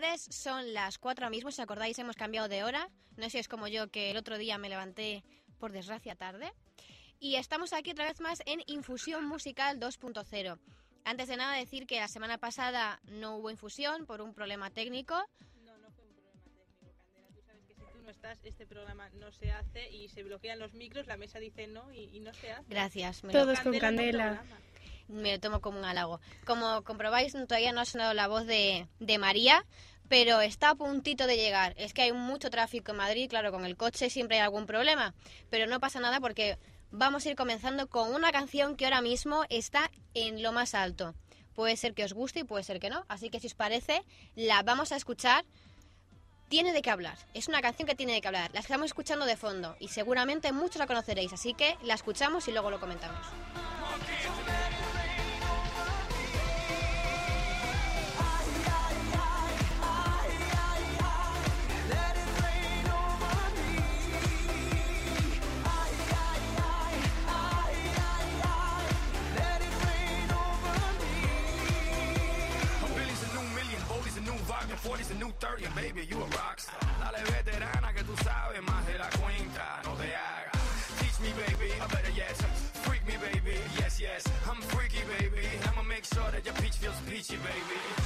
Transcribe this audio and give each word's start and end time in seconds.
Tardes, 0.00 0.28
son 0.30 0.72
las 0.72 0.98
4 0.98 1.24
ahora 1.24 1.30
mismo, 1.30 1.50
si 1.50 1.60
acordáis 1.60 1.98
hemos 1.98 2.16
cambiado 2.16 2.48
de 2.48 2.64
hora, 2.64 2.88
no 3.16 3.24
sé 3.24 3.30
si 3.30 3.38
es 3.38 3.48
como 3.48 3.68
yo 3.68 3.90
que 3.90 4.10
el 4.10 4.16
otro 4.16 4.38
día 4.38 4.56
me 4.58 4.68
levanté 4.68 5.22
por 5.58 5.72
desgracia 5.72 6.14
tarde, 6.14 6.52
y 7.18 7.36
estamos 7.36 7.72
aquí 7.72 7.90
otra 7.90 8.06
vez 8.06 8.20
más 8.20 8.42
en 8.46 8.62
Infusión 8.66 9.26
Musical 9.26 9.78
2.0. 9.78 10.58
Antes 11.04 11.28
de 11.28 11.36
nada 11.36 11.54
decir 11.56 11.86
que 11.86 12.00
la 12.00 12.08
semana 12.08 12.38
pasada 12.38 13.00
no 13.04 13.36
hubo 13.36 13.50
infusión 13.50 14.06
por 14.06 14.20
un 14.22 14.32
problema 14.32 14.70
técnico, 14.70 15.16
No, 15.64 15.76
no 15.78 15.90
fue 15.90 16.04
un 16.04 16.14
problema 16.14 16.40
técnico, 16.44 16.70
Candela. 16.74 17.34
Tú 17.34 17.42
sabes 17.42 17.64
que 17.66 17.74
si 17.74 17.80
tú 17.80 18.02
no 18.02 18.10
estás, 18.10 18.38
este 18.44 18.66
programa 18.66 19.08
no 19.10 19.32
se 19.32 19.50
hace 19.50 19.90
y 19.90 20.08
se 20.08 20.22
bloquean 20.22 20.58
los 20.58 20.72
micros, 20.74 21.06
la 21.06 21.16
mesa 21.16 21.38
dice 21.38 21.66
no 21.66 21.92
y, 21.92 22.04
y 22.16 22.20
no 22.20 22.32
se 22.34 22.52
hace. 22.52 22.64
gracias, 22.68 23.24
me 23.24 23.32
Todos 23.32 23.60
con 23.60 23.78
candela. 23.78 24.42
Me 25.10 25.32
lo 25.32 25.40
tomo 25.40 25.60
como 25.60 25.78
un 25.78 25.84
halago. 25.84 26.20
Como 26.46 26.82
comprobáis, 26.84 27.32
todavía 27.32 27.72
no 27.72 27.80
ha 27.80 27.84
sonado 27.84 28.14
la 28.14 28.28
voz 28.28 28.46
de, 28.46 28.86
de 28.98 29.18
María, 29.18 29.64
pero 30.08 30.40
está 30.40 30.70
a 30.70 30.74
puntito 30.74 31.26
de 31.26 31.36
llegar. 31.36 31.74
Es 31.76 31.94
que 31.94 32.02
hay 32.02 32.12
mucho 32.12 32.50
tráfico 32.50 32.90
en 32.90 32.98
Madrid, 32.98 33.30
claro, 33.30 33.52
con 33.52 33.64
el 33.64 33.76
coche 33.76 34.10
siempre 34.10 34.38
hay 34.38 34.42
algún 34.42 34.66
problema, 34.66 35.14
pero 35.50 35.66
no 35.66 35.78
pasa 35.78 36.00
nada 36.00 36.20
porque 36.20 36.58
vamos 36.90 37.24
a 37.24 37.30
ir 37.30 37.36
comenzando 37.36 37.88
con 37.88 38.12
una 38.12 38.32
canción 38.32 38.76
que 38.76 38.84
ahora 38.84 39.00
mismo 39.02 39.44
está 39.48 39.90
en 40.14 40.42
lo 40.42 40.52
más 40.52 40.74
alto. 40.74 41.14
Puede 41.54 41.76
ser 41.76 41.94
que 41.94 42.04
os 42.04 42.12
guste 42.12 42.40
y 42.40 42.44
puede 42.44 42.64
ser 42.64 42.80
que 42.80 42.90
no, 42.90 43.04
así 43.08 43.30
que 43.30 43.38
si 43.40 43.46
os 43.46 43.54
parece, 43.54 44.02
la 44.34 44.62
vamos 44.62 44.92
a 44.92 44.96
escuchar. 44.96 45.44
Tiene 46.48 46.72
de 46.72 46.82
qué 46.82 46.90
hablar, 46.90 47.16
es 47.32 47.46
una 47.46 47.62
canción 47.62 47.86
que 47.86 47.94
tiene 47.94 48.12
de 48.12 48.20
qué 48.20 48.26
hablar. 48.26 48.50
La 48.52 48.58
estamos 48.58 48.86
escuchando 48.86 49.24
de 49.24 49.36
fondo 49.36 49.76
y 49.78 49.86
seguramente 49.86 50.50
muchos 50.50 50.78
la 50.78 50.88
conoceréis, 50.88 51.32
así 51.32 51.54
que 51.54 51.76
la 51.84 51.94
escuchamos 51.94 52.48
y 52.48 52.50
luego 52.50 52.70
lo 52.70 52.80
comentamos. 52.80 53.24
30, 75.40 75.64
and 75.64 75.74
baby, 75.74 76.06
you 76.06 76.16
a 76.18 76.26
rockstar. 76.36 76.76
Dale 77.00 77.24
veterana 77.24 77.94
que 77.94 78.04
tú 78.04 78.14
sabes 78.22 78.62
más 78.62 78.86
de 78.86 78.98
la 78.98 79.08
cuenta, 79.08 79.80
no 79.84 79.94
te 79.94 80.14
hagas. 80.14 80.52
Teach 81.00 81.18
me, 81.20 81.32
baby, 81.32 81.72
I 81.80 81.86
better 81.88 82.12
yes. 82.14 82.36
Freak 82.84 83.06
me, 83.06 83.14
baby, 83.16 83.56
yes, 83.78 83.98
yes. 83.98 84.22
I'm 84.46 84.60
freaky, 84.60 85.00
baby. 85.18 85.48
I'ma 85.66 85.82
make 85.82 86.04
sure 86.04 86.30
that 86.30 86.44
your 86.44 86.54
peach 86.56 86.76
feels 86.76 87.00
peachy, 87.08 87.36
baby. 87.36 87.99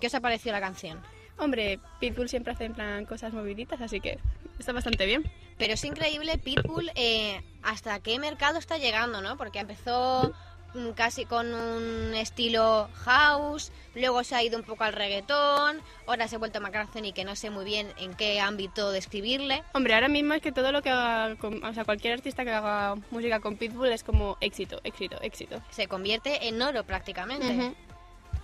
¿Qué 0.00 0.06
os 0.08 0.14
ha 0.14 0.20
parecido 0.20 0.52
la 0.52 0.60
canción? 0.60 1.00
Hombre, 1.38 1.78
Pitbull 2.00 2.28
siempre 2.28 2.52
hace 2.52 2.64
en 2.66 2.74
plan 2.74 3.06
cosas 3.06 3.32
moviditas, 3.32 3.80
así 3.80 4.00
que 4.00 4.18
está 4.58 4.72
bastante 4.72 5.06
bien. 5.06 5.30
Pero 5.56 5.72
es 5.74 5.84
increíble 5.84 6.36
Pitbull 6.38 6.90
eh, 6.94 7.40
hasta 7.62 8.00
qué 8.00 8.18
mercado 8.18 8.58
está 8.58 8.76
llegando, 8.78 9.22
¿no? 9.22 9.38
Porque 9.38 9.58
empezó 9.60 10.32
mm, 10.74 10.90
casi 10.90 11.24
con 11.24 11.54
un 11.54 12.14
estilo 12.14 12.90
house, 13.04 13.72
luego 13.94 14.22
se 14.22 14.34
ha 14.34 14.42
ido 14.42 14.58
un 14.58 14.64
poco 14.64 14.84
al 14.84 14.92
reggaetón, 14.92 15.80
ahora 16.06 16.28
se 16.28 16.36
ha 16.36 16.38
vuelto 16.38 16.58
a 16.58 16.60
McCartney 16.60 17.12
que 17.14 17.24
no 17.24 17.34
sé 17.36 17.48
muy 17.48 17.64
bien 17.64 17.88
en 17.96 18.12
qué 18.14 18.38
ámbito 18.38 18.90
describirle. 18.92 19.62
Hombre, 19.72 19.94
ahora 19.94 20.08
mismo 20.08 20.34
es 20.34 20.42
que 20.42 20.52
todo 20.52 20.72
lo 20.72 20.82
que 20.82 20.90
haga, 20.90 21.36
con- 21.36 21.64
o 21.64 21.72
sea, 21.72 21.84
cualquier 21.86 22.12
artista 22.14 22.44
que 22.44 22.50
haga 22.50 22.96
música 23.10 23.40
con 23.40 23.56
Pitbull 23.56 23.92
es 23.92 24.04
como 24.04 24.36
éxito, 24.42 24.78
éxito, 24.84 25.18
éxito. 25.22 25.62
Se 25.70 25.88
convierte 25.88 26.48
en 26.48 26.60
oro 26.60 26.84
prácticamente. 26.84 27.74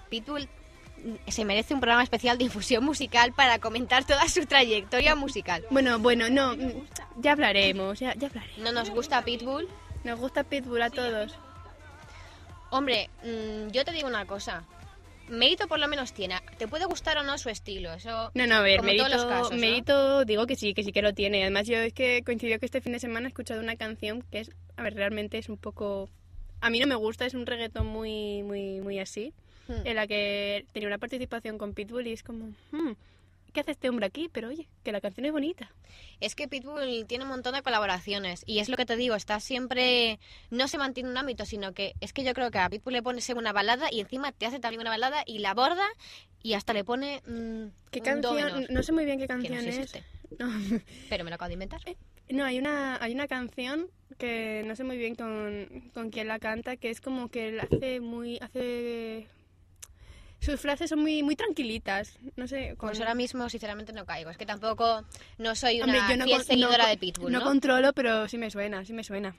Pitbull 0.08 0.48
se 1.28 1.44
merece 1.44 1.74
un 1.74 1.80
programa 1.80 2.02
especial 2.02 2.38
de 2.38 2.44
infusión 2.44 2.84
musical 2.84 3.32
para 3.32 3.58
comentar 3.58 4.04
toda 4.04 4.28
su 4.28 4.46
trayectoria 4.46 5.14
musical. 5.14 5.64
Bueno, 5.70 5.98
bueno, 5.98 6.28
no, 6.30 6.56
mm, 6.56 6.86
ya 7.18 7.32
hablaremos, 7.32 8.00
ya, 8.00 8.14
ya 8.14 8.28
hablaremos. 8.28 8.58
¿No 8.58 8.72
nos 8.72 8.90
gusta 8.90 9.22
Pitbull? 9.22 9.68
Nos 10.04 10.18
gusta 10.18 10.44
Pitbull 10.44 10.82
a 10.82 10.90
todos. 10.90 11.34
Hombre, 12.70 13.10
mm, 13.22 13.70
yo 13.70 13.84
te 13.84 13.92
digo 13.92 14.08
una 14.08 14.26
cosa. 14.26 14.64
Mérito 15.28 15.66
por 15.66 15.80
lo 15.80 15.88
menos 15.88 16.12
tiene. 16.12 16.36
Te 16.56 16.68
puede 16.68 16.84
gustar 16.84 17.18
o 17.18 17.22
no 17.24 17.36
su 17.38 17.48
estilo, 17.48 17.92
eso... 17.92 18.30
No, 18.34 18.46
no, 18.46 18.56
a 18.56 18.60
ver, 18.60 18.82
mérito, 18.82 19.08
casos, 19.08 19.50
¿no? 19.50 19.58
mérito 19.58 20.24
digo 20.24 20.46
que 20.46 20.54
sí, 20.54 20.72
que 20.72 20.84
sí 20.84 20.92
que 20.92 21.02
lo 21.02 21.14
tiene. 21.14 21.42
Además, 21.42 21.66
yo 21.66 21.78
es 21.78 21.92
que 21.92 22.22
coincidió 22.24 22.60
que 22.60 22.66
este 22.66 22.80
fin 22.80 22.92
de 22.92 23.00
semana 23.00 23.26
he 23.26 23.28
escuchado 23.28 23.60
una 23.60 23.76
canción 23.76 24.22
que 24.30 24.40
es, 24.40 24.50
a 24.76 24.82
ver, 24.82 24.94
realmente 24.94 25.38
es 25.38 25.48
un 25.48 25.56
poco... 25.56 26.08
A 26.60 26.70
mí 26.70 26.78
no 26.78 26.86
me 26.86 26.94
gusta, 26.94 27.26
es 27.26 27.34
un 27.34 27.44
reggaetón 27.44 27.86
muy, 27.86 28.42
muy, 28.42 28.80
muy 28.80 28.98
así, 28.98 29.34
Hmm. 29.68 29.84
en 29.84 29.96
la 29.96 30.06
que 30.06 30.66
tenía 30.72 30.88
una 30.88 30.98
participación 30.98 31.58
con 31.58 31.74
Pitbull 31.74 32.06
y 32.06 32.12
es 32.12 32.22
como, 32.22 32.54
hmm, 32.70 32.92
¿qué 33.52 33.60
hace 33.60 33.72
este 33.72 33.88
hombre 33.88 34.06
aquí? 34.06 34.28
Pero 34.32 34.48
oye, 34.48 34.68
que 34.84 34.92
la 34.92 35.00
canción 35.00 35.26
es 35.26 35.32
bonita. 35.32 35.72
Es 36.20 36.34
que 36.34 36.46
Pitbull 36.46 37.06
tiene 37.06 37.24
un 37.24 37.30
montón 37.30 37.54
de 37.54 37.62
colaboraciones 37.62 38.42
y 38.46 38.60
es 38.60 38.68
lo 38.68 38.76
que 38.76 38.86
te 38.86 38.96
digo, 38.96 39.14
está 39.14 39.40
siempre, 39.40 40.20
no 40.50 40.68
se 40.68 40.78
mantiene 40.78 41.08
en 41.08 41.12
un 41.12 41.18
ámbito, 41.18 41.44
sino 41.44 41.72
que 41.72 41.94
es 42.00 42.12
que 42.12 42.22
yo 42.22 42.32
creo 42.34 42.50
que 42.50 42.58
a 42.58 42.68
Pitbull 42.68 42.92
le 42.92 43.02
pones 43.02 43.28
una 43.30 43.52
balada 43.52 43.88
y 43.90 44.00
encima 44.00 44.32
te 44.32 44.46
hace 44.46 44.60
también 44.60 44.80
una 44.80 44.90
balada 44.90 45.22
y 45.26 45.38
la 45.38 45.50
aborda 45.50 45.86
y 46.42 46.54
hasta 46.54 46.72
le 46.72 46.84
pone 46.84 47.22
mm, 47.26 47.90
¿Qué 47.90 48.00
canción? 48.00 48.66
No 48.70 48.82
sé 48.82 48.92
muy 48.92 49.04
bien 49.04 49.18
qué 49.18 49.24
no 49.24 49.28
canción 49.28 49.60
si 49.62 49.68
es. 49.68 49.92
No. 50.38 50.48
pero 51.08 51.24
me 51.24 51.30
lo 51.30 51.36
acabo 51.36 51.48
de 51.48 51.54
inventar. 51.54 51.80
No, 52.28 52.44
hay 52.44 52.58
una, 52.58 53.02
hay 53.02 53.12
una 53.14 53.28
canción 53.28 53.88
que 54.18 54.64
no 54.66 54.74
sé 54.74 54.84
muy 54.84 54.96
bien 54.96 55.14
con, 55.14 55.90
con 55.94 56.10
quién 56.10 56.28
la 56.28 56.38
canta, 56.38 56.76
que 56.76 56.90
es 56.90 57.00
como 57.00 57.28
que 57.28 57.48
él 57.48 57.60
hace 57.60 58.00
muy, 58.00 58.38
hace... 58.40 59.28
Sus 60.40 60.60
frases 60.60 60.90
son 60.90 61.00
muy, 61.00 61.22
muy 61.22 61.34
tranquilitas, 61.34 62.18
no 62.36 62.46
sé. 62.46 62.74
con- 62.76 62.90
Pues 62.90 63.00
ahora 63.00 63.14
mismo 63.14 63.48
sinceramente 63.48 63.92
no 63.92 64.04
caigo, 64.04 64.30
es 64.30 64.36
que 64.36 64.46
tampoco 64.46 65.04
no 65.38 65.54
soy 65.54 65.80
una 65.80 65.84
Hombre, 65.84 66.00
yo 66.10 66.16
no 66.18 66.24
fiel 66.24 66.36
con- 66.38 66.46
seguidora 66.46 66.84
no- 66.84 66.88
de 66.90 66.96
Pitbull, 66.98 67.32
No 67.32 67.38
¿no? 67.40 67.44
controlo, 67.44 67.92
pero 67.94 68.28
sí 68.28 68.38
me 68.38 68.50
suena, 68.50 68.84
sí 68.84 68.92
me 68.92 69.02
suena. 69.02 69.34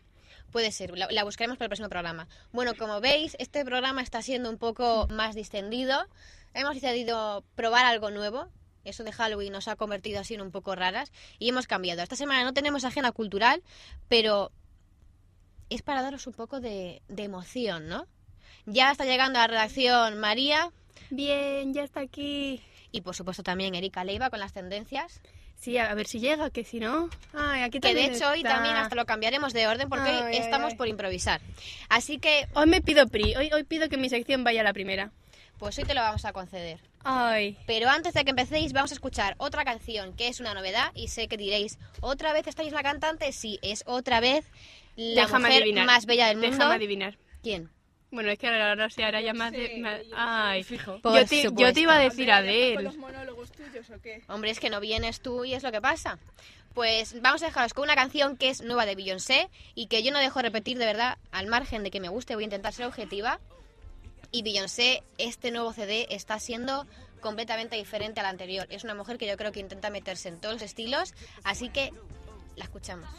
Puede 0.52 0.72
ser, 0.72 0.98
la, 0.98 1.08
la 1.12 1.24
buscaremos 1.24 1.58
para 1.58 1.66
el 1.66 1.70
próximo 1.70 1.90
programa. 1.90 2.28
Bueno, 2.52 2.74
como 2.76 3.00
veis, 3.02 3.36
este 3.40 3.64
programa 3.64 4.02
está 4.02 4.22
siendo 4.22 4.50
un 4.50 4.58
poco 4.58 5.08
más 5.10 5.36
distendido. 5.36 6.08
Hemos 6.54 6.74
decidido 6.74 7.44
probar 7.56 7.86
algo 7.86 8.10
nuevo. 8.12 8.48
Eso 8.86 9.04
de 9.04 9.12
Halloween 9.12 9.52
nos 9.52 9.68
ha 9.68 9.76
convertido 9.76 10.22
así 10.22 10.34
en 10.36 10.42
un 10.42 10.52
poco 10.52 10.74
raras 10.74 11.12
y 11.38 11.50
hemos 11.50 11.68
cambiado. 11.68 12.02
Esta 12.02 12.16
semana 12.16 12.44
no 12.44 12.54
tenemos 12.54 12.86
agenda 12.86 13.12
cultural, 13.12 13.62
pero 14.08 14.52
es 15.70 15.82
para 15.82 16.02
daros 16.02 16.26
un 16.28 16.34
poco 16.34 16.60
de, 16.62 17.02
de 17.10 17.24
emoción, 17.24 17.88
¿no? 17.90 18.08
Ya 18.66 18.92
está 18.92 19.04
llegando 19.06 19.40
a 19.40 19.44
la 19.44 19.48
redacción 19.48 20.18
María 20.18 20.72
Bien, 21.10 21.74
ya 21.74 21.84
está 21.84 22.02
aquí. 22.02 22.62
y 22.92 23.02
por 23.02 23.16
supuesto 23.16 23.44
también 23.44 23.76
Erika 23.76 24.04
Leiva 24.04 24.30
con 24.30 24.40
las 24.40 24.54
tendencias. 24.54 25.22
Sí, 25.60 25.78
a 25.80 25.92
ver 25.96 26.06
si 26.08 26.20
llega, 26.20 26.52
que 26.52 26.64
si 26.64 26.80
no... 26.80 27.10
Ay, 27.34 27.64
aquí 27.64 27.80
Que 27.80 27.96
de 27.96 28.06
hecho 28.06 28.30
hoy 28.30 28.40
está. 28.40 28.54
también 28.54 28.76
hasta 28.76 28.96
lo 28.96 29.06
cambiaremos 29.08 29.54
de 29.54 29.68
orden 29.68 29.90
porque 29.90 30.10
hoy 30.12 30.24
Ay, 30.34 30.38
estamos 30.38 30.76
por 30.76 30.88
improvisar. 30.88 31.42
Así 31.90 32.20
que 32.20 32.48
Hoy 32.54 32.68
me 32.68 32.80
pido 32.82 33.08
PRI, 33.08 33.36
hoy, 33.36 33.50
hoy 33.52 33.64
pido 33.64 33.90
que 33.90 33.98
mi 33.98 34.08
sección 34.08 34.44
vaya 34.44 34.62
a 34.62 34.64
la 34.64 34.74
primera. 34.74 35.12
pues 35.58 35.78
hoy 35.80 35.84
te 35.86 35.96
lo 35.96 36.02
vamos 36.02 36.26
a 36.26 36.32
conceder. 36.34 36.80
Ay, 37.04 37.58
Pero 37.66 37.90
antes 37.90 38.14
de 38.14 38.24
que 38.24 38.30
empecéis, 38.30 38.72
vamos 38.74 38.92
a 38.92 38.94
escuchar 38.94 39.34
otra 39.40 39.66
canción 39.66 40.14
que 40.16 40.28
es 40.28 40.40
una 40.40 40.54
novedad 40.54 40.92
y 40.94 41.08
sé 41.08 41.28
que 41.28 41.38
diréis, 41.38 41.80
¿otra 42.02 42.34
vez 42.34 42.46
estáis 42.48 42.72
la 42.72 42.84
cantante? 42.84 43.32
Sí, 43.32 43.58
es 43.64 43.84
otra 43.88 44.20
vez 44.20 44.46
la 44.96 45.24
déjame 45.24 45.48
mujer 45.48 45.62
adivinar. 45.64 45.86
más 45.88 46.06
bella 46.06 46.28
del 46.28 46.38
mundo. 46.38 46.52
Déjame 46.56 46.76
adivinar. 46.76 47.18
¿Quién? 47.42 47.70
Bueno, 48.10 48.30
es 48.32 48.40
que 48.40 48.48
ahora, 48.48 48.90
sí, 48.90 49.04
ahora 49.04 49.22
ya 49.22 49.34
más 49.34 49.52
de... 49.52 49.78
más- 49.80 49.98
yo 50.00 50.04
sé. 50.10 50.16
Ay, 50.16 50.64
Fijo. 50.64 51.00
Yo 51.04 51.26
te, 51.26 51.44
yo 51.54 51.74
te 51.74 51.80
iba 51.82 51.96
a 51.96 52.00
decir 52.00 52.32
Andrea, 52.32 52.36
¿ya 52.36 52.38
Adele. 52.38 52.70
estás 52.70 52.76
con 52.76 52.84
los 52.86 52.98
monólogos 52.98 53.52
tuyos 53.52 53.90
o 53.90 54.02
qué? 54.02 54.22
Hombre, 54.30 54.52
es 54.52 54.60
que 54.60 54.70
no 54.70 54.80
vienes 54.80 55.20
tú 55.22 55.44
y 55.46 55.54
es 55.54 55.64
lo 55.64 55.72
que 55.72 55.82
pasa. 55.82 56.18
Pues 56.74 57.22
vamos 57.22 57.42
a 57.44 57.48
dejaros 57.48 57.74
con 57.74 57.84
una 57.84 57.96
canción 57.96 58.38
que 58.38 58.50
es 58.50 58.62
nueva 58.62 58.86
de 58.86 58.96
Beyoncé 58.96 59.50
y 59.76 59.88
que 59.88 60.04
yo 60.04 60.12
no 60.12 60.20
dejo 60.20 60.42
repetir 60.42 60.78
de 60.78 60.86
verdad, 60.86 61.18
al 61.32 61.48
margen 61.48 61.84
de 61.84 61.92
que 61.92 62.00
me 62.00 62.08
guste, 62.10 62.36
voy 62.36 62.44
a 62.44 62.46
intentar 62.46 62.72
ser 62.74 62.86
objetiva. 62.86 63.40
Y 64.32 64.44
Beyoncé, 64.44 65.04
este 65.18 65.52
nuevo 65.52 65.74
CD 65.74 66.06
está 66.10 66.40
siendo 66.40 66.86
completamente 67.20 67.76
diferente 67.76 68.20
al 68.20 68.28
anterior. 68.28 68.68
Es 68.70 68.84
una 68.84 68.94
mujer 68.94 69.18
que 69.18 69.26
yo 69.28 69.36
creo 69.38 69.52
que 69.52 69.60
intenta 69.60 69.90
meterse 69.90 70.30
en 70.30 70.40
todos 70.40 70.54
los 70.56 70.62
estilos, 70.62 71.14
así 71.44 71.70
que 71.70 71.92
la 72.56 72.64
escuchamos. 72.66 73.10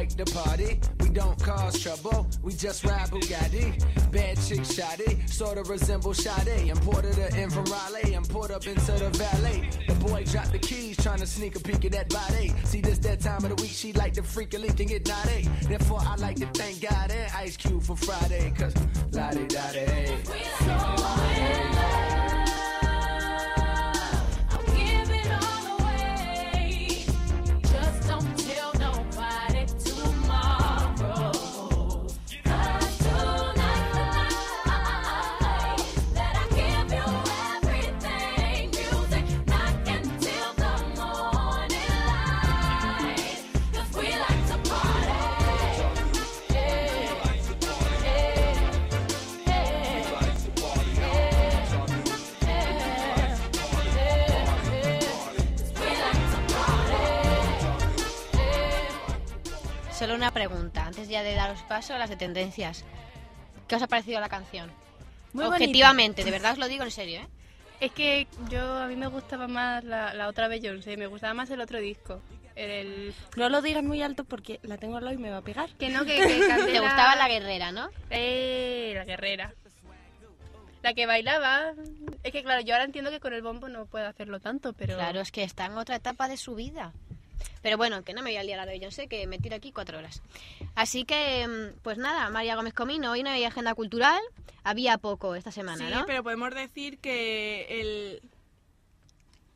Like 0.00 0.16
to 0.16 0.24
party, 0.32 0.80
we 1.00 1.10
don't 1.10 1.38
cause 1.42 1.78
trouble, 1.78 2.26
we 2.42 2.54
just 2.54 2.86
ride 2.86 3.10
Bugatti. 3.10 3.78
Bad 4.10 4.38
chick 4.46 4.64
shoddy, 4.64 5.18
sorta 5.26 5.62
resemble 5.64 6.14
Sade. 6.14 6.70
Imported 6.70 7.16
her 7.16 7.28
in 7.38 7.50
from 7.50 7.64
Raleigh 7.64 8.14
and 8.14 8.26
put 8.26 8.50
up 8.50 8.66
into 8.66 8.92
the 8.92 9.10
valet. 9.10 9.68
The 9.86 9.94
boy 9.96 10.24
dropped 10.24 10.52
the 10.52 10.58
keys, 10.58 10.96
trying 10.96 11.18
to 11.18 11.26
sneak 11.26 11.54
a 11.56 11.60
peek 11.60 11.84
at 11.84 11.92
that 11.92 12.08
body. 12.08 12.54
See, 12.64 12.80
this 12.80 12.96
that 13.00 13.20
time 13.20 13.44
of 13.44 13.54
the 13.54 13.62
week, 13.62 13.72
she 13.72 13.92
like 13.92 14.14
to 14.14 14.22
freak 14.22 14.54
a 14.54 14.58
leak 14.58 14.80
and 14.80 14.88
get 14.88 15.06
naughty. 15.06 15.46
Therefore, 15.68 16.00
I 16.00 16.16
like 16.16 16.36
to 16.36 16.46
thank 16.46 16.80
God 16.80 17.10
and 17.10 17.30
Ice 17.34 17.58
Cube 17.58 17.82
for 17.82 17.96
Friday, 17.96 18.54
cause 18.56 18.72
la 19.12 19.30
di 19.32 19.46
da 19.48 19.70
di. 19.72 21.79
Una 60.20 60.32
pregunta, 60.32 60.84
antes 60.84 61.08
ya 61.08 61.22
de 61.22 61.34
daros 61.34 61.62
paso 61.62 61.94
a 61.94 61.98
las 61.98 62.10
de 62.10 62.16
tendencias. 62.16 62.84
¿Qué 63.66 63.76
os 63.76 63.82
ha 63.82 63.86
parecido 63.86 64.20
la 64.20 64.28
canción? 64.28 64.70
Muy 65.32 65.44
bonita. 65.44 65.64
Objetivamente, 65.64 66.24
de 66.24 66.30
verdad 66.30 66.52
os 66.52 66.58
lo 66.58 66.68
digo 66.68 66.84
en 66.84 66.90
serio, 66.90 67.20
¿eh? 67.20 67.28
Es 67.80 67.92
que 67.92 68.26
yo 68.50 68.76
a 68.76 68.86
mí 68.86 68.96
me 68.96 69.06
gustaba 69.06 69.48
más 69.48 69.82
la, 69.82 70.12
la 70.12 70.28
otra 70.28 70.48
Beyoncé, 70.48 70.98
me 70.98 71.06
gustaba 71.06 71.32
más 71.32 71.48
el 71.48 71.62
otro 71.62 71.78
disco. 71.78 72.20
El, 72.54 73.14
No 73.34 73.48
lo 73.48 73.62
digas 73.62 73.82
muy 73.82 74.02
alto 74.02 74.24
porque 74.24 74.60
la 74.62 74.76
tengo 74.76 74.98
al 74.98 75.04
lado 75.04 75.16
y 75.16 75.18
me 75.18 75.30
va 75.30 75.38
a 75.38 75.42
pegar. 75.42 75.70
que 75.78 75.88
no, 75.88 76.04
que, 76.04 76.16
que 76.16 76.26
Te 76.72 76.80
gustaba 76.80 77.16
la 77.16 77.26
guerrera, 77.26 77.72
¿no? 77.72 77.88
Eh, 78.10 78.92
la 78.94 79.06
guerrera. 79.06 79.54
La 80.82 80.92
que 80.92 81.06
bailaba. 81.06 81.72
Es 82.22 82.32
que 82.32 82.42
claro, 82.42 82.60
yo 82.60 82.74
ahora 82.74 82.84
entiendo 82.84 83.10
que 83.10 83.20
con 83.20 83.32
el 83.32 83.40
bombo 83.40 83.70
no 83.70 83.86
puede 83.86 84.04
hacerlo 84.04 84.40
tanto, 84.40 84.74
pero... 84.74 84.96
Claro, 84.96 85.20
es 85.20 85.32
que 85.32 85.44
está 85.44 85.64
en 85.64 85.78
otra 85.78 85.96
etapa 85.96 86.28
de 86.28 86.36
su 86.36 86.54
vida. 86.54 86.92
Pero 87.62 87.76
bueno, 87.76 88.02
que 88.02 88.12
no 88.12 88.22
me 88.22 88.30
voy 88.30 88.36
a 88.36 88.42
liar 88.42 88.60
a 88.60 88.66
de 88.66 88.72
Beyoncé, 88.72 89.06
que 89.08 89.26
me 89.26 89.38
tiro 89.38 89.56
aquí 89.56 89.72
cuatro 89.72 89.98
horas. 89.98 90.22
Así 90.74 91.04
que, 91.04 91.46
mm, 91.46 91.78
pues 91.82 91.98
nada, 91.98 92.30
María 92.30 92.56
Gómez 92.56 92.74
Comino, 92.74 93.12
hoy 93.12 93.22
no 93.22 93.30
había 93.30 93.48
agenda 93.48 93.74
cultural, 93.74 94.20
había 94.64 94.98
poco 94.98 95.34
esta 95.34 95.52
semana, 95.52 95.88
Sí, 95.88 95.94
¿no? 95.94 96.06
pero 96.06 96.22
podemos 96.22 96.54
decir 96.54 96.98
que 96.98 97.66
el... 97.80 98.22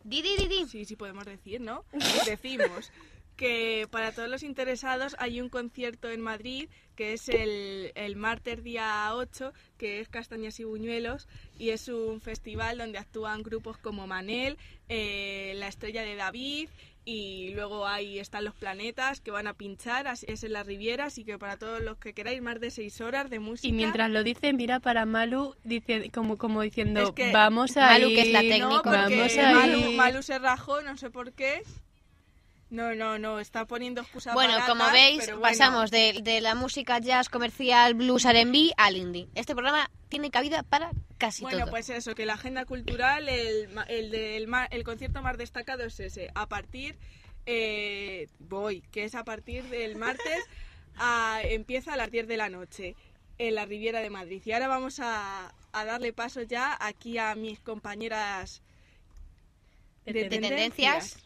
Di, 0.05 0.21
di, 0.21 0.37
di, 0.37 0.49
di. 0.49 0.69
Sí, 0.69 0.85
sí 0.85 0.97
podemos 0.97 1.25
decir, 1.25 1.61
¿no? 1.61 1.85
Decimos 2.27 2.93
que 3.37 3.89
para 3.91 4.13
todos 4.13 4.29
los 4.29 4.43
interesados 4.43 5.17
hay 5.19 5.41
un 5.41 5.49
concierto 5.49 6.09
en 6.09 6.21
Madrid 6.21 6.69
que 6.95 7.15
es 7.15 7.29
el, 7.29 7.91
el 7.97 8.15
martes 8.15 8.63
día 8.63 9.11
8, 9.13 9.53
que 9.79 9.99
es 10.01 10.09
Castañas 10.09 10.61
y 10.61 10.65
Buñuelos, 10.65 11.27
y 11.59 11.71
es 11.71 11.89
un 11.89 12.21
festival 12.21 12.79
donde 12.79 12.99
actúan 12.99 13.43
grupos 13.43 13.77
como 13.79 14.07
Manel, 14.07 14.57
eh, 14.89 15.55
La 15.57 15.67
Estrella 15.67 16.03
de 16.03 16.15
David, 16.15 16.69
y 17.07 17.51
luego 17.55 17.87
ahí 17.87 18.19
están 18.19 18.45
los 18.45 18.55
planetas 18.55 19.21
que 19.21 19.31
van 19.31 19.47
a 19.47 19.55
pinchar, 19.55 20.07
así- 20.07 20.25
es 20.29 20.43
en 20.45 20.53
la 20.55 20.63
Riviera, 20.63 21.05
así 21.07 21.25
que 21.25 21.39
para 21.39 21.59
todos 21.59 21.81
los 21.83 21.99
que 21.99 22.15
queráis 22.15 22.41
más 22.41 22.61
de 22.61 22.71
seis 22.71 23.01
horas 23.01 23.29
de 23.31 23.39
música. 23.41 23.69
Y 23.69 23.73
mientras 23.73 24.11
lo 24.11 24.25
dice, 24.25 24.53
mira 24.53 24.81
para 24.81 25.05
Malu, 25.05 25.55
dice, 25.65 26.11
como, 26.13 26.39
como 26.39 26.63
diciendo, 26.63 27.03
Es 27.03 27.11
que 27.13 27.31
vamos 27.33 27.77
a 27.77 27.87
Malu, 27.89 28.09
que 28.09 28.23
es 28.23 28.33
la 28.33 28.41
técnica. 28.41 28.67
No, 28.69 28.83
vamos 28.83 29.39
a 29.39 29.53
Malu, 29.53 29.79
ir". 29.91 29.97
Malu 29.97 30.23
se 30.23 30.39
rajó, 30.39 30.81
no 30.83 30.97
sé 30.97 31.11
por 31.11 31.33
qué. 31.33 31.63
No, 32.75 32.95
no, 32.95 33.19
no, 33.19 33.39
está 33.39 33.67
poniendo 33.67 34.01
excusas 34.01 34.35
Bueno, 34.35 34.55
baratas, 34.55 34.69
como 34.71 34.91
veis, 34.91 35.25
bueno. 35.27 35.41
pasamos 35.41 35.91
de, 35.93 36.21
de 36.23 36.41
la 36.41 36.55
música 36.57 36.99
jazz 36.99 37.29
comercial, 37.29 37.95
blues, 37.95 38.25
R&B 38.25 38.73
al 38.77 38.97
indie. 38.97 39.29
Este 39.37 39.55
programa 39.55 39.89
tiene 40.09 40.31
cabida 40.31 40.63
para 40.65 40.91
casi 41.17 41.43
Bueno, 41.43 41.61
todo. 41.61 41.71
pues 41.71 41.89
eso, 41.91 42.15
que 42.17 42.27
la 42.27 42.35
agenda 42.35 42.65
cultural, 42.65 43.29
el, 43.29 43.69
el, 43.89 44.11
del 44.11 44.49
ma- 44.49 44.67
el 44.67 44.83
concierto 44.83 45.23
más 45.23 45.39
destacado 45.39 45.85
es 45.85 46.01
ese. 46.01 46.31
A 46.35 46.49
partir, 46.49 46.97
eh, 47.47 48.27
voy, 48.41 48.81
que 48.91 49.05
es 49.05 49.15
a 49.15 49.23
partir 49.25 49.63
del 49.71 49.95
martes, 49.97 50.45
a- 50.97 51.41
empieza 51.45 51.93
a 51.93 51.97
las 51.97 52.11
10 52.11 52.27
de 52.27 52.37
la 52.37 52.49
noche 52.49 52.97
en 53.39 53.55
la 53.55 53.67
Riviera 53.67 54.01
de 54.01 54.11
Madrid. 54.11 54.43
Y 54.45 54.51
ahora 54.53 54.67
vamos 54.67 54.99
a, 55.01 55.55
a 55.73 55.85
darle 55.85 56.13
paso 56.13 56.43
ya 56.43 56.77
aquí 56.81 57.19
a 57.19 57.35
mis 57.37 57.61
compañeras 57.61 58.63
De 60.07 60.13
de 60.13 60.29
tendencias, 60.29 61.17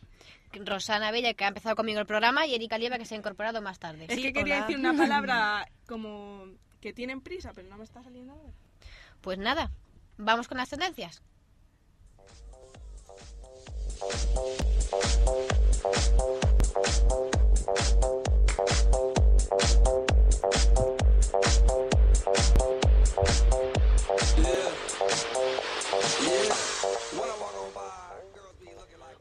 Rosana 0.53 1.11
Bella, 1.11 1.35
que 1.35 1.45
ha 1.45 1.49
empezado 1.49 1.77
conmigo 1.77 2.01
el 2.01 2.07
programa, 2.07 2.47
y 2.47 2.55
Erika 2.55 2.79
Lieva, 2.79 2.99
que 2.99 3.05
se 3.05 3.15
ha 3.15 3.19
incorporado 3.19 3.61
más 3.63 3.79
tarde. 3.79 4.07
Es 4.09 4.15
Sí, 4.15 4.23
que 4.23 4.33
quería 4.33 4.57
hola. 4.57 4.67
decir 4.67 4.79
una 4.79 4.97
palabra 4.97 5.69
como 5.87 6.45
que 6.81 6.93
tienen 6.93 7.21
prisa, 7.21 7.53
pero 7.55 7.69
no 7.69 7.77
me 7.77 7.85
está 7.85 8.03
saliendo 8.03 8.33
ahora. 8.33 8.53
Pues 9.21 9.39
nada, 9.39 9.71
vamos 10.17 10.49
con 10.49 10.59
las 10.59 10.69
tendencias. 10.69 11.23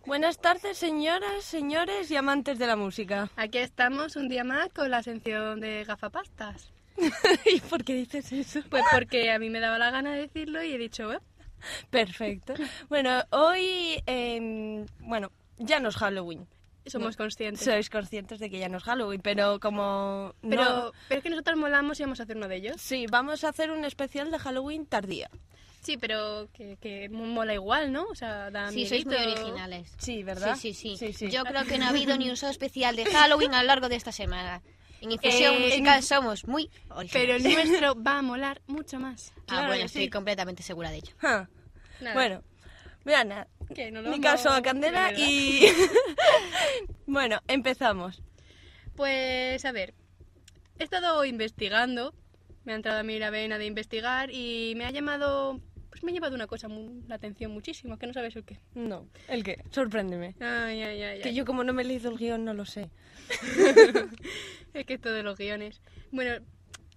Buenas 0.07 0.39
tardes, 0.39 0.77
señoras, 0.77 1.43
señores 1.43 2.09
y 2.09 2.15
amantes 2.15 2.57
de 2.59 2.65
la 2.67 2.75
música. 2.77 3.29
Aquí 3.35 3.57
estamos 3.57 4.15
un 4.15 4.29
día 4.29 4.43
más 4.45 4.69
con 4.69 4.89
la 4.89 5.03
sección 5.03 5.59
de 5.59 5.83
gafapastas. 5.83 6.71
¿Y 7.45 7.59
por 7.59 7.83
qué 7.83 7.93
dices 7.93 8.31
eso? 8.31 8.61
Pues 8.69 8.83
porque 8.91 9.31
a 9.31 9.37
mí 9.37 9.49
me 9.49 9.59
daba 9.59 9.77
la 9.77 9.91
gana 9.91 10.13
de 10.13 10.21
decirlo 10.21 10.63
y 10.63 10.71
he 10.73 10.77
dicho, 10.77 11.11
"Eh, 11.11 11.19
Perfecto. 11.89 12.53
Bueno, 12.87 13.21
hoy, 13.31 14.01
em, 14.05 14.85
bueno, 14.99 15.31
ya 15.57 15.79
no 15.79 15.89
es 15.89 15.97
Halloween. 15.97 16.47
somos 16.85 17.17
conscientes. 17.17 17.65
Sois 17.65 17.89
conscientes 17.89 18.39
de 18.39 18.49
que 18.49 18.59
ya 18.59 18.69
no 18.69 18.77
es 18.77 18.83
Halloween, 18.85 19.19
pero 19.21 19.59
como 19.59 20.33
Pero, 20.41 20.63
no- 20.63 20.91
pero 21.09 21.17
es 21.19 21.23
que 21.23 21.29
nosotros 21.29 21.57
molamos 21.57 21.99
y 21.99 22.03
vamos 22.03 22.21
a 22.21 22.23
hacer 22.23 22.37
uno 22.37 22.47
de 22.47 22.55
ellos. 22.55 22.75
Sí, 22.79 23.07
vamos 23.11 23.43
a 23.43 23.49
hacer 23.49 23.71
un 23.71 23.83
especial 23.83 24.31
de 24.31 24.39
Halloween 24.39 24.85
tardía. 24.85 25.29
Sí, 25.81 25.97
pero 25.97 26.49
que, 26.53 26.77
que 26.81 27.07
mola 27.09 27.53
igual, 27.53 27.91
¿no? 27.93 28.05
O 28.05 28.15
sea, 28.15 28.51
da 28.51 28.71
Sí, 28.71 28.85
sois 28.85 29.05
muy 29.05 29.15
originales. 29.15 29.93
Sí, 29.99 30.23
¿verdad? 30.23 30.55
Sí, 30.59 30.73
sí, 30.73 30.97
sí, 30.97 31.07
Sí, 31.07 31.13
sí. 31.13 31.31
Yo 31.31 31.43
creo 31.43 31.63
que 31.65 31.77
no 31.77 31.85
ha 31.85 31.89
habido 31.89 32.17
ni 32.17 32.29
un 32.29 32.35
solo 32.37 32.51
especial 32.51 32.95
de 32.95 33.05
Halloween 33.05 33.53
a 33.53 33.61
lo 33.61 33.67
largo 33.67 33.87
de 33.89 33.95
esta 33.95 34.11
semana. 34.11 34.61
En 34.99 35.11
Infusión 35.11 35.53
Eh, 35.55 35.59
Musical 35.59 36.03
somos 36.03 36.47
muy 36.47 36.69
Pero 37.13 37.35
originales. 37.35 37.45
el 37.45 37.53
nuestro 37.53 37.95
va 38.03 38.17
a 38.17 38.21
molar 38.21 38.61
mucho 38.67 38.99
más. 38.99 39.31
ah, 39.37 39.41
claro 39.45 39.67
bueno, 39.67 39.85
estoy 39.85 40.05
sí. 40.05 40.09
completamente 40.09 40.63
segura 40.63 40.89
de 40.89 40.97
ello. 40.97 41.13
Nada. 41.21 41.49
Bueno, 42.13 42.43
vean, 43.05 43.29
no 43.29 44.01
mi 44.01 44.19
caso 44.19 44.49
a 44.49 44.61
Candela 44.61 45.13
y... 45.13 45.67
bueno, 47.05 47.41
empezamos. 47.47 48.21
Pues 48.95 49.63
a 49.65 49.71
ver, 49.71 49.93
he 50.79 50.83
estado 50.83 51.23
investigando, 51.25 52.13
me 52.67 52.73
ha 52.73 52.75
entrado 52.75 52.99
a 52.99 53.03
mí 53.03 53.17
la 53.17 53.29
vena 53.29 53.57
de 53.57 53.65
investigar 53.65 54.29
y 54.29 54.73
me 54.75 54.85
ha 54.85 54.91
llamado, 54.91 55.57
pues 55.89 56.03
me 56.03 56.11
ha 56.11 56.13
llevado 56.13 56.35
una 56.35 56.47
cosa 56.47 56.67
mu- 56.67 57.01
la 57.07 57.15
atención 57.15 57.49
muchísimo, 57.51 57.97
que 57.97 58.05
no 58.07 58.13
sabes 58.13 58.35
el 58.35 58.43
qué. 58.43 58.59
No, 58.75 59.07
¿el 59.29 59.41
qué? 59.45 59.63
Sorpréndeme. 59.71 60.35
Ay, 60.41 60.81
ay, 60.83 61.01
ay, 61.01 61.21
Que 61.21 61.33
yo 61.33 61.45
como 61.45 61.63
no 61.63 61.71
me 61.71 61.83
he 61.83 61.85
leído 61.85 62.11
el 62.11 62.17
guion 62.17 62.43
no 62.43 62.53
lo 62.53 62.65
sé. 62.65 62.89
Es 64.73 64.85
que 64.85 64.95
esto 64.95 65.11
de 65.13 65.23
los 65.23 65.37
guiones. 65.37 65.81
Bueno, 66.11 66.43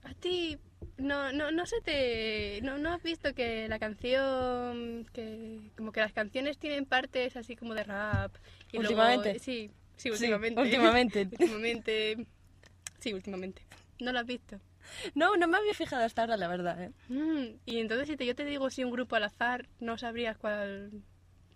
a 0.03 0.13
ti 0.15 0.59
no, 0.99 1.33
no, 1.33 1.53
no 1.53 1.65
se 1.67 1.81
te, 1.81 2.61
no, 2.63 2.77
no 2.79 2.93
has 2.93 3.03
visto 3.05 3.33
que 3.33 3.69
la 3.69 3.79
canción, 3.79 5.07
que 5.13 5.71
como 5.77 5.93
que 5.93 6.01
las 6.01 6.13
canciones 6.13 6.59
tienen 6.59 6.85
partes 6.85 7.37
así 7.37 7.55
como 7.55 7.75
de 7.75 7.85
rap. 7.85 8.35
Y 8.73 8.79
¿Últimamente? 8.79 9.39
sí, 9.39 9.71
sí, 9.97 10.09
Sí, 10.09 10.11
últimamente. 10.11 10.61
últimamente. 10.61 11.21
últimamente. 11.31 12.27
Sí, 12.99 13.13
últimamente. 13.15 13.63
¿No 14.01 14.13
lo 14.13 14.19
has 14.19 14.27
visto? 14.27 14.61
No, 15.15 15.37
no 15.37 15.49
me 15.49 15.57
había 15.59 15.75
fijado 15.75 16.05
hasta 16.05 16.23
ahora, 16.23 16.37
la 16.37 16.49
verdad. 16.49 16.83
¿eh? 16.83 16.91
Mm, 17.09 17.57
y 17.67 17.79
entonces 17.79 18.09
si 18.09 18.17
te- 18.17 18.27
yo 18.27 18.35
te 18.35 18.45
digo 18.45 18.71
si 18.71 18.85
un 18.85 18.91
grupo 18.91 19.17
al 19.17 19.25
azar, 19.25 19.69
no 19.81 19.97
sabrías 19.99 20.37
cuál, 20.39 20.91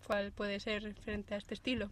cuál 0.05 0.31
puede 0.31 0.59
ser 0.59 0.93
frente 0.95 1.33
a 1.33 1.37
este 1.37 1.53
estilo. 1.53 1.89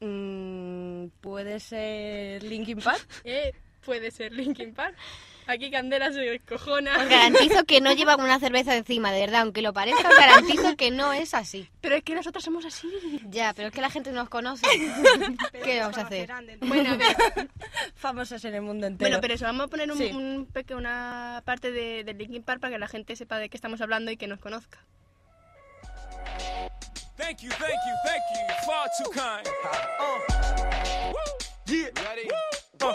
Mm, 0.00 1.06
¿Puede 1.20 1.60
ser 1.60 2.42
Linkin 2.42 2.78
Park? 2.80 3.06
Eh, 3.24 3.52
puede 3.84 4.10
ser 4.10 4.32
Linkin 4.32 4.74
Park. 4.74 4.96
Aquí 5.46 5.70
Candela 5.70 6.12
se 6.12 6.20
descojona. 6.20 6.96
Os 6.98 7.08
garantizo 7.08 7.64
que 7.64 7.80
no 7.80 7.92
llevan 7.92 8.20
una 8.20 8.38
cerveza 8.38 8.76
encima, 8.76 9.10
de 9.12 9.20
verdad, 9.20 9.40
aunque 9.42 9.60
lo 9.62 9.72
parezca, 9.72 10.08
os 10.08 10.16
garantizo 10.16 10.76
que 10.76 10.90
no 10.90 11.12
es 11.12 11.34
así. 11.34 11.68
Pero 11.80 11.96
es 11.96 12.04
que 12.04 12.14
nosotros 12.14 12.44
somos 12.44 12.64
así. 12.64 12.88
Ya, 13.28 13.52
pero 13.52 13.68
es 13.68 13.74
que 13.74 13.80
la 13.80 13.90
gente 13.90 14.10
no 14.12 14.20
nos 14.20 14.28
conoce. 14.28 14.64
¿Qué 15.64 15.80
vamos 15.80 15.98
a 15.98 16.02
hacer? 16.02 16.30
Bueno, 16.60 16.96
Famosas 17.94 18.44
en 18.44 18.54
el 18.54 18.62
mundo 18.62 18.86
entero. 18.86 19.08
bueno, 19.10 19.20
pero 19.20 19.34
eso, 19.34 19.44
vamos 19.44 19.64
a 19.66 19.68
poner 19.68 19.90
un, 19.90 19.98
Sí. 19.98 20.10
un 20.12 20.46
peque- 20.52 20.74
una 20.74 21.42
parte 21.44 21.72
de, 21.72 22.04
de 22.04 22.14
Linkin 22.14 22.42
Park 22.42 22.60
para 22.60 22.72
que 22.74 22.78
la 22.78 22.88
gente 22.88 23.16
sepa 23.16 23.38
de 23.38 23.48
qué 23.48 23.56
estamos 23.56 23.80
hablando 23.80 24.10
y 24.10 24.16
que 24.16 24.26
nos 24.28 24.38
conozca. 24.38 24.78
Thank 27.16 27.40
you, 27.42 27.50
thank 27.50 27.70
you, 27.70 27.94
thank 28.04 28.22
you. 28.32 28.66
Far 28.66 28.88
too 28.98 29.10
kind. 29.10 29.46
Uh. 30.00 31.12
Woo. 31.12 31.18
Yeah. 31.66 31.90
Ready? 32.08 32.28
Uh. 32.82 32.92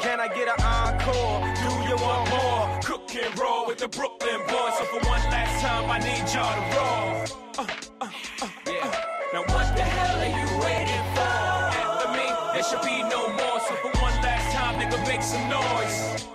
Can 0.00 0.18
I 0.18 0.26
get 0.26 0.48
an 0.48 0.60
encore? 0.64 1.40
Do 1.54 1.70
you 1.88 1.96
want 2.02 2.28
more? 2.30 2.80
Cook 2.82 3.14
and 3.14 3.38
roll 3.38 3.64
with 3.68 3.78
the 3.78 3.86
Brooklyn 3.86 4.40
boys. 4.48 4.74
So 4.78 4.84
for 4.86 5.06
one 5.06 5.22
last 5.30 5.62
time, 5.62 5.88
I 5.88 5.98
need 6.00 6.26
y'all 6.34 6.50
to 6.52 6.64
roll. 6.74 7.38
Uh, 7.58 7.66
uh, 8.00 8.10
uh, 8.42 8.48
yeah. 8.66 9.04
Now 9.32 9.42
what 9.54 9.76
the 9.76 9.82
hell 9.82 10.18
are 10.18 10.26
you 10.26 10.48
waiting 10.64 11.06
for? 11.14 11.36
After 11.78 12.08
me, 12.10 12.26
there 12.54 12.64
should 12.64 12.82
be 12.82 13.02
no 13.08 13.28
more. 13.28 13.60
So 13.60 13.74
for 13.76 13.92
one 14.00 14.14
last 14.22 14.52
time, 14.56 14.80
nigga, 14.80 14.98
make 15.06 15.22
some 15.22 15.48
noise. 15.48 16.26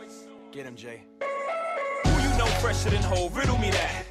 Get 0.53 0.65
him, 0.65 0.77
Jay. 0.77 1.03
Who 2.05 2.11
you 2.11 2.37
know 2.37 2.45
fresher 2.61 2.91
than 2.91 3.03
whole? 3.03 3.29
Riddle 3.31 3.57
me 3.57 3.71
that. 3.71 4.10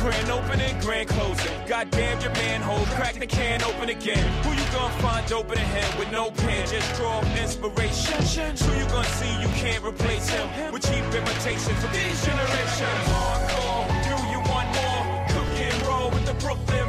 Grand 0.00 0.30
opening, 0.30 0.80
grand 0.80 1.08
closing. 1.10 1.52
Goddamn 1.68 2.22
your 2.22 2.32
manhole, 2.32 2.86
crack 2.96 3.16
the 3.16 3.26
can 3.26 3.62
open 3.62 3.90
again. 3.90 4.26
Who 4.44 4.50
you 4.52 4.64
gonna 4.72 4.94
find 5.02 5.30
open 5.30 5.58
a 5.58 5.60
hand 5.60 5.98
with 5.98 6.10
no 6.10 6.30
pen? 6.30 6.66
Just 6.66 6.94
draw 6.96 7.20
inspiration. 7.36 8.16
Who 8.64 8.78
you 8.78 8.86
gonna 8.88 9.06
see 9.20 9.30
you 9.42 9.48
can't 9.60 9.84
replace 9.84 10.26
him 10.30 10.72
with 10.72 10.88
cheap 10.88 11.04
imitations 11.04 11.78
from 11.84 11.92
these 11.92 12.24
generations? 12.24 13.04
Hardcore, 13.12 13.84
do 14.08 14.16
you 14.32 14.40
want 14.48 14.68
more? 14.72 15.04
Cook 15.36 15.52
and 15.60 15.86
roll 15.86 16.08
with 16.08 16.24
the 16.24 16.34
Brooklyn 16.40 16.79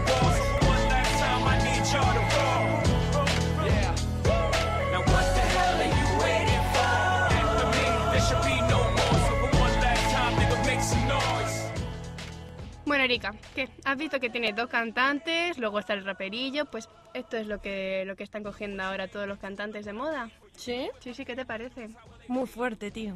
Bueno, 12.92 13.06
Erika, 13.06 13.34
¿qué? 13.56 13.70
¿Has 13.86 13.98
visto 13.98 14.20
que 14.20 14.30
tiene 14.30 14.52
dos 14.52 14.68
cantantes? 14.68 15.58
Luego 15.58 15.80
está 15.80 15.94
el 15.94 16.04
raperillo. 16.04 16.66
Pues 16.66 16.90
esto 17.14 17.38
es 17.38 17.48
lo 17.48 17.62
que, 17.62 18.04
lo 18.06 18.18
que 18.18 18.24
están 18.26 18.44
cogiendo 18.44 18.84
ahora 18.84 19.08
todos 19.08 19.28
los 19.28 19.38
cantantes 19.40 19.86
de 19.86 19.94
moda. 19.94 20.30
¿Sí? 20.58 20.90
Sí, 21.00 21.14
sí, 21.14 21.24
¿qué 21.24 21.34
te 21.34 21.46
parece? 21.46 21.88
Muy 22.28 22.48
fuerte, 22.48 22.92
tío. 22.92 23.16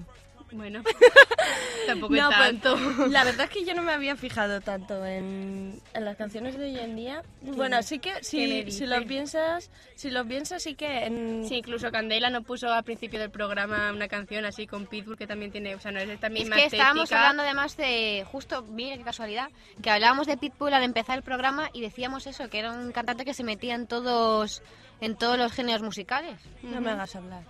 Bueno, 0.56 0.82
tampoco 1.88 2.16
No, 2.16 2.30
es 2.30 2.36
pues, 2.38 2.62
tanto. 2.62 3.08
la 3.08 3.24
verdad 3.24 3.46
es 3.46 3.50
que 3.52 3.66
yo 3.66 3.74
no 3.74 3.82
me 3.82 3.92
había 3.94 4.16
fijado 4.16 4.62
tanto 4.62 5.06
en, 5.06 5.80
en 5.94 6.06
las 6.06 6.16
canciones 6.18 6.58
de 6.58 6.66
hoy 6.66 6.80
en 6.80 6.96
día. 6.96 7.24
Bueno, 7.42 7.82
sí 7.84 8.00
que 8.00 8.12
¿Qué 8.30 8.66
me 8.66 8.72
si, 8.72 8.72
si 8.72 8.86
lo 8.86 9.06
piensas, 9.06 9.70
si 9.96 10.10
lo 10.10 10.26
piensas 10.26 10.64
sí 10.64 10.76
que 10.76 11.06
en 11.06 11.46
Sí, 11.48 11.56
incluso 11.58 11.92
Candela 11.92 12.30
no 12.30 12.42
puso 12.44 12.72
al 12.72 12.84
principio 12.84 13.20
del 13.20 13.30
programa 13.32 13.92
una 13.92 14.08
canción 14.08 14.46
así 14.46 14.66
con 14.68 14.86
Pitbull 14.88 15.18
que 15.18 15.28
también 15.28 15.52
tiene, 15.52 15.76
o 15.76 15.80
sea, 15.80 15.92
no 15.92 16.00
es 16.00 16.10
esta 16.10 16.28
Es 16.28 16.34
misma 16.34 16.56
que 16.56 16.66
estábamos 16.66 17.04
estética. 17.04 17.22
hablando 17.22 17.44
además 17.44 17.78
de, 17.78 18.26
justo, 18.32 18.64
mira 18.64 18.98
qué 18.98 19.04
casualidad, 19.04 19.50
que 19.82 19.90
hablábamos 19.90 20.28
de 20.28 20.38
Pitbull 20.38 20.74
al 20.74 20.84
empezar 20.84 21.18
el 21.18 21.24
programa 21.24 21.70
y 21.74 21.82
decíamos 21.82 22.26
eso, 22.28 22.50
que 22.50 22.60
era 22.60 22.72
un 22.72 22.92
cantante 22.92 23.26
que 23.26 23.34
se 23.34 23.44
metía 23.44 23.76
en 23.76 23.88
todos, 23.88 24.62
en 25.02 25.16
todos 25.16 25.38
los 25.38 25.52
géneros 25.52 25.82
musicales. 25.82 26.40
no 26.64 26.82
me 26.82 26.92
hagas 26.92 27.16
hablar. 27.16 27.44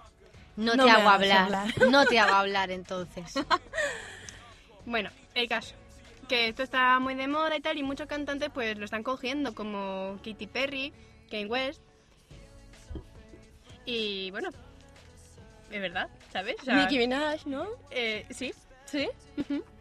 No, 0.55 0.75
No 0.75 0.85
te 0.85 0.91
hago 0.91 1.09
hablar. 1.09 1.73
no 1.89 2.05
te 2.05 2.19
hago 2.19 2.33
hablar 2.33 2.71
entonces. 2.71 3.33
Bueno, 4.87 5.09
el 5.33 5.49
caso. 5.49 5.73
Que 6.27 6.47
esto 6.49 6.61
está 6.61 6.99
muy 6.99 7.15
de 7.15 7.27
moda 7.27 7.57
y 7.57 7.59
tal, 7.59 7.75
y 7.77 7.81
muchos 7.81 8.05
cantantes 8.07 8.51
pues 8.53 8.77
lo 8.77 8.85
están 8.85 9.01
cogiendo, 9.01 9.55
como 9.55 10.19
Katy 10.23 10.45
Perry, 10.45 10.93
Kanye 11.31 11.47
West. 11.47 11.81
Y 13.85 14.29
bueno, 14.29 14.49
es 15.71 15.81
verdad, 15.81 16.07
¿sabes? 16.31 16.55
O 16.61 16.65
sea, 16.65 16.75
Nicki 16.75 16.99
Minaj, 16.99 17.45
¿no? 17.47 17.65
eh, 17.89 18.25
sí, 18.29 18.53
Sí. 18.85 19.09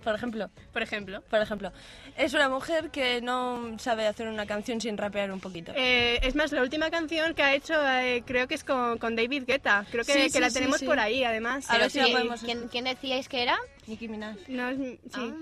Por 0.04 0.14
ejemplo, 0.14 0.50
por 0.72 0.82
ejemplo. 0.82 1.22
por 1.30 1.40
ejemplo, 1.40 1.72
es 2.16 2.34
una 2.34 2.48
mujer 2.50 2.90
que 2.90 3.22
no 3.22 3.78
sabe 3.78 4.06
hacer 4.06 4.28
una 4.28 4.44
canción 4.46 4.80
sin 4.80 4.98
rapear 4.98 5.32
un 5.32 5.40
poquito. 5.40 5.72
Eh, 5.74 6.20
es 6.22 6.34
más, 6.34 6.52
la 6.52 6.60
última 6.60 6.90
canción 6.90 7.34
que 7.34 7.42
ha 7.42 7.54
hecho 7.54 7.74
eh, 7.88 8.22
creo 8.26 8.46
que 8.46 8.54
es 8.54 8.64
con, 8.64 8.98
con 8.98 9.16
David 9.16 9.44
Guetta. 9.46 9.86
Creo 9.90 10.04
que, 10.04 10.12
Sí, 10.12 10.22
que 10.24 10.30
sí, 10.30 10.40
la 10.40 10.50
sí, 10.50 10.54
tenemos 10.56 10.80
sí. 10.80 10.86
por 10.86 11.00
ahí, 11.00 11.24
además. 11.24 11.68
A 11.70 11.78
ver 11.78 11.80
Pero 11.80 11.90
si 11.90 11.98
la 11.98 12.04
sí, 12.04 12.12
podemos 12.12 12.40
¿quién, 12.42 12.68
quién 12.68 12.84
decíais 12.84 13.28
que 13.28 13.42
era? 13.42 13.56
Nicki 13.86 14.08
Minaj. 14.08 14.36
No, 14.48 14.68
es, 14.68 14.78
sí. 14.78 14.98
Ah. 15.14 15.32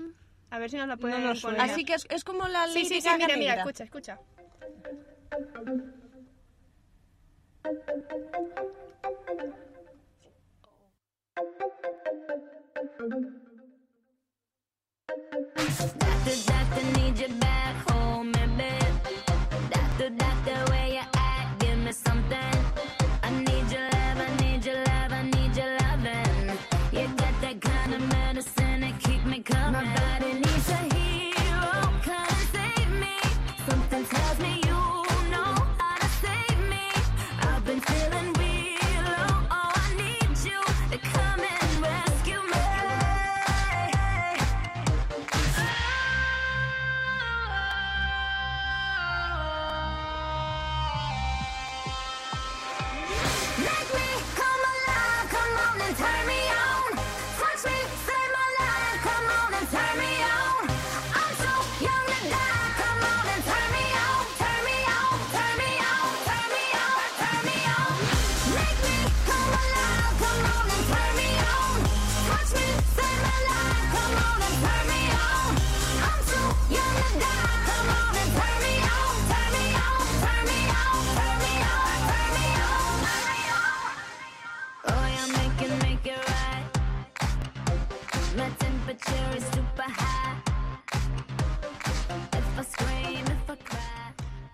A 0.51 0.59
ver 0.59 0.69
si 0.69 0.77
nos 0.77 0.87
la 0.87 0.97
pueden 0.97 1.23
No 1.25 1.33
poner. 1.35 1.59
Así 1.59 1.83
que 1.83 1.95
es, 1.95 2.05
es 2.09 2.23
como 2.23 2.47
la 2.47 2.67
Sí, 2.67 2.85
sí, 2.85 3.01
sí, 3.01 3.09
lírica 3.09 3.17
mira, 3.17 3.37
mira, 3.37 3.53
escucha, 3.55 3.83
escucha. 3.83 4.19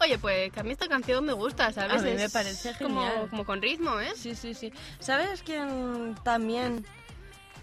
Oye, 0.09 0.17
pues 0.17 0.51
que 0.51 0.59
a 0.59 0.63
mí 0.63 0.71
esta 0.71 0.87
canción 0.87 1.23
me 1.23 1.33
gusta, 1.33 1.71
¿sabes? 1.71 2.01
A 2.01 2.03
mí 2.03 2.13
me 2.15 2.29
parece 2.31 2.73
como, 2.81 3.01
genial. 3.05 3.27
como 3.29 3.45
con 3.45 3.61
ritmo, 3.61 3.99
¿eh? 3.99 4.11
Sí, 4.15 4.33
sí, 4.33 4.55
sí. 4.55 4.73
¿Sabes 4.97 5.43
quién 5.43 6.15
también? 6.23 6.83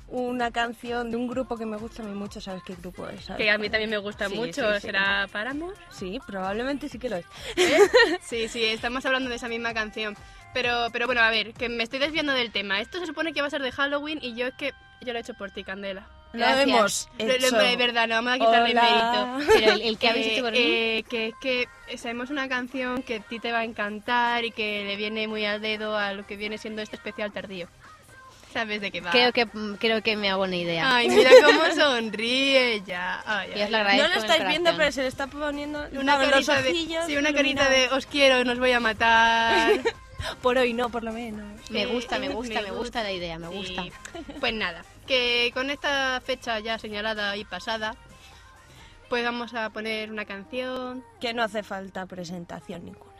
Una 0.06 0.52
canción 0.52 1.10
de 1.10 1.16
un 1.16 1.26
grupo 1.26 1.56
que 1.58 1.66
me 1.66 1.76
gusta 1.76 2.04
a 2.04 2.06
mí 2.06 2.14
mucho, 2.14 2.40
¿sabes 2.40 2.62
qué 2.64 2.76
grupo 2.76 3.08
es? 3.08 3.24
¿Sabes 3.24 3.42
Que 3.42 3.50
a 3.50 3.58
mí 3.58 3.68
también 3.68 3.90
me 3.90 3.98
gusta 3.98 4.28
Sí, 4.28 4.36
mucho. 4.36 4.74
sí, 4.74 4.80
sí. 4.80 4.86
¿Será 4.86 5.26
Paramore? 5.32 5.74
Sí, 5.90 6.20
probablemente 6.24 6.88
sí 6.88 7.00
que 7.00 7.08
lo 7.10 7.16
es. 7.16 7.26
Sí, 8.22 8.46
sí, 8.46 8.62
estamos 8.64 9.04
hablando 9.04 9.28
de 9.28 9.34
esa 9.34 9.48
misma 9.48 9.74
canción. 9.74 10.16
Pero, 10.54 10.86
pero 10.92 11.06
bueno, 11.06 11.22
a 11.22 11.30
ver, 11.30 11.52
que 11.52 11.68
me 11.68 11.82
estoy 11.82 11.98
desviando 11.98 12.32
del 12.32 12.52
tema. 12.52 12.80
Esto 12.80 13.00
se 13.00 13.06
supone 13.06 13.32
que 13.32 13.40
va 13.40 13.48
a 13.48 13.50
ser 13.50 13.62
de 13.62 13.72
Halloween 13.72 14.20
y 14.22 14.36
yo 14.36 14.46
es 14.46 14.54
que 14.54 14.72
yo 15.00 15.12
lo 15.12 15.18
he 15.18 15.22
hecho 15.22 15.34
por 15.34 15.50
ti, 15.50 15.64
Candela. 15.64 16.06
Lo 16.36 16.46
Gracias. 16.46 16.68
hemos 16.68 17.08
Pero, 17.18 17.32
hecho. 17.46 17.60
es 17.60 17.78
verdad, 17.78 18.08
no 18.08 18.14
vamos 18.16 18.32
a 18.34 18.38
quitarle 18.38 18.70
Hola. 18.70 19.36
mérito. 19.38 19.52
Pero 19.52 19.72
el, 19.72 19.82
el 19.82 19.98
que 19.98 20.08
habéis 20.10 20.26
Eh, 20.26 20.32
hecho 20.34 20.42
por 20.42 20.52
mí. 20.52 20.58
eh, 20.60 21.04
que 21.08 21.26
es 21.28 21.34
que 21.40 21.68
sabemos 21.98 22.30
una 22.30 22.48
canción 22.48 23.02
que 23.02 23.16
a 23.16 23.20
ti 23.20 23.38
te 23.38 23.52
va 23.52 23.60
a 23.60 23.64
encantar 23.64 24.44
y 24.44 24.50
que 24.50 24.84
le 24.84 24.96
viene 24.96 25.28
muy 25.28 25.44
al 25.44 25.60
dedo 25.60 25.96
a 25.96 26.12
lo 26.12 26.26
que 26.26 26.36
viene 26.36 26.58
siendo 26.58 26.82
este 26.82 26.96
especial 26.96 27.32
tardío. 27.32 27.68
¿Sabes 28.52 28.80
de 28.80 28.90
qué 28.90 29.02
va? 29.02 29.10
Creo 29.10 29.32
que, 29.32 29.46
creo 29.78 30.02
que 30.02 30.16
me 30.16 30.30
hago 30.30 30.44
una 30.44 30.56
idea. 30.56 30.96
Ay, 30.96 31.10
mira 31.10 31.30
cómo 31.44 31.60
sonríe 31.74 32.82
ya. 32.86 33.22
Ay, 33.26 33.50
ay, 33.54 33.70
lo 33.70 33.76
ay. 33.78 33.98
No 33.98 34.08
lo 34.08 34.14
estáis 34.14 34.46
viendo, 34.48 34.74
pero 34.76 34.90
se 34.92 35.02
le 35.02 35.08
está 35.08 35.26
poniendo 35.26 35.84
Una 35.92 36.18
carita, 36.18 36.62
de, 36.62 36.72
sí, 37.06 37.16
una 37.18 37.34
carita 37.34 37.68
de 37.68 37.88
os 37.88 38.06
quiero, 38.06 38.44
nos 38.44 38.58
voy 38.58 38.72
a 38.72 38.80
matar. 38.80 39.72
Por 40.42 40.56
hoy 40.56 40.72
no, 40.72 40.88
por 40.88 41.04
lo 41.04 41.12
menos. 41.12 41.44
Me 41.70 41.84
gusta, 41.84 42.18
me 42.18 42.30
gusta, 42.30 42.62
me 42.62 42.70
me 42.70 42.70
gusta 42.70 43.02
la 43.02 43.12
idea, 43.12 43.38
me 43.38 43.48
gusta. 43.48 43.82
Sí. 43.82 43.92
Pues 44.40 44.54
nada, 44.54 44.82
que 45.06 45.50
con 45.54 45.70
esta 45.70 46.20
fecha 46.20 46.60
ya 46.60 46.78
señalada 46.78 47.36
y 47.36 47.44
pasada, 47.44 47.94
pues 49.08 49.24
vamos 49.24 49.54
a 49.54 49.70
poner 49.70 50.10
una 50.10 50.24
canción. 50.24 51.04
Que 51.20 51.32
no 51.32 51.42
hace 51.42 51.62
falta 51.62 52.06
presentación 52.06 52.84
ninguna. 52.84 53.15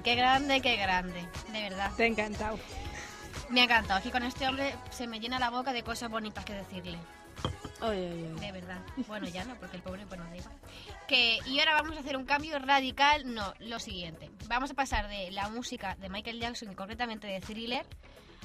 Grande, 0.00 0.02
qué 0.02 0.14
grande, 0.16 0.60
qué 0.60 0.76
grande. 0.76 1.28
De 1.52 1.62
verdad. 1.62 1.92
Te 1.96 2.04
ha 2.04 2.06
encantado. 2.06 2.58
Me 3.48 3.60
ha 3.60 3.64
encantado. 3.64 3.98
Aquí 3.98 4.10
con 4.10 4.22
este 4.22 4.46
hombre 4.46 4.74
se 4.90 5.06
me 5.06 5.20
llena 5.20 5.38
la 5.38 5.50
boca 5.50 5.72
de 5.72 5.82
cosas 5.82 6.10
bonitas 6.10 6.44
que 6.44 6.54
decirle. 6.54 6.98
Oye, 7.80 8.10
oye, 8.10 8.32
oye. 8.32 8.40
De 8.40 8.52
verdad. 8.52 8.80
Bueno, 9.06 9.28
ya 9.28 9.44
no, 9.44 9.54
porque 9.56 9.76
el 9.76 9.82
pobre 9.82 10.04
pues 10.06 10.18
no 10.20 10.26
da 10.28 10.36
igual. 10.36 10.56
Que, 11.06 11.38
y 11.46 11.58
ahora 11.60 11.74
vamos 11.74 11.96
a 11.96 12.00
hacer 12.00 12.16
un 12.16 12.24
cambio 12.24 12.58
radical. 12.58 13.32
No, 13.32 13.54
lo 13.60 13.78
siguiente. 13.78 14.30
Vamos 14.46 14.70
a 14.70 14.74
pasar 14.74 15.08
de 15.08 15.30
la 15.30 15.48
música 15.48 15.94
de 15.96 16.08
Michael 16.08 16.40
Jackson 16.40 16.72
y 16.72 16.74
concretamente 16.74 17.26
de 17.26 17.40
Thriller 17.40 17.86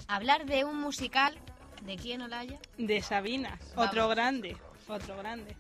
a 0.08 0.16
hablar 0.16 0.46
de 0.46 0.64
un 0.66 0.80
musical 0.80 1.40
¿De 1.86 1.98
quién, 1.98 2.22
Olaya? 2.22 2.60
De 2.78 3.02
Sabina, 3.02 3.60
Vamos. 3.76 3.90
otro 3.90 4.08
grande, 4.08 4.56
otro 4.88 5.18
grande. 5.18 5.56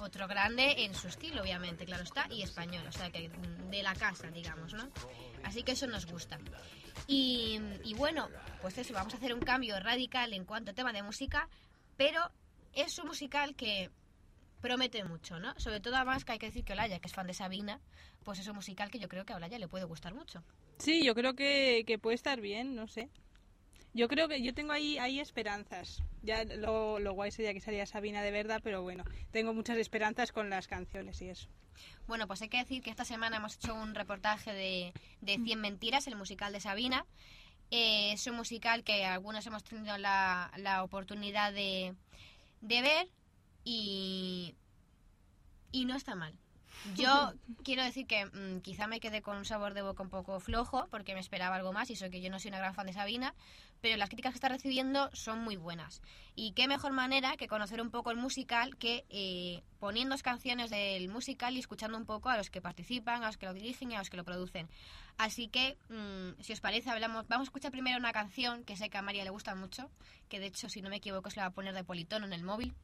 Otro 0.00 0.26
grande 0.26 0.84
en 0.84 0.94
su 0.94 1.08
estilo, 1.08 1.42
obviamente, 1.42 1.84
claro 1.84 2.02
está, 2.02 2.26
y 2.30 2.42
español, 2.42 2.84
o 2.86 2.92
sea 2.92 3.10
que 3.10 3.30
de 3.70 3.82
la 3.82 3.94
casa, 3.94 4.30
digamos, 4.30 4.72
¿no? 4.74 4.88
Así 5.46 5.62
que 5.62 5.72
eso 5.72 5.86
nos 5.86 6.06
gusta. 6.06 6.38
Y, 7.06 7.60
y 7.84 7.94
bueno, 7.94 8.28
pues 8.60 8.76
eso, 8.78 8.92
vamos 8.92 9.14
a 9.14 9.16
hacer 9.16 9.32
un 9.32 9.40
cambio 9.40 9.78
radical 9.78 10.32
en 10.32 10.44
cuanto 10.44 10.72
a 10.72 10.74
tema 10.74 10.92
de 10.92 11.04
música, 11.04 11.48
pero 11.96 12.20
es 12.74 12.98
un 12.98 13.06
musical 13.06 13.54
que 13.54 13.90
promete 14.60 15.04
mucho, 15.04 15.38
¿no? 15.38 15.54
Sobre 15.60 15.78
todo 15.78 15.94
además 15.94 16.24
que 16.24 16.32
hay 16.32 16.38
que 16.40 16.46
decir 16.46 16.64
que 16.64 16.72
Olaya, 16.72 16.98
que 16.98 17.06
es 17.06 17.14
fan 17.14 17.28
de 17.28 17.34
Sabina, 17.34 17.80
pues 18.24 18.40
es 18.40 18.48
un 18.48 18.56
musical 18.56 18.90
que 18.90 18.98
yo 18.98 19.08
creo 19.08 19.24
que 19.24 19.34
a 19.34 19.36
Olaya 19.36 19.58
le 19.60 19.68
puede 19.68 19.84
gustar 19.84 20.14
mucho. 20.14 20.42
Sí, 20.78 21.04
yo 21.04 21.14
creo 21.14 21.34
que, 21.34 21.84
que 21.86 21.98
puede 22.00 22.16
estar 22.16 22.40
bien, 22.40 22.74
no 22.74 22.88
sé. 22.88 23.08
Yo 23.96 24.08
creo 24.08 24.28
que 24.28 24.42
yo 24.42 24.52
tengo 24.52 24.74
ahí, 24.74 24.98
ahí 24.98 25.20
esperanzas. 25.20 26.02
Ya 26.22 26.44
lo, 26.44 26.98
lo 26.98 27.14
guay 27.14 27.30
sería 27.30 27.54
que 27.54 27.62
saliera 27.62 27.86
Sabina 27.86 28.20
de 28.20 28.30
verdad, 28.30 28.60
pero 28.62 28.82
bueno, 28.82 29.04
tengo 29.30 29.54
muchas 29.54 29.78
esperanzas 29.78 30.32
con 30.32 30.50
las 30.50 30.68
canciones 30.68 31.22
y 31.22 31.30
eso. 31.30 31.48
Bueno, 32.06 32.26
pues 32.26 32.42
hay 32.42 32.50
que 32.50 32.58
decir 32.58 32.82
que 32.82 32.90
esta 32.90 33.06
semana 33.06 33.38
hemos 33.38 33.54
hecho 33.54 33.74
un 33.74 33.94
reportaje 33.94 34.52
de, 34.52 34.92
de 35.22 35.42
100 35.42 35.58
mentiras, 35.62 36.06
el 36.08 36.14
musical 36.14 36.52
de 36.52 36.60
Sabina. 36.60 37.06
Eh, 37.70 38.12
es 38.12 38.26
un 38.26 38.36
musical 38.36 38.84
que 38.84 39.06
algunos 39.06 39.46
hemos 39.46 39.64
tenido 39.64 39.96
la, 39.96 40.52
la 40.58 40.84
oportunidad 40.84 41.54
de, 41.54 41.94
de 42.60 42.82
ver 42.82 43.08
y, 43.64 44.54
y 45.72 45.86
no 45.86 45.96
está 45.96 46.14
mal. 46.14 46.34
Yo 46.94 47.32
quiero 47.64 47.82
decir 47.82 48.06
que 48.06 48.26
mm, 48.26 48.60
quizá 48.60 48.86
me 48.86 49.00
quedé 49.00 49.22
con 49.22 49.36
un 49.36 49.44
sabor 49.44 49.74
de 49.74 49.82
boca 49.82 50.02
un 50.02 50.10
poco 50.10 50.38
flojo 50.40 50.86
porque 50.90 51.14
me 51.14 51.20
esperaba 51.20 51.56
algo 51.56 51.72
más 51.72 51.90
y 51.90 51.96
soy 51.96 52.10
que 52.10 52.20
yo 52.20 52.30
no 52.30 52.38
soy 52.38 52.50
una 52.50 52.58
gran 52.58 52.74
fan 52.74 52.86
de 52.86 52.92
Sabina, 52.92 53.34
pero 53.80 53.96
las 53.96 54.08
críticas 54.08 54.32
que 54.32 54.36
está 54.36 54.48
recibiendo 54.48 55.10
son 55.12 55.42
muy 55.42 55.56
buenas. 55.56 56.02
Y 56.34 56.52
qué 56.52 56.68
mejor 56.68 56.92
manera 56.92 57.36
que 57.36 57.48
conocer 57.48 57.80
un 57.80 57.90
poco 57.90 58.10
el 58.10 58.16
musical 58.16 58.76
que 58.76 59.04
eh, 59.10 59.62
poniendo 59.78 60.16
canciones 60.22 60.70
del 60.70 61.08
musical 61.08 61.54
y 61.56 61.58
escuchando 61.58 61.98
un 61.98 62.06
poco 62.06 62.28
a 62.28 62.36
los 62.36 62.50
que 62.50 62.60
participan, 62.60 63.22
a 63.22 63.26
los 63.26 63.36
que 63.36 63.46
lo 63.46 63.54
dirigen 63.54 63.90
y 63.90 63.94
a 63.94 63.98
los 63.98 64.10
que 64.10 64.16
lo 64.16 64.24
producen. 64.24 64.68
Así 65.18 65.48
que, 65.48 65.76
mm, 65.88 66.42
si 66.42 66.52
os 66.52 66.60
parece, 66.60 66.90
hablamos, 66.90 67.26
vamos 67.28 67.46
a 67.46 67.48
escuchar 67.48 67.70
primero 67.70 67.98
una 67.98 68.12
canción 68.12 68.64
que 68.64 68.76
sé 68.76 68.90
que 68.90 68.98
a 68.98 69.02
María 69.02 69.24
le 69.24 69.30
gusta 69.30 69.54
mucho, 69.54 69.90
que 70.28 70.40
de 70.40 70.46
hecho, 70.46 70.68
si 70.68 70.82
no 70.82 70.90
me 70.90 70.96
equivoco, 70.96 71.30
se 71.30 71.36
la 71.36 71.44
va 71.44 71.48
a 71.48 71.54
poner 71.54 71.74
de 71.74 71.84
politono 71.84 72.26
en 72.26 72.32
el 72.32 72.42
móvil 72.42 72.74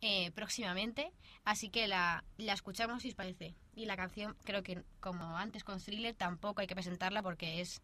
eh, 0.00 0.30
próximamente. 0.32 1.12
Así 1.44 1.70
que 1.70 1.88
la, 1.88 2.24
la 2.36 2.52
escuchamos 2.52 3.02
si 3.02 3.08
os 3.08 3.14
parece. 3.14 3.54
Y 3.74 3.86
la 3.86 3.96
canción, 3.96 4.36
creo 4.44 4.62
que 4.62 4.82
como 5.00 5.36
antes 5.36 5.64
con 5.64 5.80
Thriller, 5.80 6.14
tampoco 6.14 6.60
hay 6.60 6.66
que 6.66 6.74
presentarla 6.74 7.22
porque 7.22 7.60
es 7.60 7.82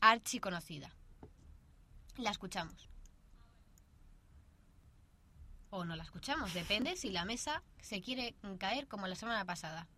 archi 0.00 0.38
conocida. 0.38 0.94
La 2.16 2.30
escuchamos. 2.30 2.88
O 5.70 5.84
no 5.84 5.96
la 5.96 6.04
escuchamos, 6.04 6.54
depende 6.54 6.96
si 6.96 7.10
la 7.10 7.24
mesa 7.24 7.62
se 7.80 8.00
quiere 8.00 8.34
caer 8.58 8.86
como 8.86 9.06
la 9.08 9.16
semana 9.16 9.44
pasada. 9.44 9.88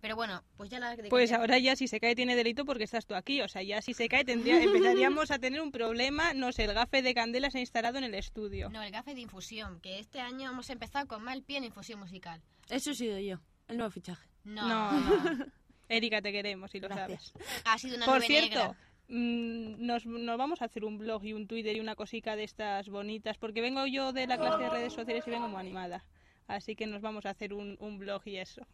Pero 0.00 0.14
bueno, 0.14 0.42
pues 0.56 0.70
ya 0.70 0.78
la... 0.78 0.96
Pues 1.10 1.32
ahora 1.32 1.58
ya 1.58 1.74
si 1.74 1.88
se 1.88 1.98
cae 1.98 2.14
tiene 2.14 2.36
delito 2.36 2.64
porque 2.64 2.84
estás 2.84 3.04
tú 3.06 3.14
aquí. 3.14 3.40
O 3.40 3.48
sea, 3.48 3.62
ya 3.62 3.82
si 3.82 3.94
se 3.94 4.08
cae 4.08 4.24
tendría, 4.24 4.62
empezaríamos 4.62 5.30
a 5.32 5.38
tener 5.38 5.60
un 5.60 5.72
problema. 5.72 6.34
No 6.34 6.52
sé, 6.52 6.64
el 6.64 6.74
gafe 6.74 7.02
de 7.02 7.14
candela 7.14 7.50
se 7.50 7.58
ha 7.58 7.60
instalado 7.60 7.98
en 7.98 8.04
el 8.04 8.14
estudio. 8.14 8.68
No, 8.70 8.82
el 8.82 8.92
gafe 8.92 9.14
de 9.14 9.20
infusión, 9.22 9.80
que 9.80 9.98
este 9.98 10.20
año 10.20 10.50
hemos 10.50 10.70
empezado 10.70 11.06
con 11.08 11.22
mal 11.24 11.42
pie 11.42 11.56
en 11.58 11.64
infusión 11.64 11.98
musical. 11.98 12.40
Eso 12.68 12.92
he 12.92 12.94
sido 12.94 13.18
yo, 13.18 13.38
el 13.66 13.76
nuevo 13.76 13.90
fichaje. 13.90 14.28
No, 14.44 14.68
No, 14.68 15.00
no. 15.00 15.46
Erika, 15.88 16.20
te 16.22 16.30
queremos 16.32 16.74
y 16.74 16.80
lo 16.80 16.88
Gracias. 16.88 17.32
sabes. 17.32 17.62
ha 17.64 17.78
sido 17.78 17.96
una 17.96 18.04
Por 18.06 18.16
nube 18.16 18.26
cierto, 18.26 18.58
negra. 18.58 18.76
mm, 19.08 19.86
nos, 19.86 20.04
nos 20.06 20.36
vamos 20.38 20.60
a 20.62 20.66
hacer 20.66 20.84
un 20.84 20.98
blog 20.98 21.24
y 21.24 21.32
un 21.32 21.46
Twitter 21.48 21.74
y 21.76 21.80
una 21.80 21.94
cosica 21.96 22.36
de 22.36 22.44
estas 22.44 22.88
bonitas, 22.90 23.38
porque 23.38 23.62
vengo 23.62 23.86
yo 23.86 24.12
de 24.12 24.26
la 24.26 24.36
clase 24.36 24.62
de 24.64 24.70
redes 24.70 24.92
sociales 24.92 25.24
y 25.26 25.30
vengo 25.30 25.48
muy 25.48 25.58
animada. 25.60 26.04
Así 26.46 26.76
que 26.76 26.86
nos 26.86 27.00
vamos 27.02 27.26
a 27.26 27.30
hacer 27.30 27.52
un, 27.54 27.76
un 27.80 27.98
blog 27.98 28.22
y 28.26 28.36
eso. 28.36 28.66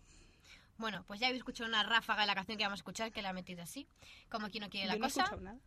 Bueno, 0.76 1.04
pues 1.06 1.20
ya 1.20 1.26
habéis 1.28 1.40
escuchado 1.40 1.68
una 1.68 1.82
ráfaga 1.82 2.22
de 2.22 2.26
la 2.26 2.34
canción 2.34 2.58
que 2.58 2.64
vamos 2.64 2.78
a 2.78 2.80
escuchar, 2.80 3.12
que 3.12 3.22
la 3.22 3.30
ha 3.30 3.32
metido 3.32 3.62
así, 3.62 3.86
como 4.28 4.48
quien 4.50 4.62
no 4.64 4.70
quiere 4.70 4.86
la 4.86 4.94
Yo 4.94 4.98
no 5.00 5.06
he 5.06 5.08
cosa. 5.08 5.22
escuchado 5.22 5.42
nada. 5.42 5.58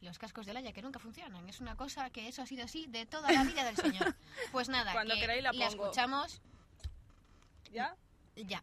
Los 0.00 0.18
cascos 0.18 0.46
de 0.46 0.52
Laia 0.54 0.72
que 0.72 0.82
nunca 0.82 0.98
funcionan. 0.98 1.48
Es 1.48 1.60
una 1.60 1.76
cosa 1.76 2.10
que 2.10 2.26
eso 2.26 2.42
ha 2.42 2.46
sido 2.46 2.64
así 2.64 2.86
de 2.88 3.06
toda 3.06 3.30
la 3.30 3.44
vida 3.44 3.62
del 3.64 3.76
señor. 3.76 4.16
Pues 4.50 4.68
nada, 4.68 4.92
Cuando 4.92 5.14
que 5.14 5.20
queráis 5.20 5.42
la 5.44 5.52
la 5.52 5.68
pongo. 5.68 5.84
escuchamos 5.84 6.40
¿Ya? 7.70 7.96
ya. 8.34 8.62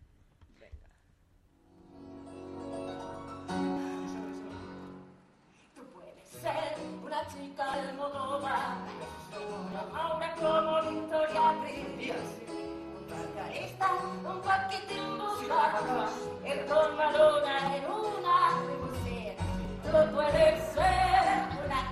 ser 6.41 6.75
una 7.03 7.27
chica 7.27 7.75
del 7.77 7.99
obra 7.99 8.77
como 10.35 10.81
Victoria 10.89 11.53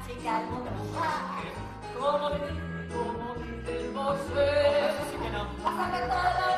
chica 0.06 0.38
Almodóvar, 0.38 1.44
como 1.98 2.30
Vivi, 2.30 2.56
como 2.92 3.34
Vivi 3.36 3.88
Bosé. 3.94 4.94
Pasar 5.64 5.92
de 5.92 6.57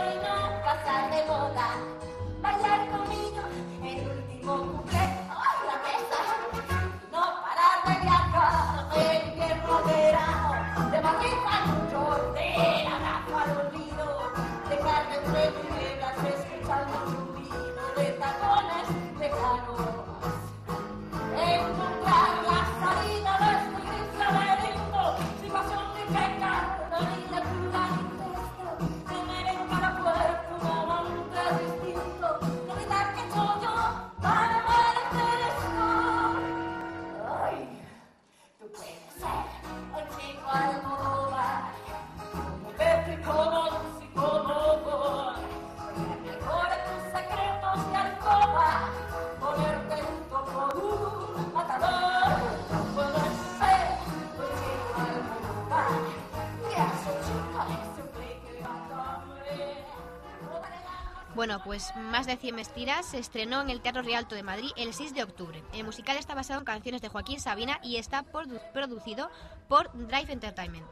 de 62.29 62.37
100 62.37 62.55
mentiras 62.55 63.05
se 63.05 63.17
estrenó 63.19 63.61
en 63.61 63.69
el 63.69 63.81
Teatro 63.81 64.01
Rialto 64.01 64.35
de 64.35 64.43
Madrid 64.43 64.69
el 64.77 64.93
6 64.93 65.13
de 65.13 65.23
octubre. 65.23 65.61
El 65.73 65.83
musical 65.83 66.17
está 66.17 66.35
basado 66.35 66.59
en 66.59 66.65
canciones 66.65 67.01
de 67.01 67.09
Joaquín 67.09 67.39
Sabina 67.39 67.79
y 67.83 67.97
está 67.97 68.23
produ- 68.23 68.61
producido 68.71 69.29
por 69.67 69.91
Drive 70.07 70.31
Entertainment. 70.31 70.85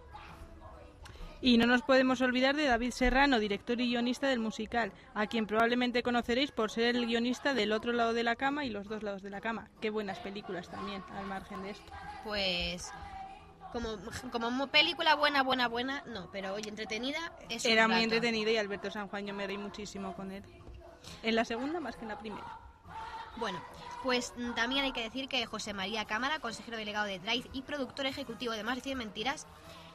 Y 1.39 1.57
no 1.59 1.67
nos 1.67 1.83
podemos 1.83 2.19
olvidar 2.21 2.55
de 2.55 2.65
David 2.65 2.91
Serrano, 2.91 3.37
director 3.37 3.79
y 3.79 3.87
guionista 3.89 4.27
del 4.27 4.39
musical, 4.39 4.91
a 5.13 5.27
quien 5.27 5.45
probablemente 5.45 6.01
conoceréis 6.01 6.51
por 6.51 6.71
ser 6.71 6.95
el 6.95 7.05
guionista 7.05 7.53
del 7.53 7.71
otro 7.73 7.91
lado 7.93 8.13
de 8.13 8.23
la 8.23 8.35
cama 8.35 8.65
y 8.65 8.71
los 8.71 8.87
dos 8.87 9.03
lados 9.03 9.21
de 9.21 9.29
la 9.29 9.39
cama. 9.39 9.69
Qué 9.79 9.91
buenas 9.91 10.17
películas 10.17 10.67
también, 10.69 11.03
al 11.15 11.25
margen 11.27 11.61
de 11.61 11.69
esto. 11.71 11.91
Pues 12.23 12.91
como, 13.71 13.89
como 14.31 14.49
mo- 14.49 14.67
película 14.67 15.13
buena, 15.13 15.43
buena, 15.43 15.67
buena, 15.67 16.01
no, 16.07 16.27
pero 16.31 16.55
oye, 16.55 16.69
entretenida 16.69 17.19
es 17.49 17.63
un 17.65 17.71
Era 17.71 17.87
muy 17.87 18.01
entretenida 18.01 18.49
y 18.49 18.57
Alberto 18.57 18.89
San 18.89 19.07
Juan 19.07 19.27
yo 19.27 19.35
me 19.35 19.45
reí 19.45 19.59
muchísimo 19.59 20.15
con 20.15 20.31
él. 20.31 20.43
En 21.23 21.35
la 21.35 21.45
segunda 21.45 21.79
más 21.79 21.95
que 21.95 22.03
en 22.03 22.09
la 22.09 22.19
primera. 22.19 22.59
Bueno, 23.37 23.61
pues 24.03 24.33
también 24.55 24.85
hay 24.85 24.91
que 24.91 25.03
decir 25.03 25.27
que 25.27 25.45
José 25.45 25.73
María 25.73 26.05
Cámara, 26.05 26.39
consejero 26.39 26.77
delegado 26.77 27.05
de 27.05 27.19
Drive 27.19 27.49
y 27.53 27.61
productor 27.61 28.07
ejecutivo 28.07 28.53
de 28.53 28.63
Más 28.63 28.75
de 28.75 28.81
100 28.81 28.97
Mentiras, 28.97 29.47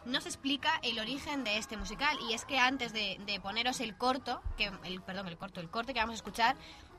nos 0.04 0.26
explica 0.26 0.80
el 0.82 0.98
origen 0.98 1.44
de 1.44 1.58
este 1.58 1.76
musical. 1.76 2.16
Y 2.28 2.34
es 2.34 2.44
que 2.44 2.58
antes 2.58 2.92
de, 2.92 3.20
de 3.26 3.40
poneros 3.40 3.80
el 3.80 3.96
corto, 3.96 4.42
que 4.56 4.70
el, 4.84 5.00
perdón, 5.02 5.28
el 5.28 5.36
corto, 5.36 5.60
el 5.60 5.70
corte 5.70 5.92
que 5.92 6.00
vamos 6.00 6.14
a 6.14 6.16
escuchar, 6.16 6.56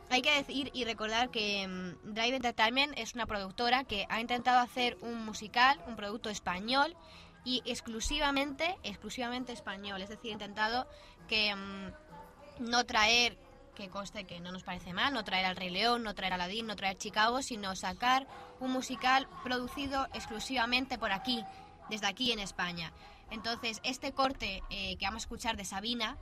hay 0.10 0.22
que 0.22 0.36
decir 0.36 0.70
y 0.74 0.86
recordar 0.86 1.30
que 1.30 1.68
mm, 1.68 2.14
Drive 2.14 2.36
Entertainment 2.36 2.94
es 2.98 3.16
una 3.16 3.26
productora 3.26 3.84
que 3.84 4.06
ha 4.10 4.20
intentado 4.20 4.60
hacer 4.60 4.98
un 5.02 5.26
musical, 5.26 5.82
un 5.88 5.96
producto 5.96 6.30
español 6.30 6.96
y 7.44 7.62
exclusivamente, 7.66 8.78
exclusivamente 8.84 9.54
español. 9.54 10.02
Es 10.02 10.10
decir, 10.10 10.32
ha 10.32 10.34
intentado 10.34 10.88
que 11.28 11.56
mm, 11.56 12.70
no 12.70 12.86
traer, 12.86 13.38
que 13.76 13.90
conste 13.90 14.26
que 14.26 14.40
no 14.40 14.52
nos 14.52 14.64
parece 14.64 14.94
mal, 14.94 15.14
no 15.14 15.24
traer 15.24 15.46
al 15.46 15.56
Rey 15.56 15.70
León, 15.70 16.04
no 16.04 16.14
traer 16.14 16.34
a 16.34 16.36
Aladdin, 16.36 16.68
no 16.68 16.76
traer 16.76 16.98
Chicago, 16.98 17.42
sino 17.42 17.76
sacar 17.76 18.28
un 18.60 18.72
musical 18.72 19.28
producido 19.44 20.08
exclusivamente 20.14 20.98
por 20.98 21.12
aquí, 21.12 21.44
desde 21.90 22.08
aquí 22.08 22.32
en 22.32 22.40
España. 22.40 22.94
Entonces, 23.32 23.80
este 23.84 24.12
corte 24.14 24.62
eh, 24.70 24.96
que 24.98 25.06
vamos 25.06 25.24
a 25.24 25.26
escuchar 25.26 25.58
de 25.58 25.66
Sabina, 25.66 26.18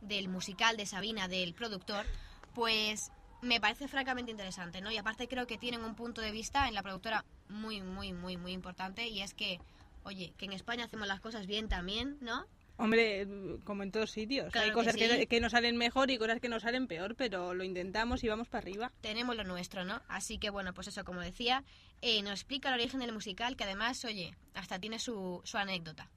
del 0.00 0.28
musical 0.28 0.76
de 0.76 0.86
Sabina, 0.86 1.28
del 1.28 1.54
productor, 1.54 2.06
pues 2.54 3.12
me 3.40 3.60
parece 3.60 3.88
francamente 3.88 4.30
interesante, 4.30 4.80
¿no? 4.80 4.90
Y 4.90 4.98
aparte 4.98 5.28
creo 5.28 5.46
que 5.46 5.58
tienen 5.58 5.84
un 5.84 5.94
punto 5.94 6.20
de 6.20 6.30
vista 6.30 6.68
en 6.68 6.74
la 6.74 6.82
productora 6.82 7.24
muy, 7.48 7.82
muy, 7.82 8.12
muy, 8.12 8.36
muy 8.36 8.52
importante 8.52 9.08
y 9.08 9.20
es 9.20 9.34
que, 9.34 9.60
oye, 10.04 10.32
que 10.36 10.44
en 10.44 10.52
España 10.52 10.84
hacemos 10.84 11.08
las 11.08 11.20
cosas 11.20 11.46
bien 11.46 11.68
también, 11.68 12.18
¿no? 12.20 12.46
Hombre, 12.82 13.28
como 13.62 13.84
en 13.84 13.92
todos 13.92 14.10
sitios. 14.10 14.50
Claro 14.50 14.64
Hay 14.64 14.70
que 14.70 14.74
cosas 14.74 14.96
que, 14.96 15.08
sí. 15.08 15.26
que 15.28 15.40
nos 15.40 15.52
salen 15.52 15.76
mejor 15.76 16.10
y 16.10 16.18
cosas 16.18 16.40
que 16.40 16.48
nos 16.48 16.62
salen 16.62 16.88
peor, 16.88 17.14
pero 17.14 17.54
lo 17.54 17.62
intentamos 17.62 18.24
y 18.24 18.28
vamos 18.28 18.48
para 18.48 18.62
arriba. 18.62 18.90
Tenemos 19.00 19.36
lo 19.36 19.44
nuestro, 19.44 19.84
¿no? 19.84 20.00
Así 20.08 20.38
que 20.38 20.50
bueno, 20.50 20.74
pues 20.74 20.88
eso, 20.88 21.04
como 21.04 21.20
decía, 21.20 21.62
eh, 22.00 22.20
nos 22.22 22.32
explica 22.32 22.70
el 22.70 22.80
origen 22.80 22.98
del 22.98 23.12
musical, 23.12 23.56
que 23.56 23.62
además, 23.62 24.04
oye, 24.04 24.34
hasta 24.54 24.80
tiene 24.80 24.98
su, 24.98 25.40
su 25.44 25.58
anécdota. 25.58 26.08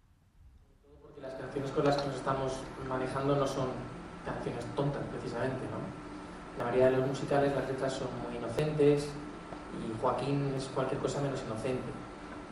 Porque 1.04 1.22
las 1.22 1.36
canciones 1.36 1.70
con 1.70 1.86
las 1.86 1.98
que 1.98 2.08
nos 2.08 2.16
estamos 2.16 2.54
manejando 2.90 3.36
no 3.36 3.46
son 3.46 3.70
canciones 4.26 4.66
tontas, 4.76 5.04
precisamente, 5.12 5.62
¿no? 5.70 6.58
La 6.58 6.64
mayoría 6.66 6.90
de 6.90 6.98
los 6.98 7.08
musicales, 7.08 7.54
las 7.54 7.68
letras 7.68 7.94
son 7.94 8.08
muy 8.24 8.38
inocentes 8.38 9.04
y 9.06 10.02
Joaquín 10.02 10.52
es 10.58 10.64
cualquier 10.74 11.00
cosa 11.00 11.22
menos 11.22 11.44
inocente. 11.46 11.92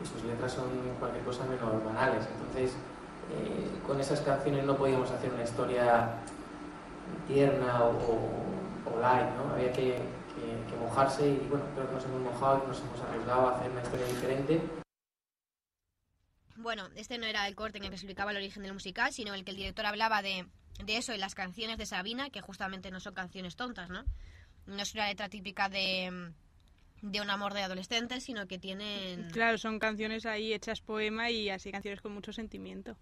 Y 0.00 0.06
sus 0.06 0.22
letras 0.22 0.52
son 0.52 0.70
cualquier 1.00 1.24
cosa 1.24 1.44
menos 1.46 1.84
banales. 1.84 2.28
Entonces, 2.32 2.76
eh, 3.30 3.80
con 3.86 4.00
esas 4.00 4.20
canciones 4.20 4.64
no 4.64 4.76
podíamos 4.76 5.10
hacer 5.10 5.32
una 5.32 5.42
historia 5.44 6.08
tierna 7.28 7.84
o, 7.84 7.90
o- 7.90 8.94
o 8.94 9.00
light, 9.00 9.28
¿no? 9.36 9.54
Había 9.54 9.72
que, 9.72 9.96
que- 10.34 10.70
que 10.70 10.76
mojarse 10.80 11.28
y 11.28 11.46
bueno, 11.48 11.64
creo 11.74 11.88
que 11.88 11.94
nos 11.94 12.04
hemos 12.04 12.20
mojado 12.20 12.62
y 12.64 12.68
nos 12.68 12.80
hemos 12.80 13.00
arriesgado 13.00 13.48
a 13.48 13.56
hacer 13.58 13.70
una 13.70 13.82
historia 13.82 14.06
diferente. 14.06 14.60
Bueno, 16.56 16.88
este 16.94 17.18
no 17.18 17.26
era 17.26 17.46
el 17.48 17.54
corte 17.56 17.78
en 17.78 17.84
el 17.84 17.90
que 17.90 17.96
se 17.96 18.04
explicaba 18.04 18.30
el 18.30 18.36
origen 18.36 18.62
del 18.62 18.72
musical, 18.74 19.12
sino 19.12 19.34
el 19.34 19.44
que 19.44 19.50
el 19.50 19.56
director 19.56 19.86
hablaba 19.86 20.22
de, 20.22 20.46
de 20.84 20.96
eso 20.96 21.12
y 21.12 21.18
las 21.18 21.34
canciones 21.34 21.78
de 21.78 21.86
Sabina, 21.86 22.30
que 22.30 22.40
justamente 22.42 22.90
no 22.90 23.00
son 23.00 23.14
canciones 23.14 23.56
tontas, 23.56 23.90
¿no? 23.90 24.04
No 24.66 24.80
es 24.82 24.94
una 24.94 25.08
letra 25.08 25.28
típica 25.28 25.68
de, 25.68 26.32
de 27.02 27.20
un 27.20 27.28
amor 27.30 27.54
de 27.54 27.62
adolescentes, 27.62 28.22
sino 28.24 28.46
que 28.46 28.58
tienen... 28.58 29.30
Claro, 29.32 29.58
son 29.58 29.78
canciones 29.80 30.26
ahí 30.26 30.52
hechas 30.54 30.80
poema 30.80 31.28
y 31.30 31.50
así 31.50 31.72
canciones 31.72 32.00
con 32.00 32.12
mucho 32.12 32.32
sentimiento. 32.32 32.96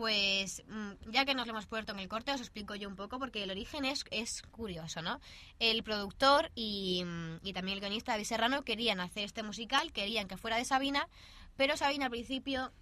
Pues 0.00 0.62
mm, 0.66 1.10
ya 1.10 1.26
que 1.26 1.34
nos 1.34 1.46
lo 1.46 1.52
hemos 1.52 1.66
puesto 1.66 1.92
en 1.92 1.98
el 1.98 2.08
corte, 2.08 2.32
os 2.32 2.40
explico 2.40 2.74
yo 2.74 2.88
un 2.88 2.96
poco 2.96 3.18
porque 3.18 3.42
el 3.42 3.50
origen 3.50 3.84
es, 3.84 4.06
es 4.10 4.40
curioso, 4.50 5.02
¿no? 5.02 5.20
El 5.58 5.82
productor 5.82 6.50
y, 6.54 7.04
mm, 7.04 7.40
y 7.42 7.52
también 7.52 7.74
el 7.74 7.80
guionista 7.82 8.12
David 8.12 8.24
Serrano 8.24 8.62
querían 8.62 8.98
hacer 9.00 9.24
este 9.24 9.42
musical, 9.42 9.92
querían 9.92 10.26
que 10.26 10.38
fuera 10.38 10.56
de 10.56 10.64
Sabina, 10.64 11.06
pero 11.58 11.76
Sabina 11.76 12.06
al 12.06 12.10
principio 12.12 12.72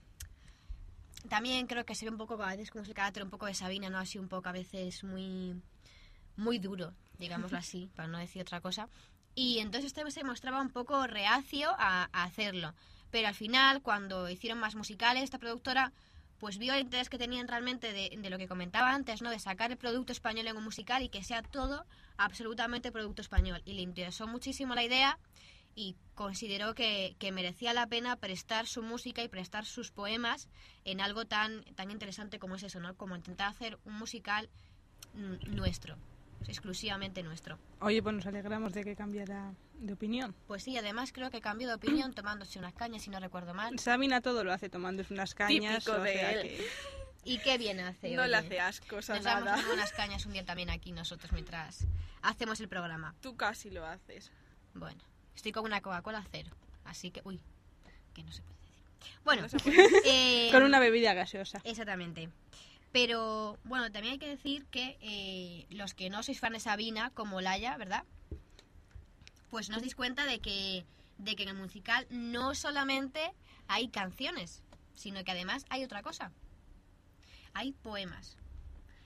también 1.29 1.67
creo 1.67 1.85
que 1.85 1.97
se 1.97 2.05
ve 2.05 2.13
un 2.13 2.19
poco 2.19 2.41
a 2.41 2.51
veces 2.51 2.71
como 2.71 2.83
es 2.83 2.89
el 2.89 2.95
carácter 2.95 3.25
un 3.25 3.31
poco 3.31 3.47
de 3.47 3.55
Sabina, 3.55 3.91
¿no? 3.91 3.99
Así 3.99 4.21
un 4.21 4.29
poco 4.29 4.49
a 4.49 4.53
veces 4.53 5.03
muy, 5.03 5.61
muy 6.37 6.61
duro, 6.61 6.95
digámoslo 7.19 7.59
así, 7.59 7.91
para 7.97 8.07
no 8.07 8.19
decir 8.19 8.43
otra 8.43 8.61
cosa. 8.61 8.89
Y 9.35 9.59
entonces 9.59 9.93
este 9.93 10.09
se 10.13 10.23
mostraba 10.23 10.61
un 10.61 10.71
poco 10.71 11.05
reacio 11.09 11.71
a, 11.79 12.09
a 12.13 12.23
hacerlo. 12.23 12.75
Pero 13.11 13.27
al 13.27 13.35
final, 13.35 13.83
cuando 13.83 14.31
hicieron 14.31 14.61
más 14.61 14.77
musicales, 14.77 15.25
esta 15.25 15.41
productora 15.41 15.93
pues 16.39 16.59
vio 16.59 16.75
el 16.75 16.81
interés 16.81 17.09
que 17.09 17.19
tenían 17.19 17.49
realmente 17.49 17.93
de, 17.93 18.17
de 18.17 18.31
lo 18.31 18.39
que 18.39 18.49
comentaba 18.49 18.95
antes, 18.95 19.23
¿no? 19.23 19.31
De 19.31 19.39
sacar 19.39 19.71
el 19.71 19.77
producto 19.77 20.13
español 20.13 20.47
en 20.47 20.57
un 20.57 20.65
musical 20.65 21.03
y 21.03 21.09
que 21.09 21.25
sea 21.25 21.43
todo 21.43 21.85
absolutamente 22.17 22.93
producto 22.93 23.23
español. 23.23 23.63
Y 23.65 23.75
le 23.75 23.83
interesó 23.83 24.27
muchísimo 24.27 24.75
la 24.75 24.85
idea 24.85 25.19
y 25.75 25.97
consideró 26.17 26.75
que, 26.75 27.15
que 27.21 27.31
merecía 27.31 27.73
la 27.73 27.87
pena 27.87 28.17
prestar 28.17 28.67
su 28.67 28.83
música 28.83 29.23
y 29.23 29.29
prestar 29.29 29.65
sus 29.65 29.93
poemas 29.93 30.49
en 30.85 31.01
algo 31.01 31.25
tan, 31.25 31.63
tan 31.77 31.93
interesante 31.93 32.41
como 32.41 32.57
es 32.57 32.65
eso, 32.65 32.81
¿no? 32.81 32.97
Como 32.97 33.15
intentar 33.15 33.49
hacer 33.49 33.79
un 33.85 33.95
musical 33.95 34.49
mm, 35.15 35.55
nuestro, 35.55 35.97
exclusivamente 36.49 37.23
nuestro. 37.23 37.59
Oye, 37.81 38.03
pues 38.03 38.15
nos 38.17 38.27
alegramos 38.27 38.73
de 38.73 38.83
que 38.83 38.97
cambiara 38.97 39.55
de 39.79 39.93
opinión. 39.93 40.35
Pues 40.47 40.63
sí, 40.63 40.77
además 40.77 41.13
creo 41.13 41.31
que 41.31 41.41
cambió 41.41 41.69
de 41.69 41.75
opinión 41.75 42.13
tomándose 42.13 42.59
unas 42.59 42.75
cañas, 42.75 43.03
si 43.03 43.11
no 43.11 43.21
recuerdo 43.21 43.55
mal. 43.55 43.79
Sabina 43.79 44.21
todo 44.21 44.45
lo 44.45 44.53
hace 44.53 44.69
tomándose 44.69 45.15
unas 45.15 45.35
cañas. 45.35 45.85
Típico 45.85 46.01
o 46.01 46.03
de 46.03 46.13
sea 46.13 46.33
él. 46.33 46.43
que- 46.43 46.69
Y 47.25 47.39
qué 47.39 47.59
bien 47.59 47.81
hace. 47.81 48.11
No 48.15 48.27
le 48.27 48.37
oye. 48.37 48.47
hace 48.47 48.61
ascos 48.61 49.11
a 49.11 49.17
Nos 49.17 49.25
vamos 49.25 49.49
a 49.49 49.57
nada. 49.57 49.73
unas 49.75 49.93
cañas 49.93 50.25
un 50.27 50.33
día 50.33 50.45
también 50.45 50.71
aquí 50.71 50.93
nosotros 50.93 51.33
mientras 51.33 51.87
hacemos 52.23 52.61
el 52.61 52.69
programa. 52.69 53.15
Tú 53.21 53.37
casi 53.37 53.71
lo 53.71 53.85
haces. 53.87 54.31
Bueno, 54.75 55.01
estoy 55.35 55.53
con 55.53 55.65
una 55.65 55.81
Coca-Cola 55.81 56.25
cero, 56.31 56.51
así 56.85 57.11
que, 57.11 57.21
uy, 57.25 57.41
que 58.15 58.23
no 58.23 58.33
se 58.33 58.43
puede 58.43 58.59
decir. 58.61 58.85
Bueno, 59.25 59.43
No 59.43 59.59
puede. 59.59 59.89
eh, 60.49 60.51
Con 60.53 60.63
una 60.63 60.79
bebida 60.81 61.13
gaseosa. 61.15 61.61
Exactamente. 61.65 62.31
Pero 62.93 63.59
bueno, 63.65 63.93
también 63.93 64.13
hay 64.15 64.19
que 64.19 64.29
decir 64.29 64.65
que 64.67 64.97
eh, 65.03 65.67
los 65.71 65.93
que 65.95 66.09
no 66.09 66.23
sois 66.23 66.41
fan 66.41 66.55
de 66.55 66.61
Sabina, 66.61 67.11
como 67.11 67.41
Laia, 67.43 67.77
¿verdad? 67.77 68.05
Pues 69.51 69.69
no 69.71 69.77
os 69.77 69.83
dais 69.83 69.95
cuenta 69.95 70.27
de 70.27 70.41
que, 70.41 70.85
de 71.19 71.35
que 71.37 71.43
en 71.45 71.51
el 71.51 71.55
musical 71.57 72.07
no 72.11 72.55
solamente 72.55 73.21
hay 73.67 73.89
canciones, 73.89 74.63
sino 74.95 75.25
que 75.25 75.31
además 75.31 75.65
hay 75.71 75.85
otra 75.85 76.03
cosa. 76.03 76.33
Hay 77.55 77.73
poemas. 77.73 78.37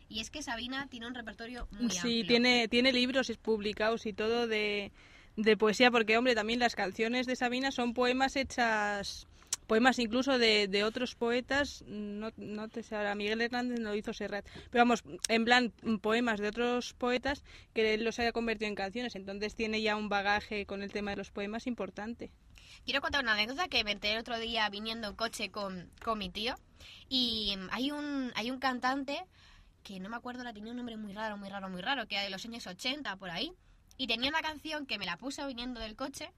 Y 0.09 0.21
es 0.21 0.31
que 0.31 0.43
Sabina 0.43 0.89
tiene 0.89 1.07
un 1.07 1.15
repertorio 1.15 1.69
muy 1.71 1.91
Sí, 1.91 1.99
amplio. 1.99 2.27
tiene, 2.27 2.69
tiene 2.69 2.93
libros 2.93 3.31
publicados 3.41 4.05
y 4.05 4.13
todo 4.13 4.47
de, 4.47 4.93
de 5.37 5.57
poesía, 5.57 5.91
porque, 5.91 6.19
hombre, 6.19 6.35
también 6.35 6.59
las 6.59 6.75
canciones 6.75 7.27
de 7.27 7.37
Sabina 7.37 7.71
son 7.71 7.95
poemas 7.95 8.37
hechas, 8.37 9.27
poemas 9.73 9.99
incluso 9.99 10.37
de, 10.37 10.85
otros 10.85 11.15
poetas, 11.15 11.83
no, 11.87 12.29
no 12.37 12.69
te 12.69 12.83
sé 12.83 12.95
ahora, 12.95 13.15
Miguel 13.15 13.41
Hernández 13.41 13.81
no 13.81 13.89
lo 13.89 13.97
hizo 13.97 14.13
Serrat, 14.13 14.45
pero 14.71 14.83
vamos, 14.83 15.03
en 15.29 15.47
plan, 15.47 15.73
poemas 16.03 16.41
de 16.41 16.49
otros 16.49 16.93
poetas 16.93 17.43
que 17.73 17.97
los 17.97 18.19
haya 18.19 18.33
convertido 18.33 18.69
en 18.69 18.75
canciones, 18.75 19.17
entonces 19.17 19.55
tiene 19.55 19.81
ya 19.81 19.97
un 19.97 20.11
bagaje 20.11 20.67
con 20.67 20.83
el 20.83 20.93
tema 20.93 21.13
de 21.13 21.17
los 21.17 21.31
poemas 21.31 21.67
importante. 21.67 22.31
Quiero 22.85 23.01
contar 23.01 23.23
una 23.23 23.33
anécdota 23.33 23.67
que 23.69 23.83
me 23.83 23.93
enteré 23.93 24.13
el 24.13 24.21
otro 24.21 24.39
día 24.39 24.69
viniendo 24.69 25.09
en 25.09 25.17
coche 25.17 25.51
con, 25.51 25.91
con 26.05 26.19
mi 26.19 26.29
tío. 26.29 26.55
Y 27.09 27.57
mm, 27.57 27.69
hay 27.71 27.93
un, 27.93 28.31
hay 28.35 28.51
un 28.51 28.59
cantante 28.59 29.25
que 29.83 30.01
no 30.01 30.11
me 30.11 30.17
acuerdo, 30.17 30.41
ahora 30.41 30.53
tenía 30.53 30.73
un 30.73 30.77
nombre 30.77 30.99
muy 30.99 31.15
raro, 31.15 31.39
muy 31.39 31.49
raro, 31.49 31.71
muy 31.71 31.81
raro, 31.81 32.07
que 32.07 32.17
era 32.17 32.25
de 32.25 32.31
los 32.31 32.45
años 32.45 32.67
80 32.67 33.17
por 33.17 33.31
ahí. 33.31 33.55
Y 33.97 34.07
tenía 34.07 34.29
una 34.29 34.43
canción 34.43 34.85
que 34.85 34.99
me 34.99 35.07
la 35.07 35.17
puse 35.17 35.47
viniendo 35.47 35.81
del 35.81 35.97
coche 35.97 36.31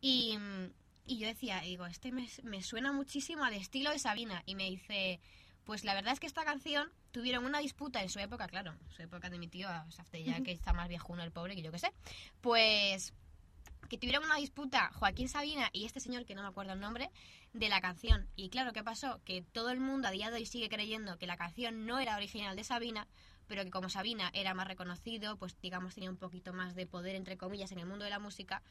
y, 0.00 0.36
mm, 0.36 0.72
y 1.10 1.18
yo 1.18 1.26
decía, 1.26 1.60
digo, 1.62 1.86
este 1.86 2.12
me, 2.12 2.28
me 2.44 2.62
suena 2.62 2.92
muchísimo 2.92 3.42
al 3.42 3.54
estilo 3.54 3.90
de 3.90 3.98
Sabina. 3.98 4.44
Y 4.46 4.54
me 4.54 4.70
dice, 4.70 5.18
pues 5.64 5.82
la 5.84 5.92
verdad 5.94 6.12
es 6.12 6.20
que 6.20 6.28
esta 6.28 6.44
canción 6.44 6.88
tuvieron 7.10 7.44
una 7.44 7.58
disputa 7.58 8.00
en 8.00 8.08
su 8.08 8.20
época, 8.20 8.46
claro, 8.46 8.72
en 8.72 8.92
su 8.92 9.02
época 9.02 9.28
de 9.28 9.40
mi 9.40 9.48
tío, 9.48 9.68
ya 10.24 10.40
que 10.42 10.52
está 10.52 10.72
más 10.72 10.88
viejuno 10.88 11.24
el 11.24 11.32
pobre 11.32 11.56
que 11.56 11.62
yo 11.62 11.72
que 11.72 11.80
sé. 11.80 11.92
Pues 12.40 13.12
que 13.88 13.98
tuvieron 13.98 14.24
una 14.24 14.36
disputa 14.36 14.92
Joaquín 14.94 15.28
Sabina 15.28 15.68
y 15.72 15.84
este 15.84 15.98
señor, 15.98 16.24
que 16.24 16.36
no 16.36 16.42
me 16.42 16.48
acuerdo 16.48 16.74
el 16.74 16.80
nombre, 16.80 17.10
de 17.52 17.68
la 17.68 17.80
canción. 17.80 18.28
Y 18.36 18.48
claro, 18.48 18.72
¿qué 18.72 18.84
pasó? 18.84 19.20
Que 19.24 19.42
todo 19.42 19.70
el 19.70 19.80
mundo 19.80 20.06
a 20.06 20.12
día 20.12 20.30
de 20.30 20.36
hoy 20.36 20.46
sigue 20.46 20.68
creyendo 20.68 21.18
que 21.18 21.26
la 21.26 21.36
canción 21.36 21.86
no 21.86 21.98
era 21.98 22.14
original 22.14 22.54
de 22.54 22.62
Sabina, 22.62 23.08
pero 23.48 23.64
que 23.64 23.70
como 23.70 23.88
Sabina 23.88 24.30
era 24.32 24.54
más 24.54 24.68
reconocido, 24.68 25.36
pues 25.38 25.60
digamos 25.60 25.94
tenía 25.94 26.08
un 26.08 26.18
poquito 26.18 26.52
más 26.52 26.76
de 26.76 26.86
poder, 26.86 27.16
entre 27.16 27.36
comillas, 27.36 27.72
en 27.72 27.80
el 27.80 27.86
mundo 27.86 28.04
de 28.04 28.10
la 28.10 28.20
música, 28.20 28.62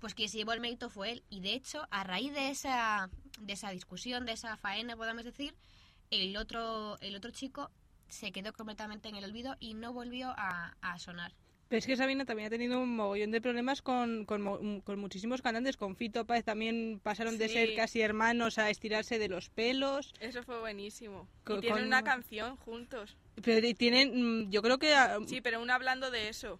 pues 0.00 0.14
quien 0.14 0.28
se 0.28 0.38
llevó 0.38 0.52
el 0.52 0.60
mérito 0.60 0.90
fue 0.90 1.12
él. 1.12 1.22
Y 1.30 1.40
de 1.40 1.52
hecho, 1.54 1.86
a 1.90 2.04
raíz 2.04 2.32
de 2.34 2.50
esa, 2.50 3.10
de 3.40 3.52
esa 3.52 3.70
discusión, 3.70 4.24
de 4.26 4.32
esa 4.32 4.56
faena, 4.56 4.96
podemos 4.96 5.24
decir, 5.24 5.54
el 6.10 6.36
otro, 6.36 6.98
el 7.00 7.14
otro 7.16 7.30
chico 7.30 7.70
se 8.08 8.32
quedó 8.32 8.52
completamente 8.52 9.08
en 9.08 9.14
el 9.16 9.24
olvido 9.24 9.56
y 9.60 9.74
no 9.74 9.92
volvió 9.92 10.30
a, 10.36 10.74
a 10.80 10.98
sonar. 10.98 11.32
Pero 11.68 11.78
es 11.78 11.86
que 11.86 11.96
Sabina 11.96 12.24
también 12.24 12.48
ha 12.48 12.50
tenido 12.50 12.80
un 12.80 12.96
mogollón 12.96 13.30
de 13.30 13.40
problemas 13.40 13.80
con, 13.80 14.24
con, 14.24 14.80
con 14.80 14.98
muchísimos 14.98 15.40
cantantes. 15.40 15.76
Con 15.76 15.94
Fito 15.94 16.26
Páez 16.26 16.44
también 16.44 16.98
pasaron 17.00 17.38
de 17.38 17.46
Sí. 17.46 17.54
ser 17.54 17.76
casi 17.76 18.00
hermanos 18.00 18.58
a 18.58 18.70
estirarse 18.70 19.20
de 19.20 19.28
los 19.28 19.50
pelos. 19.50 20.12
Eso 20.18 20.42
fue 20.42 20.58
buenísimo. 20.58 21.28
Co- 21.44 21.58
y 21.58 21.60
tienen 21.60 21.78
con- 21.78 21.86
una 21.86 22.02
canción 22.02 22.56
juntos. 22.56 23.16
Pero 23.44 23.64
tienen, 23.76 24.48
mm, 24.48 24.50
yo 24.50 24.62
creo 24.62 24.78
que 24.80 24.92
ah, 24.94 25.18
Sí, 25.28 25.40
pero 25.40 25.62
una 25.62 25.76
hablando 25.76 26.10
de 26.10 26.28
eso. 26.28 26.58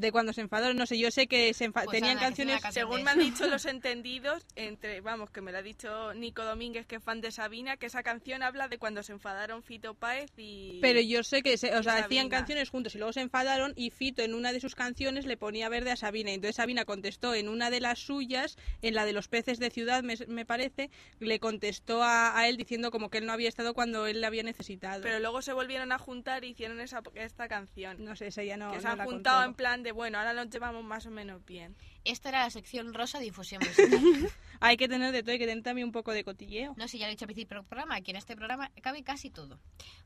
De 0.00 0.12
cuando 0.12 0.32
se 0.32 0.40
enfadaron, 0.40 0.76
no 0.76 0.86
sé, 0.86 0.98
yo 0.98 1.10
sé 1.10 1.26
que 1.26 1.52
se 1.54 1.70
Pues 1.70 1.88
tenían 1.88 2.18
canciones... 2.18 2.60
Según 2.70 3.02
me 3.02 3.10
han 3.10 3.18
dicho 3.18 3.46
los 3.46 3.64
entendidos, 3.66 4.46
entre, 4.56 5.00
vamos, 5.00 5.30
que 5.30 5.40
me 5.40 5.52
lo 5.52 5.58
ha 5.58 5.62
dicho 5.62 6.14
Nico 6.14 6.44
Domínguez, 6.44 6.86
que 6.86 6.96
es 6.96 7.02
fan 7.02 7.20
de 7.20 7.30
Sabina, 7.30 7.76
que 7.76 7.86
esa 7.86 8.02
canción 8.02 8.42
habla 8.42 8.68
de 8.68 8.78
cuando 8.78 9.02
se 9.02 9.12
enfadaron 9.12 9.62
Fito 9.62 9.94
Páez 9.94 10.30
y... 10.36 10.78
Pero 10.80 11.00
yo 11.00 11.22
sé 11.22 11.42
que, 11.42 11.56
se- 11.58 11.74
o 11.76 11.82
sea, 11.82 11.98
hacían 11.98 12.28
canciones 12.28 12.70
juntos 12.70 12.94
y 12.94 12.98
luego 12.98 13.12
se 13.12 13.20
enfadaron 13.20 13.72
y 13.76 13.90
Fito 13.90 14.22
en 14.22 14.34
una 14.34 14.52
de 14.52 14.60
sus 14.60 14.74
canciones 14.74 15.26
le 15.26 15.36
ponía 15.36 15.68
verde 15.68 15.90
a 15.90 15.96
Sabina. 15.96 16.30
Entonces 16.32 16.56
Sabina 16.56 16.84
contestó 16.84 17.34
en 17.34 17.48
una 17.48 17.70
de 17.70 17.80
las 17.80 17.98
suyas, 17.98 18.56
en 18.82 18.94
la 18.94 19.04
de 19.04 19.12
los 19.12 19.28
peces 19.28 19.58
de 19.58 19.70
ciudad, 19.70 20.02
me, 20.02 20.14
me 20.28 20.44
parece, 20.46 20.90
le 21.18 21.38
contestó 21.40 22.02
a, 22.02 22.38
a 22.38 22.48
él 22.48 22.56
diciendo 22.56 22.90
como 22.90 23.10
que 23.10 23.18
él 23.18 23.26
no 23.26 23.32
había 23.32 23.48
estado 23.48 23.74
cuando 23.74 24.06
él 24.06 24.20
le 24.20 24.26
había 24.26 24.42
necesitado. 24.42 25.02
Pero 25.02 25.18
luego 25.20 25.42
se 25.42 25.52
volvieron 25.52 25.92
a 25.92 25.98
juntar 25.98 26.44
y 26.44 26.48
hicieron 26.48 26.80
esa, 26.80 27.02
esta 27.14 27.48
canción. 27.48 28.04
no 28.04 28.16
sé, 28.16 28.28
esa 28.28 28.42
ya 28.42 28.56
no, 28.56 28.72
que 28.72 28.78
se 28.78 28.84
no 28.86 28.90
han 28.92 28.98
la 28.98 29.04
juntado 29.04 29.44
en 29.44 29.54
plan 29.54 29.82
de 29.82 29.89
de, 29.90 29.92
bueno, 29.92 30.18
ahora 30.18 30.32
lo 30.32 30.44
llevamos 30.44 30.84
más 30.84 31.06
o 31.06 31.10
menos 31.10 31.44
bien. 31.44 31.76
Esta 32.04 32.28
era 32.28 32.40
la 32.40 32.50
sección 32.50 32.94
rosa 32.94 33.18
de 33.18 33.24
difusión 33.24 33.60
musical. 33.66 34.30
Hay 34.60 34.76
que 34.76 34.88
tener 34.88 35.12
de 35.12 35.22
todo, 35.22 35.32
hay 35.32 35.38
que 35.38 35.46
tener 35.46 35.64
también 35.64 35.86
un 35.86 35.92
poco 35.92 36.12
de 36.12 36.22
cotilleo. 36.22 36.74
No 36.76 36.86
sé, 36.86 36.98
ya 36.98 37.06
lo 37.06 37.08
he 37.08 37.14
dicho 37.14 37.24
al 37.24 37.28
principio 37.28 37.56
del 37.56 37.66
programa, 37.66 37.96
aquí 37.96 38.10
en 38.10 38.16
este 38.16 38.36
programa 38.36 38.70
cabe 38.82 39.02
casi 39.02 39.30
todo. 39.30 39.58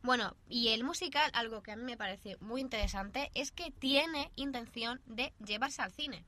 Bueno, 0.03 0.37
y 0.49 0.69
el 0.69 0.85
musical, 0.85 1.31
algo 1.35 1.63
que 1.63 1.73
a 1.73 1.77
mí 1.77 1.83
me 1.83 1.97
parece 1.97 2.37
muy 2.41 2.61
interesante, 2.61 3.31
es 3.35 3.53
que 3.53 3.71
tiene 3.71 4.31
intención 4.37 5.01
de 5.07 5.33
llevarse 5.45 5.83
al 5.83 5.93
cine. 5.93 6.25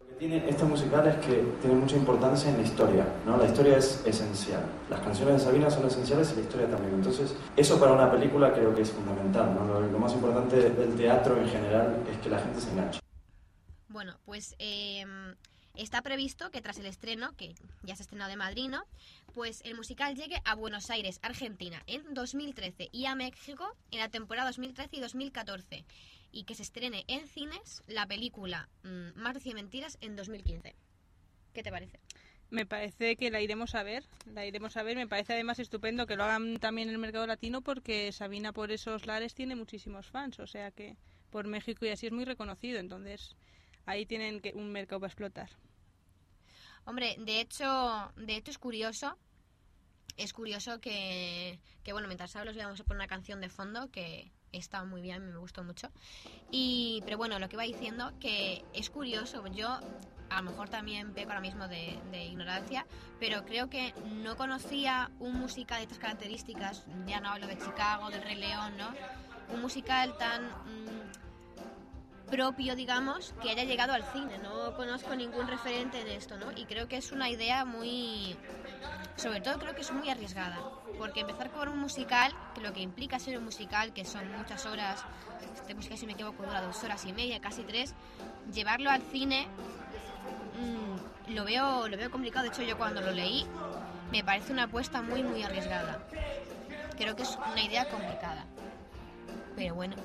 Lo 0.00 0.06
que 0.08 0.14
tiene 0.14 0.48
este 0.48 0.64
musical 0.64 1.06
es 1.06 1.16
que 1.26 1.42
tiene 1.60 1.76
mucha 1.76 1.96
importancia 1.96 2.50
en 2.50 2.56
la 2.56 2.62
historia, 2.62 3.06
¿no? 3.26 3.36
La 3.36 3.46
historia 3.46 3.76
es 3.76 4.02
esencial. 4.06 4.64
Las 4.88 5.00
canciones 5.00 5.34
de 5.34 5.40
Sabina 5.40 5.70
son 5.70 5.86
esenciales 5.86 6.32
y 6.32 6.36
la 6.36 6.40
historia 6.42 6.68
también. 6.68 6.94
Entonces, 6.94 7.34
eso 7.56 7.78
para 7.78 7.92
una 7.92 8.10
película 8.10 8.52
creo 8.52 8.74
que 8.74 8.82
es 8.82 8.90
fundamental, 8.90 9.54
¿no? 9.54 9.64
Lo, 9.64 9.80
lo 9.80 9.98
más 9.98 10.12
importante 10.12 10.70
del 10.70 10.96
teatro 10.96 11.36
en 11.36 11.48
general 11.48 12.02
es 12.10 12.18
que 12.18 12.30
la 12.30 12.38
gente 12.38 12.60
se 12.60 12.70
enganche. 12.70 13.00
Bueno, 13.88 14.16
pues 14.24 14.54
eh, 14.58 15.04
está 15.74 16.02
previsto 16.02 16.50
que 16.50 16.60
tras 16.60 16.78
el 16.78 16.86
estreno, 16.86 17.36
que 17.36 17.54
ya 17.82 17.96
se 17.96 18.02
ha 18.02 18.04
estrenado 18.04 18.30
de 18.30 18.36
Madrid, 18.36 18.68
¿no? 18.68 18.84
Pues 19.34 19.62
el 19.64 19.74
musical 19.76 20.14
llegue 20.14 20.40
a 20.44 20.54
Buenos 20.54 20.90
Aires, 20.90 21.18
Argentina, 21.22 21.82
en 21.86 22.14
2013 22.14 22.88
y 22.92 23.06
a 23.06 23.14
México 23.14 23.76
en 23.90 23.98
la 24.00 24.08
temporada 24.08 24.48
2013 24.48 24.96
y 24.96 25.00
2014. 25.00 25.84
Y 26.32 26.44
que 26.44 26.54
se 26.54 26.62
estrene 26.62 27.04
en 27.08 27.26
cines 27.26 27.82
la 27.86 28.06
película 28.06 28.68
mm, 28.84 29.18
Más 29.20 29.44
y 29.44 29.54
Mentiras 29.54 29.98
en 30.00 30.16
2015. 30.16 30.74
¿Qué 31.52 31.62
te 31.62 31.70
parece? 31.70 31.98
Me 32.50 32.66
parece 32.66 33.16
que 33.16 33.30
la 33.30 33.40
iremos 33.40 33.76
a 33.76 33.84
ver, 33.84 34.04
la 34.26 34.44
iremos 34.44 34.76
a 34.76 34.82
ver. 34.82 34.96
Me 34.96 35.06
parece 35.06 35.34
además 35.34 35.60
estupendo 35.60 36.06
que 36.06 36.16
lo 36.16 36.24
hagan 36.24 36.58
también 36.58 36.88
en 36.88 36.94
el 36.94 37.00
mercado 37.00 37.26
latino 37.26 37.62
porque 37.62 38.10
Sabina 38.10 38.52
por 38.52 38.72
esos 38.72 39.06
lares 39.06 39.34
tiene 39.34 39.54
muchísimos 39.54 40.08
fans, 40.08 40.40
o 40.40 40.46
sea 40.46 40.72
que 40.72 40.96
por 41.30 41.46
México 41.46 41.86
y 41.86 41.90
así 41.90 42.06
es 42.06 42.12
muy 42.12 42.24
reconocido, 42.24 42.80
entonces 42.80 43.36
ahí 43.86 44.04
tienen 44.04 44.40
que 44.40 44.52
un 44.54 44.72
mercado 44.72 45.00
para 45.00 45.10
explotar. 45.10 45.50
Hombre, 46.84 47.14
de 47.18 47.40
hecho, 47.40 48.12
de 48.16 48.36
hecho 48.36 48.50
es 48.50 48.58
curioso. 48.58 49.16
Es 50.16 50.32
curioso 50.32 50.80
que, 50.80 51.60
que 51.84 51.92
bueno, 51.92 52.08
mientras 52.08 52.34
hablo 52.36 52.50
os 52.50 52.56
vamos 52.56 52.80
a 52.80 52.84
poner 52.84 52.98
una 52.98 53.06
canción 53.06 53.40
de 53.40 53.48
fondo 53.48 53.90
que 53.90 54.32
está 54.52 54.84
muy 54.84 55.02
bien, 55.02 55.30
me 55.30 55.38
gustó 55.38 55.64
mucho. 55.64 55.90
Y, 56.50 57.02
pero 57.04 57.16
bueno, 57.16 57.38
lo 57.38 57.48
que 57.48 57.56
iba 57.56 57.64
diciendo 57.64 58.12
que 58.20 58.64
es 58.72 58.90
curioso, 58.90 59.46
yo 59.48 59.68
a 60.30 60.42
lo 60.42 60.50
mejor 60.50 60.68
también 60.68 61.12
peco 61.12 61.30
ahora 61.30 61.40
mismo 61.40 61.68
de, 61.68 61.98
de 62.10 62.24
ignorancia, 62.24 62.86
pero 63.18 63.44
creo 63.44 63.68
que 63.68 63.92
no 64.22 64.36
conocía 64.36 65.10
un 65.18 65.34
musical 65.34 65.78
de 65.78 65.84
estas 65.84 65.98
características, 65.98 66.84
ya 67.06 67.20
no 67.20 67.30
hablo 67.30 67.46
de 67.46 67.58
Chicago, 67.58 68.10
del 68.10 68.22
Rey 68.22 68.36
León, 68.36 68.76
¿no? 68.78 68.94
Un 69.52 69.62
musical 69.62 70.16
tan 70.18 70.46
mm, 70.46 71.29
propio, 72.30 72.76
digamos, 72.76 73.34
que 73.42 73.50
haya 73.50 73.64
llegado 73.64 73.92
al 73.92 74.04
cine. 74.04 74.38
No 74.38 74.74
conozco 74.74 75.14
ningún 75.14 75.48
referente 75.48 76.04
de 76.04 76.16
esto, 76.16 76.36
¿no? 76.36 76.52
Y 76.52 76.64
creo 76.64 76.88
que 76.88 76.96
es 76.96 77.12
una 77.12 77.28
idea 77.28 77.64
muy... 77.64 78.36
Sobre 79.16 79.40
todo 79.40 79.58
creo 79.58 79.74
que 79.74 79.82
es 79.82 79.92
muy 79.92 80.08
arriesgada, 80.08 80.58
porque 80.96 81.20
empezar 81.20 81.50
con 81.50 81.68
un 81.68 81.78
musical, 81.78 82.32
que 82.54 82.62
lo 82.62 82.72
que 82.72 82.80
implica 82.80 83.18
ser 83.18 83.36
un 83.36 83.44
musical, 83.44 83.92
que 83.92 84.06
son 84.06 84.30
muchas 84.38 84.64
horas, 84.64 85.04
este 85.54 85.74
musical 85.74 85.98
si 85.98 86.06
me 86.06 86.12
equivoco 86.12 86.42
dura 86.42 86.62
dos 86.62 86.82
horas 86.84 87.04
y 87.04 87.12
media, 87.12 87.40
casi 87.40 87.62
tres, 87.64 87.94
llevarlo 88.52 88.88
al 88.90 89.02
cine 89.02 89.46
mm, 90.58 91.34
lo 91.34 91.44
veo 91.44 91.88
lo 91.88 91.96
veo 91.96 92.10
complicado. 92.10 92.44
De 92.44 92.48
hecho 92.50 92.62
yo 92.62 92.78
cuando 92.78 93.00
lo 93.00 93.10
leí 93.10 93.46
me 94.10 94.24
parece 94.24 94.52
una 94.52 94.64
apuesta 94.64 95.02
muy 95.02 95.22
muy 95.22 95.42
arriesgada. 95.42 96.02
Creo 96.96 97.14
que 97.16 97.22
es 97.22 97.38
una 97.50 97.62
idea 97.62 97.88
complicada. 97.88 98.46
Pero 99.56 99.74
bueno, 99.74 99.96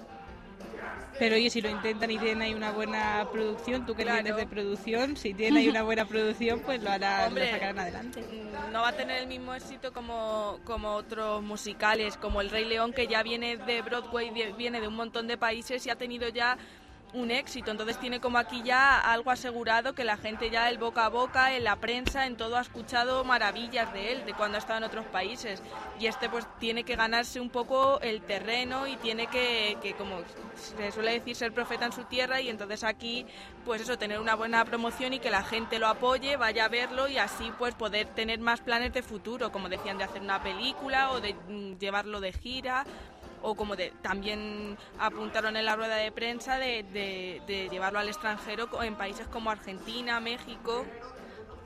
Pero 1.17 1.35
oye, 1.37 1.49
si 1.49 1.61
lo 1.61 1.69
intentan 1.69 2.11
y 2.11 2.17
tienen 2.17 2.41
ahí 2.41 2.53
una 2.53 2.71
buena 2.71 3.25
producción, 3.31 3.85
tú 3.85 3.95
que 3.95 4.03
Claro. 4.03 4.21
vienes 4.21 4.35
de 4.35 4.47
producción, 4.47 5.15
si 5.15 5.33
tienen 5.33 5.57
ahí 5.57 5.69
una 5.69 5.83
buena 5.83 6.03
producción, 6.05 6.59
pues 6.59 6.83
lo 6.83 6.91
harán, 6.91 7.29
Hombre, 7.29 7.45
lo 7.45 7.51
sacarán 7.53 7.79
adelante. 7.79 8.21
Mm, 8.21 8.73
No 8.73 8.81
va 8.81 8.89
a 8.89 8.93
tener 8.93 9.21
el 9.21 9.27
mismo 9.27 9.53
éxito 9.55 9.93
como, 9.93 10.59
como 10.65 10.91
otros 10.95 11.41
musicales, 11.41 12.17
como 12.17 12.41
El 12.41 12.49
Rey 12.49 12.65
León, 12.65 12.91
que 12.91 13.07
ya 13.07 13.23
viene 13.23 13.55
de 13.55 13.81
Broadway, 13.81 14.29
vie- 14.31 14.53
viene 14.57 14.81
de 14.81 14.89
un 14.89 14.95
montón 14.95 15.27
de 15.27 15.37
países 15.37 15.85
y 15.85 15.89
ha 15.89 15.95
tenido 15.95 16.27
ya 16.27 16.57
un 17.15 17.31
éxito. 17.31 17.71
Entonces 17.71 17.99
tiene 17.99 18.19
como 18.19 18.37
aquí 18.37 18.61
ya 18.63 18.99
algo 18.99 19.31
asegurado 19.31 19.93
que 19.93 20.03
la 20.03 20.17
gente 20.17 20.49
ya 20.49 20.69
el 20.69 20.77
boca 20.77 21.05
a 21.05 21.09
boca, 21.09 21.55
en 21.55 21.63
la 21.63 21.77
prensa, 21.77 22.25
en 22.25 22.35
todo 22.35 22.57
ha 22.57 22.61
escuchado 22.61 23.23
maravillas 23.23 23.91
de 23.93 24.11
él, 24.11 24.25
de 24.25 24.33
cuando 24.33 24.57
ha 24.57 24.59
estado 24.59 24.77
en 24.77 24.83
otros 24.83 25.05
países. 25.05 25.63
Y 25.99 26.07
este 26.07 26.29
pues 26.29 26.45
tiene 26.59 26.83
que 26.83 26.95
ganarse 26.95 27.39
un 27.39 27.49
poco 27.49 27.99
el 28.01 28.21
terreno 28.21 28.87
y 28.87 28.97
tiene 28.97 29.27
que, 29.27 29.77
que 29.81 29.93
como 29.93 30.19
se 30.55 30.91
suele 30.91 31.11
decir, 31.11 31.35
ser 31.35 31.53
profeta 31.53 31.85
en 31.85 31.91
su 31.93 32.03
tierra 32.03 32.41
y 32.41 32.49
entonces 32.49 32.83
aquí 32.83 33.25
pues 33.65 33.81
eso, 33.81 33.97
tener 33.97 34.19
una 34.19 34.35
buena 34.35 34.63
promoción 34.63 35.13
y 35.13 35.19
que 35.19 35.31
la 35.31 35.43
gente 35.43 35.79
lo 35.79 35.87
apoye, 35.87 36.37
vaya 36.37 36.65
a 36.65 36.69
verlo 36.69 37.07
y 37.07 37.17
así 37.17 37.51
pues 37.57 37.73
poder 37.73 38.07
tener 38.07 38.39
más 38.39 38.61
planes 38.61 38.93
de 38.93 39.01
futuro, 39.01 39.51
como 39.51 39.69
decían, 39.69 39.97
de 39.97 40.03
hacer 40.03 40.21
una 40.21 40.41
película 40.43 41.11
o 41.11 41.19
de 41.19 41.33
mm, 41.33 41.79
llevarlo 41.79 42.19
de 42.19 42.31
gira 42.31 42.85
o 43.45 43.53
como 43.53 43.75
de, 43.75 43.93
también 44.01 44.75
apuntaron 44.99 45.55
en 45.55 45.65
la 45.65 45.75
rueda 45.75 45.97
de 45.97 46.11
prensa 46.11 46.57
de, 46.57 47.41
llevarlo 47.71 47.99
al 47.99 48.07
extranjero 48.07 48.67
en 48.81 48.95
países 48.95 49.27
como 49.27 49.51
Argentina, 49.51 50.19
México. 50.19 50.83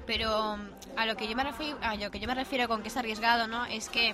pero 0.06 0.58
mm, 0.58 0.70
a 0.98 1.06
lo 1.06 1.16
que 1.16 1.28
yo 1.30 1.38
me 1.38 1.44
refiero, 1.46 1.78
a 1.82 1.96
lo 1.96 2.12
que 2.12 2.20
yo 2.20 2.28
me 2.28 2.36
refiero 2.36 2.68
con 2.68 2.82
que 2.82 2.90
es 2.90 2.98
arriesgado, 2.98 3.48
¿no? 3.48 3.66
Es 3.66 3.88
que 3.88 4.14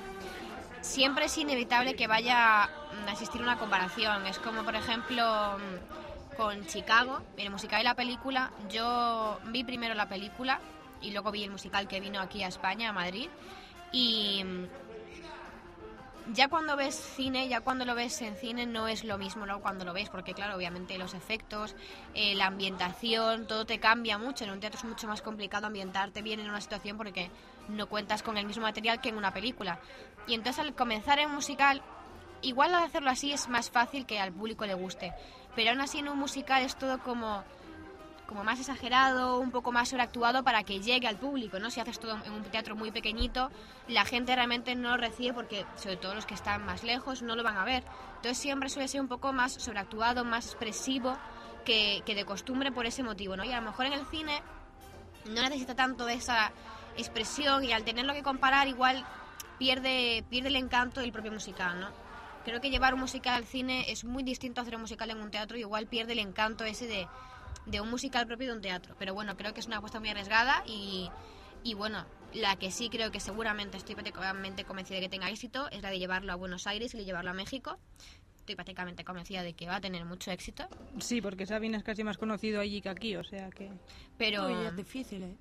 siempre 0.81 1.25
es 1.25 1.37
inevitable 1.39 1.95
que 1.95 2.05
vaya 2.05 2.69
mm, 3.03 3.09
a 3.09 3.11
existir 3.13 3.41
una 3.41 3.57
comparación. 3.57 4.27
Es 4.27 4.37
como, 4.37 4.63
por 4.63 4.75
ejemplo, 4.75 5.57
mm, 5.57 6.35
con 6.35 6.67
Chicago, 6.67 7.21
el 7.35 7.49
musical 7.49 7.81
y 7.81 7.83
la 7.83 7.95
película. 7.95 8.51
Yo 8.69 9.39
vi 9.45 9.63
primero 9.63 9.95
la 9.95 10.07
película 10.07 10.59
y 11.01 11.11
luego 11.11 11.31
vi 11.31 11.43
el 11.43 11.49
musical 11.49 11.87
que 11.87 11.99
vino 11.99 12.21
aquí 12.21 12.43
a 12.43 12.47
España, 12.47 12.89
a 12.89 12.93
Madrid. 12.93 13.29
Y 13.91 14.43
ya 16.33 16.47
cuando 16.47 16.75
ves 16.75 16.95
cine, 16.95 17.47
ya 17.47 17.61
cuando 17.61 17.85
lo 17.85 17.95
ves 17.95 18.21
en 18.21 18.35
cine 18.35 18.65
no 18.65 18.87
es 18.87 19.03
lo 19.03 19.17
mismo 19.17 19.45
¿no? 19.45 19.61
cuando 19.61 19.85
lo 19.85 19.93
ves, 19.93 20.09
porque 20.09 20.33
claro, 20.33 20.55
obviamente 20.55 20.97
los 20.97 21.13
efectos, 21.13 21.75
eh, 22.13 22.35
la 22.35 22.47
ambientación, 22.47 23.47
todo 23.47 23.65
te 23.65 23.79
cambia 23.79 24.17
mucho. 24.17 24.43
En 24.43 24.51
un 24.51 24.59
teatro 24.59 24.79
es 24.79 24.85
mucho 24.85 25.07
más 25.07 25.21
complicado 25.21 25.67
ambientarte 25.67 26.21
bien 26.21 26.39
en 26.39 26.49
una 26.49 26.61
situación 26.61 26.97
porque 26.97 27.29
no 27.69 27.87
cuentas 27.87 28.23
con 28.23 28.37
el 28.37 28.45
mismo 28.45 28.63
material 28.63 29.01
que 29.01 29.09
en 29.09 29.17
una 29.17 29.33
película. 29.33 29.79
Y 30.27 30.33
entonces 30.33 30.59
al 30.59 30.73
comenzar 30.73 31.19
en 31.19 31.29
musical, 31.29 31.81
igual 32.41 32.73
al 32.73 32.83
hacerlo 32.83 33.09
así 33.09 33.31
es 33.31 33.47
más 33.47 33.69
fácil 33.69 34.05
que 34.05 34.19
al 34.19 34.31
público 34.31 34.65
le 34.65 34.73
guste. 34.73 35.13
Pero 35.55 35.71
aún 35.71 35.81
así 35.81 35.99
en 35.99 36.09
un 36.09 36.17
musical 36.17 36.63
es 36.63 36.75
todo 36.75 36.99
como 36.99 37.43
como 38.27 38.43
más 38.43 38.59
exagerado, 38.59 39.39
un 39.39 39.51
poco 39.51 39.71
más 39.71 39.89
sobreactuado 39.89 40.43
para 40.43 40.63
que 40.63 40.79
llegue 40.79 41.07
al 41.07 41.17
público, 41.17 41.59
¿no? 41.59 41.69
Si 41.69 41.79
haces 41.79 41.99
todo 41.99 42.17
en 42.23 42.31
un 42.31 42.43
teatro 42.43 42.75
muy 42.75 42.91
pequeñito, 42.91 43.51
la 43.87 44.05
gente 44.05 44.35
realmente 44.35 44.75
no 44.75 44.91
lo 44.91 44.97
recibe 44.97 45.33
porque, 45.33 45.65
sobre 45.75 45.97
todo 45.97 46.15
los 46.15 46.25
que 46.25 46.33
están 46.33 46.65
más 46.65 46.83
lejos, 46.83 47.21
no 47.21 47.35
lo 47.35 47.43
van 47.43 47.57
a 47.57 47.63
ver. 47.63 47.83
Entonces 48.17 48.37
siempre 48.37 48.69
suele 48.69 48.87
ser 48.87 49.01
un 49.01 49.07
poco 49.07 49.33
más 49.33 49.53
sobreactuado, 49.53 50.23
más 50.25 50.47
expresivo 50.47 51.17
que, 51.63 52.01
que 52.05 52.15
de 52.15 52.25
costumbre 52.25 52.71
por 52.71 52.85
ese 52.85 53.03
motivo, 53.03 53.35
¿no? 53.37 53.43
Y 53.43 53.51
a 53.51 53.59
lo 53.59 53.65
mejor 53.67 53.85
en 53.85 53.93
el 53.93 54.05
cine 54.07 54.41
no 55.25 55.41
necesita 55.41 55.75
tanto 55.75 56.07
esa 56.07 56.51
expresión 56.97 57.63
y 57.63 57.73
al 57.73 57.83
tenerlo 57.83 58.13
que 58.13 58.23
comparar 58.23 58.67
igual 58.67 59.05
pierde, 59.57 60.23
pierde 60.29 60.49
el 60.49 60.55
encanto 60.55 61.01
del 61.01 61.11
propio 61.11 61.31
musical, 61.31 61.79
¿no? 61.79 61.89
Creo 62.43 62.61
que 62.61 62.69
llevar 62.69 62.93
un 62.93 62.99
musical 62.99 63.33
al 63.33 63.45
cine 63.45 63.91
es 63.91 64.03
muy 64.05 64.21
distinto 64.21 64.61
a 64.61 64.63
hacer 64.63 64.75
un 64.75 64.81
musical 64.81 65.09
en 65.09 65.19
un 65.19 65.31
teatro 65.31 65.57
y 65.57 65.61
igual 65.61 65.87
pierde 65.87 66.13
el 66.13 66.19
encanto 66.19 66.63
ese 66.63 66.85
de, 66.85 67.07
de 67.65 67.81
un 67.81 67.89
musical 67.89 68.27
propio 68.27 68.47
de 68.47 68.53
un 68.53 68.61
teatro. 68.61 68.95
Pero 68.99 69.13
bueno, 69.13 69.37
creo 69.37 69.53
que 69.53 69.59
es 69.59 69.67
una 69.67 69.77
apuesta 69.77 69.99
muy 69.99 70.09
arriesgada 70.09 70.63
y, 70.65 71.09
y 71.63 71.73
bueno, 71.73 72.05
la 72.33 72.55
que 72.57 72.71
sí 72.71 72.89
creo 72.89 73.11
que 73.11 73.19
seguramente 73.19 73.77
estoy 73.77 73.95
prácticamente 73.95 74.65
convencida 74.65 74.95
de 74.95 75.03
que 75.03 75.09
tenga 75.09 75.29
éxito 75.29 75.69
es 75.71 75.81
la 75.81 75.89
de 75.89 75.99
llevarlo 75.99 76.31
a 76.31 76.35
Buenos 76.35 76.67
Aires 76.67 76.93
y 76.93 76.97
de 76.97 77.05
llevarlo 77.05 77.31
a 77.31 77.33
México. 77.33 77.77
Estoy 78.39 78.55
prácticamente 78.55 79.03
convencida 79.03 79.41
de 79.41 79.53
que 79.53 79.65
va 79.65 79.77
a 79.77 79.81
tener 79.81 80.05
mucho 80.05 80.29
éxito. 80.31 80.67
Sí, 80.99 81.21
porque 81.21 81.47
Sabina 81.47 81.77
es 81.77 81.83
casi 81.83 82.03
más 82.03 82.17
conocido 82.17 82.61
allí 82.61 82.81
que 82.81 82.89
aquí, 82.89 83.15
o 83.15 83.23
sea 83.23 83.49
que... 83.49 83.71
Pero... 84.17 84.47
Uy, 84.47 84.65
es 84.67 84.75
difícil, 84.75 85.23
¿eh? 85.23 85.35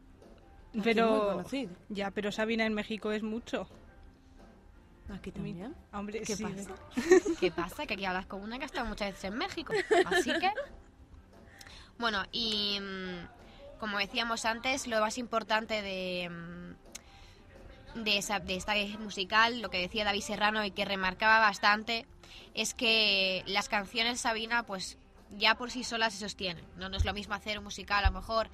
Aquí 0.71 0.81
Pero... 0.83 1.45
Ya, 1.91 2.11
pero 2.11 2.33
Sabina 2.33 2.65
en 2.65 2.73
México 2.73 3.13
es 3.13 3.23
mucho. 3.23 3.69
Aquí 5.11 5.31
también. 5.31 5.75
Hombre, 5.93 6.23
¿Qué 6.23 6.35
sí, 6.35 6.43
pasa? 6.43 6.75
¿Qué 7.39 7.51
pasa? 7.51 7.87
Que 7.87 7.95
aquí 7.95 8.05
hablas 8.07 8.27
con 8.27 8.43
una 8.43 8.57
que 8.57 8.65
ha 8.65 8.67
estado 8.67 8.87
muchas 8.87 9.11
veces 9.11 9.25
en 9.25 9.37
México. 9.37 9.73
Así 10.07 10.33
que. 10.33 10.51
Bueno, 11.99 12.25
y 12.33 12.79
mm, 12.81 13.79
como 13.79 13.99
decíamos 13.99 14.45
antes, 14.45 14.87
lo 14.87 15.01
más 15.01 15.19
importante 15.19 15.83
de. 15.83 16.29
mm, 16.31 18.03
De, 18.05 18.19
esa, 18.19 18.41
de 18.41 18.57
esta 18.57 18.75
musical, 18.99 19.61
lo 19.61 19.71
que 19.71 19.79
decía 19.79 20.05
David 20.05 20.23
Serrano 20.23 20.65
y 20.65 20.73
que 20.73 20.85
remarcaba 20.85 21.39
bastante, 21.39 22.07
es 22.55 22.75
que 22.75 23.45
las 23.47 23.69
canciones 23.69 24.21
Sabina, 24.21 24.65
pues 24.65 24.99
ya 25.39 25.55
por 25.55 25.71
sí 25.71 25.85
solas 25.85 26.13
se 26.13 26.19
sostienen. 26.19 26.65
No, 26.77 26.89
no 26.89 26.97
es 26.97 27.05
lo 27.05 27.13
mismo 27.13 27.35
hacer 27.35 27.59
un 27.59 27.65
musical, 27.65 28.05
a 28.05 28.11
lo 28.11 28.19
mejor, 28.19 28.49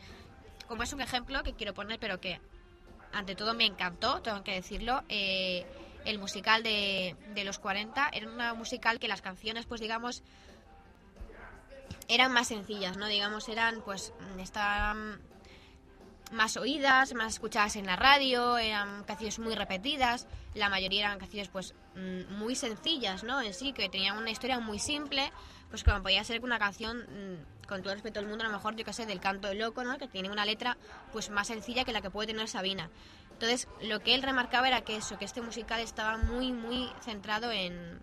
como 0.69 0.83
es 0.83 0.93
un 0.93 1.01
ejemplo 1.01 1.43
que 1.43 1.55
quiero 1.55 1.73
poner, 1.73 1.99
pero 1.99 2.21
que 2.21 2.39
ante 3.13 3.35
todo 3.35 3.55
me 3.55 3.65
encantó, 3.65 4.21
tengo 4.21 4.45
que 4.45 4.53
decirlo. 4.53 5.03
eh, 5.09 5.65
el 6.07 6.19
musical 6.19 6.63
de, 6.63 7.15
de 7.35 7.45
los 7.45 7.59
40 7.59 8.09
era 8.13 8.27
una 8.27 8.55
musical 8.55 8.99
que 8.99 9.07
las 9.09 9.21
canciones, 9.21 9.67
pues 9.67 9.81
digamos, 9.83 10.23
eran 12.11 12.33
más 12.33 12.49
sencillas, 12.49 12.97
¿no? 12.97 13.07
Digamos, 13.07 13.49
eran 13.49 13.81
pues 13.83 14.13
estaban 14.39 15.21
más 16.33 16.57
oídas, 16.57 17.15
más 17.15 17.35
escuchadas 17.35 17.77
en 17.77 17.87
la 17.87 17.97
radio, 17.97 18.59
eran 18.59 19.05
canciones 19.05 19.39
muy 19.39 19.55
repetidas, 19.55 20.27
la 20.55 20.69
mayoría 20.69 21.01
eran 21.07 21.19
canciones 21.19 21.49
pues 21.49 21.75
mm, 21.95 22.35
muy 22.35 22.57
sencillas, 22.57 23.23
¿no? 23.23 23.41
En 23.41 23.55
sí, 23.55 23.73
que 23.73 23.89
tenían 23.89 24.17
una 24.17 24.31
historia 24.31 24.59
muy 24.59 24.79
simple, 24.81 25.33
pues 25.71 25.85
como 25.85 26.03
podía 26.03 26.23
ser 26.25 26.43
una 26.43 26.59
canción, 26.59 26.99
mm, 26.99 27.67
con 27.69 27.83
todo 27.83 27.95
respeto 27.95 28.19
al 28.19 28.27
mundo, 28.27 28.45
a 28.45 28.49
lo 28.49 28.53
mejor, 28.53 28.75
yo 28.75 28.85
que 28.85 28.93
sé, 28.93 29.07
del 29.07 29.21
canto 29.21 29.47
del 29.47 29.59
loco, 29.59 29.85
¿no? 29.85 29.97
Que 29.97 30.09
tiene 30.09 30.31
una 30.31 30.45
letra 30.45 30.77
pues 31.13 31.31
más 31.31 31.47
sencilla 31.47 31.85
que 31.85 31.93
la 31.93 32.01
que 32.01 32.11
puede 32.11 32.29
tener 32.29 32.49
Sabina. 32.49 32.91
Entonces, 33.33 33.69
lo 33.83 34.01
que 34.01 34.15
él 34.15 34.23
remarcaba 34.23 34.67
era 34.69 34.83
que 34.83 34.97
eso, 34.97 35.17
que 35.19 35.25
este 35.25 35.41
musical 35.41 35.81
estaba 35.81 36.17
muy, 36.17 36.53
muy 36.53 36.91
centrado 37.01 37.53
en, 37.53 38.01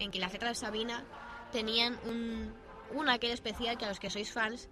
en 0.00 0.10
que 0.10 0.18
las 0.18 0.32
letras 0.32 0.58
de 0.58 0.66
Sabina 0.66 1.04
tenían 1.52 1.98
un, 2.04 2.52
un 2.90 3.08
aquel 3.08 3.30
especial 3.32 3.76
que 3.78 3.84
a 3.84 3.88
los 3.88 3.98
que 3.98 4.10
sois 4.10 4.30
fans 4.30 4.68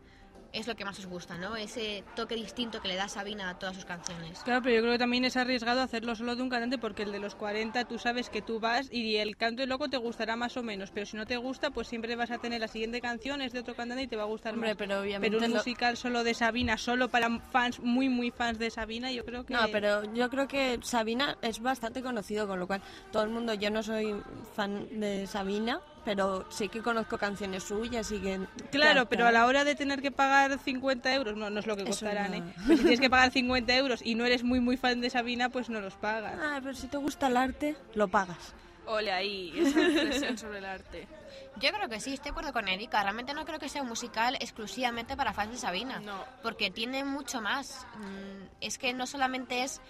es 0.53 0.69
lo 0.69 0.77
que 0.77 0.85
más 0.85 0.97
os 1.01 1.07
gusta, 1.07 1.37
¿no? 1.37 1.57
Ese 1.57 2.05
toque 2.15 2.37
distinto 2.37 2.81
que 2.81 2.87
le 2.87 2.95
da 2.95 3.09
Sabina 3.09 3.51
a 3.51 3.55
todas 3.57 3.75
sus 3.75 3.85
canciones. 3.85 4.39
Claro, 4.45 4.62
pero 4.62 4.77
yo 4.77 4.83
creo 4.83 4.93
que 4.93 4.99
también 5.01 5.25
es 5.25 5.37
arriesgado 5.37 5.81
hacerlo 5.81 6.15
solo 6.15 6.37
de 6.37 6.43
un 6.43 6.49
cantante 6.49 6.79
porque 6.79 7.03
el 7.03 7.11
de 7.11 7.19
los 7.19 7.35
40 7.35 7.85
tú 7.85 7.99
sabes 7.99 8.31
que 8.31 8.41
tú 8.41 8.61
vas 8.61 8.89
y 8.93 9.17
el 9.17 9.37
canto 9.37 9.62
del 9.62 9.71
loco 9.71 9.89
te 9.89 9.97
gustará 9.97 10.37
más 10.37 10.57
o 10.57 10.62
menos, 10.62 10.93
pero 10.93 11.07
si 11.07 11.17
no 11.17 11.27
te 11.27 11.39
gusta 11.39 11.71
pues 11.73 11.89
siempre 11.89 12.15
vas 12.15 12.31
a 12.31 12.39
tener 12.39 12.61
la 12.61 12.69
siguiente 12.69 13.01
canción, 13.01 13.41
es 13.43 13.53
de 13.53 13.59
otro 13.59 13.75
cantante 13.75 14.05
y 14.05 14.07
te 14.07 14.15
va 14.15 14.23
a 14.23 14.27
gustar 14.27 14.55
Hombre, 14.55 14.71
más. 14.71 14.77
pero 14.77 15.01
obviamente 15.01 15.37
un 15.39 15.43
lo- 15.51 15.57
musical 15.57 15.97
solo 15.97 16.23
de 16.23 16.35
Sabina, 16.35 16.79
solo 16.79 17.09
para 17.09 17.29
fans, 17.51 17.81
muy 17.81 18.09
muy 18.09 18.31
fans 18.31 18.61
de 18.61 18.71
Sabina, 18.71 19.11
yo 19.11 19.25
creo 19.25 19.43
que... 19.43 19.55
No, 19.55 19.67
pero 19.73 20.05
yo 20.15 20.31
creo 20.31 20.47
que 20.47 20.79
Sabina 20.85 21.37
es 21.43 21.59
bastante 21.59 22.01
conocido, 22.01 22.47
con 22.47 22.61
lo 22.61 22.69
cual 22.69 22.81
todo 23.11 23.25
el 23.25 23.31
mundo, 23.31 23.55
yo 23.55 23.71
no 23.71 23.83
soy 23.83 24.15
fan 24.55 24.87
de 25.01 25.27
Sabina, 25.27 25.81
pero 26.05 26.45
sí 26.51 26.69
que 26.69 26.83
conozco 26.83 27.19
canciones 27.19 27.65
suyas 27.65 28.11
y 28.13 28.21
que... 28.21 28.41
Claro, 28.71 29.03
ya 29.03 29.09
pero 29.09 29.27
a 29.27 29.33
la 29.33 29.47
hora 29.47 29.65
de 29.65 29.75
tener 29.75 30.03
que 30.03 30.11
pagar 30.11 30.59
50 30.59 31.15
euros, 31.15 31.37
no, 31.37 31.51
no 31.51 31.61
es 31.61 31.67
lo 31.67 31.77
que 31.77 31.85
costarán, 31.85 32.31
no. 32.31 32.37
¿eh? 32.37 32.55
Pero 32.67 32.77
si 32.77 32.83
tienes 32.83 33.01
que 33.01 33.11
pagar 33.11 33.31
50 33.31 33.77
euros 33.77 34.01
y 34.05 34.15
no 34.15 34.25
eres 34.25 34.43
muy 34.45 34.61
muy 34.61 34.77
fan 34.77 35.01
de 35.01 35.11
Sabina, 35.11 35.49
pues 35.49 35.69
no 35.71 35.81
los 35.81 35.95
pagas. 35.95 36.39
Ah, 36.43 36.61
pero 36.63 36.75
si 36.75 36.87
te 36.89 36.97
gusta 36.97 37.29
el 37.29 37.37
arte, 37.37 37.77
lo 37.95 38.09
pagas. 38.09 38.55
Ole 38.87 39.13
ahí, 39.13 39.53
esa 39.57 39.79
reflexión 39.81 40.37
sobre 40.37 40.59
el 40.59 40.67
arte. 40.67 41.09
Yo 41.57 41.71
creo 41.73 41.89
que 41.89 42.01
sí, 42.01 42.13
estoy 42.13 42.25
de 42.27 42.31
acuerdo 42.31 42.53
con 42.53 42.69
Erika. 42.69 43.03
Realmente 43.03 43.33
no 43.33 43.45
creo 43.47 43.59
que 43.59 43.69
sea 43.69 43.83
un 43.83 43.89
musical 43.89 44.37
exclusivamente 44.41 45.17
para 45.17 45.33
fans 45.33 45.53
de 45.53 45.59
Sabina. 45.59 46.01
No. 46.01 46.23
Porque 46.43 46.71
tiene 46.71 47.05
mucho 47.05 47.41
más. 47.41 47.87
Mm, 47.97 48.49
Es 48.61 48.77
que 48.77 48.93
no 48.93 49.07
solamente 49.07 49.63
es. 49.63 49.81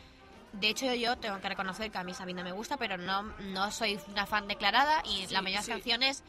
De 0.61 0.69
hecho, 0.69 0.93
yo 0.95 1.17
tengo 1.19 1.41
que 1.41 1.49
reconocer 1.49 1.91
que 1.91 1.99
a 1.99 2.05
mí 2.05 2.15
Sabina 2.15 2.43
me 2.45 2.53
gusta, 2.53 2.77
pero 2.77 2.97
no, 2.97 3.23
no 3.41 3.71
soy 3.71 3.99
una 4.09 4.25
fan 4.27 4.47
declarada 4.47 5.03
y 5.05 5.27
Sí, 5.27 5.35
la 5.35 5.43
mayoría 5.43 5.61
de 5.61 5.65
sí. 5.65 5.71
las 5.71 5.79
canciones 5.79 6.23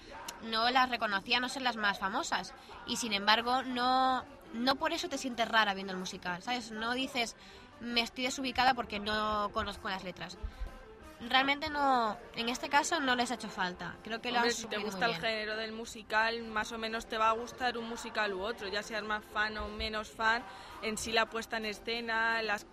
no 0.43 0.69
las 0.71 0.89
reconocía, 0.89 1.39
no 1.39 1.47
son 1.49 1.63
las 1.63 1.75
más 1.75 1.99
famosas. 1.99 2.53
Y 2.87 2.97
sin 2.97 3.13
embargo, 3.13 3.61
no, 3.63 4.23
no 4.53 4.75
por 4.75 4.93
eso 4.93 5.09
te 5.09 5.17
sientes 5.17 5.47
rara 5.47 5.73
viendo 5.75 5.93
el 5.93 5.99
musical, 5.99 6.41
¿sabes? 6.41 6.71
No 6.71 6.93
dices, 6.93 7.35
me 7.79 8.01
estoy 8.01 8.23
desubicada 8.25 8.73
porque 8.73 8.99
no 8.99 9.49
conozco 9.53 9.89
las 9.89 10.03
letras. 10.03 10.37
Realmente 11.27 11.69
no, 11.69 12.17
en 12.35 12.49
este 12.49 12.69
caso 12.69 12.99
no 12.99 13.15
les 13.15 13.31
ha 13.31 13.35
hecho 13.35 13.49
falta. 13.49 13.95
Creo 14.03 14.21
que 14.21 14.29
lo 14.31 14.37
Hombre, 14.37 14.51
han 14.51 14.55
si 14.55 14.67
te 14.67 14.77
gusta 14.77 15.07
el 15.07 15.15
género 15.15 15.55
del 15.55 15.71
musical, 15.71 16.43
más 16.43 16.71
o 16.71 16.77
menos 16.77 17.07
te 17.07 17.17
va 17.17 17.29
a 17.29 17.33
gustar 17.33 17.77
un 17.77 17.89
musical 17.89 18.33
u 18.33 18.41
otro, 18.41 18.67
ya 18.67 18.83
seas 18.83 19.03
más 19.03 19.23
fan 19.25 19.57
o 19.57 19.67
menos 19.67 20.09
fan. 20.09 20.43
En 20.81 20.97
sí 20.97 21.11
la 21.11 21.29
puesta 21.29 21.57
en 21.57 21.65
escena, 21.65 22.41
las, 22.41 22.67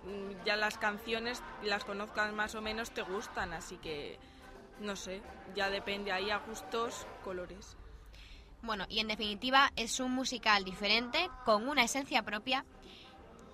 ya 0.44 0.56
las 0.56 0.76
canciones, 0.76 1.42
las 1.62 1.84
conozcas 1.84 2.32
más 2.32 2.54
o 2.54 2.60
menos, 2.60 2.90
te 2.90 3.02
gustan, 3.02 3.52
así 3.52 3.78
que 3.78 4.18
no 4.80 4.96
sé, 4.96 5.22
ya 5.54 5.70
depende 5.70 6.12
ahí 6.12 6.30
a 6.30 6.38
gustos, 6.38 7.06
colores. 7.24 7.76
Bueno, 8.62 8.84
y 8.88 9.00
en 9.00 9.08
definitiva 9.08 9.72
es 9.76 9.98
un 9.98 10.12
musical 10.12 10.64
diferente, 10.64 11.30
con 11.44 11.68
una 11.68 11.84
esencia 11.84 12.22
propia 12.22 12.64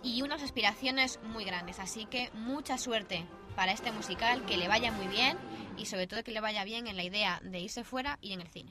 y 0.03 0.23
unas 0.23 0.43
aspiraciones 0.43 1.21
muy 1.23 1.45
grandes. 1.45 1.79
Así 1.79 2.07
que 2.07 2.31
mucha 2.35 2.79
suerte 2.79 3.27
para 3.59 3.73
este 3.73 3.91
musical, 3.91 4.43
que 4.47 4.57
le 4.57 4.69
vaya 4.69 4.93
muy 4.93 5.09
bien 5.09 5.37
y 5.77 5.87
sobre 5.87 6.07
todo 6.07 6.23
que 6.23 6.31
le 6.31 6.41
vaya 6.41 6.63
bien 6.63 6.87
en 6.87 6.97
la 6.97 7.03
idea 7.03 7.41
de 7.43 7.59
irse 7.59 7.83
fuera 7.83 8.17
y 8.23 8.33
en 8.33 8.41
el 8.41 8.47
cine. 8.47 8.71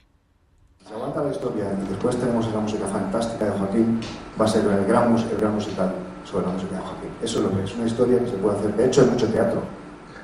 Si 0.87 0.93
aguanta 0.93 1.21
la 1.21 1.31
historia 1.31 1.65
y 1.73 1.89
después 1.89 2.15
tenemos 2.15 2.47
esa 2.47 2.61
música 2.61 2.87
fantástica 2.87 3.43
de 3.47 3.51
Joaquín, 3.51 3.99
va 4.39 4.45
a 4.45 4.47
ser 4.47 4.63
el 4.63 4.85
gran, 4.85 5.13
el 5.13 5.37
gran 5.37 5.55
musical 5.55 5.93
sobre 6.23 6.45
la 6.45 6.53
música 6.53 6.75
de 6.77 6.81
Joaquín. 6.83 7.09
Eso 7.21 7.39
es 7.39 7.43
lo 7.43 7.51
que 7.51 7.63
es, 7.65 7.75
una 7.75 7.85
historia 7.85 8.19
que 8.19 8.29
se 8.29 8.37
puede 8.37 8.59
hacer. 8.59 8.75
De 8.77 8.85
hecho, 8.85 9.01
hay 9.01 9.07
mucho 9.07 9.27
teatro. 9.27 9.61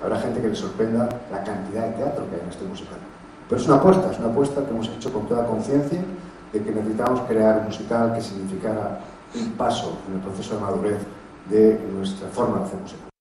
Habrá 0.01 0.21
gente 0.21 0.41
que 0.41 0.47
le 0.47 0.55
sorprenda 0.55 1.09
la 1.29 1.43
cantidad 1.43 1.89
de 1.89 1.97
teatro 1.97 2.29
que 2.29 2.35
hay 2.35 2.41
en 2.41 2.49
este 2.49 2.63
musical. 2.63 2.99
Pero 3.49 3.61
es 3.61 3.67
una 3.67 3.75
apuesta, 3.75 4.11
es 4.13 4.19
una 4.19 4.29
apuesta 4.29 4.63
que 4.63 4.69
hemos 4.69 4.87
hecho 4.87 5.11
con 5.11 5.27
toda 5.27 5.45
conciencia 5.45 5.99
de 6.53 6.63
que 6.63 6.71
necesitábamos 6.71 7.19
crear 7.27 7.57
un 7.57 7.65
musical 7.65 8.13
que 8.13 8.21
significara 8.21 9.01
un 9.35 9.51
paso 9.57 9.97
en 10.07 10.13
el 10.13 10.21
proceso 10.21 10.55
de 10.55 10.61
madurez 10.61 10.99
de 11.49 11.79
nuestra 11.91 12.29
forma 12.29 12.59
de 12.59 12.63
hacer 12.63 12.79
música. 12.79 13.12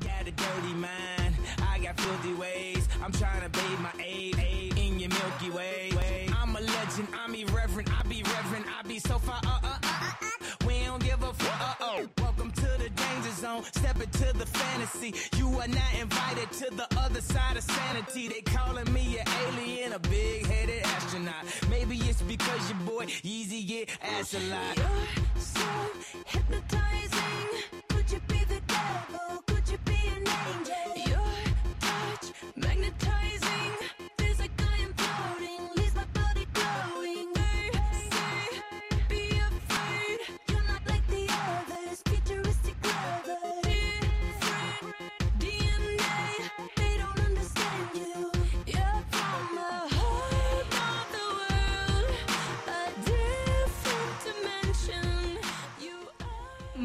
Got 0.00 0.26
a 0.26 0.30
dirty 0.30 0.74
mind. 0.74 1.34
I 1.62 1.78
got 1.78 1.98
filthy 2.00 2.34
ways. 2.34 2.88
I'm 3.02 3.12
trying 3.12 3.42
to 3.42 3.48
bathe 3.48 3.80
my 3.80 3.92
aid, 3.98 4.36
in 4.76 4.98
your 4.98 5.10
Milky 5.10 5.50
Way. 5.50 5.90
I'm 6.36 6.56
a 6.56 6.60
legend. 6.60 7.08
I'm 7.14 7.34
irreverent. 7.34 7.88
I 7.98 8.02
be 8.08 8.22
reverent. 8.22 8.66
I 8.78 8.82
be 8.86 8.98
so 8.98 9.18
far. 9.18 9.40
Uh, 9.46 9.58
uh, 9.62 9.68
uh, 9.72 9.78
uh, 9.82 10.12
uh. 10.22 10.66
We 10.66 10.80
don't 10.84 11.02
give 11.02 11.22
a 11.22 11.32
fuck. 11.32 11.60
Uh, 11.60 11.74
oh. 11.80 12.08
Welcome 12.18 12.50
to 12.52 12.68
the 12.78 12.90
danger 12.90 13.30
zone. 13.30 13.62
Step 13.64 13.96
into 14.02 14.32
the 14.36 14.46
fantasy. 14.46 15.14
You 15.36 15.48
are 15.60 15.68
not 15.68 15.94
invited 16.00 16.50
to 16.52 16.74
the 16.74 16.88
other 16.98 17.20
side 17.20 17.56
of 17.56 17.62
sanity. 17.62 18.28
They 18.28 18.40
calling 18.42 18.92
me 18.92 19.18
an 19.18 19.26
alien, 19.46 19.92
a 19.92 19.98
big-headed 19.98 20.82
astronaut. 20.84 21.44
Maybe 21.70 21.96
it's 21.96 22.22
because 22.22 22.70
your 22.70 22.80
boy 22.80 23.06
Yeezy 23.06 23.66
get 23.66 23.90
ass 24.02 24.34
a 24.34 24.40
lot. 24.50 24.76
You're 24.76 25.42
so 25.42 25.60
hypnotizing. 26.26 27.79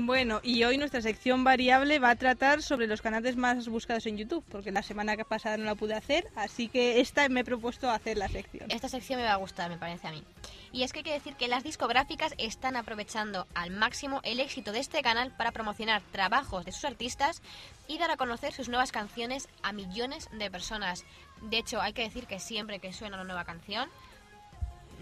Bueno, 0.06 0.39
y 0.43 0.64
hoy 0.66 0.78
nuestra 0.78 1.01
sección 1.01 1.43
variable 1.43 1.97
va 1.97 2.12
a 2.12 2.16
tratar 2.16 2.62
sobre 2.62 2.86
los 2.86 3.01
canales 3.01 3.38
más 3.38 3.68
buscados 3.68 4.06
en 4.06 4.18
YouTube, 4.18 4.45
porque 4.51 4.72
la 4.72 4.84
semana 4.84 5.18
pasada 5.24 5.58
no 5.58 5.64
la 5.64 5.74
pude 5.74 5.95
hacer, 5.95 6.28
así 6.36 6.68
que 6.68 6.99
esta 6.99 7.28
me 7.28 7.39
he 7.39 7.43
propuesto 7.43 7.89
hacer 7.89 8.16
la 8.16 8.28
sección. 8.28 8.70
Esta 8.70 8.88
sección 8.88 9.20
me 9.20 9.26
va 9.26 9.34
a 9.34 9.38
gustar, 9.38 9.68
me 9.72 9.80
parece 9.80 10.08
a 10.08 10.12
mí. 10.12 10.24
Y 10.72 10.84
es 10.84 10.93
que 10.93 10.99
hay 10.99 11.03
que 11.03 11.12
decir 11.12 11.34
que 11.34 11.47
las 11.47 11.64
discográficas 11.64 12.36
están 12.38 12.76
aprovechando 12.76 13.47
al 13.56 13.72
máximo 13.72 14.22
el 14.24 14.39
éxito 14.39 14.72
de 14.72 14.80
este 14.80 15.01
canal 15.01 15.32
para 15.36 15.51
promocionar 15.51 16.03
trabajos 16.12 16.66
de 16.66 16.72
sus 16.72 16.86
artistas 16.86 17.41
y 17.88 17.97
dar 17.97 18.12
a 18.12 18.18
conocer 18.18 18.53
sus 18.53 18.70
nuevas 18.70 18.91
canciones 18.91 19.49
a 19.64 19.74
millones 19.74 20.30
de 20.34 20.51
personas. 20.51 21.03
De 21.41 21.58
hecho, 21.58 21.82
hay 21.82 21.93
que 21.93 22.03
decir 22.03 22.28
que 22.28 22.39
siempre 22.39 22.78
que 22.78 22.93
suena 22.93 23.16
una 23.16 23.24
nueva 23.24 23.43
canción, 23.43 23.89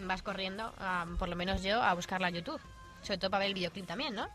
vas 0.06 0.22
corriendo, 0.22 0.74
por 1.20 1.28
lo 1.28 1.36
menos 1.36 1.62
yo, 1.62 1.84
a 1.84 1.94
buscarla 1.94 2.30
en 2.30 2.36
YouTube. 2.36 2.62
Sobre 3.02 3.18
todo 3.18 3.32
para 3.32 3.40
ver 3.40 3.50
el 3.50 3.54
videoclip 3.54 3.86
también, 3.86 4.16
¿no? 4.16 4.30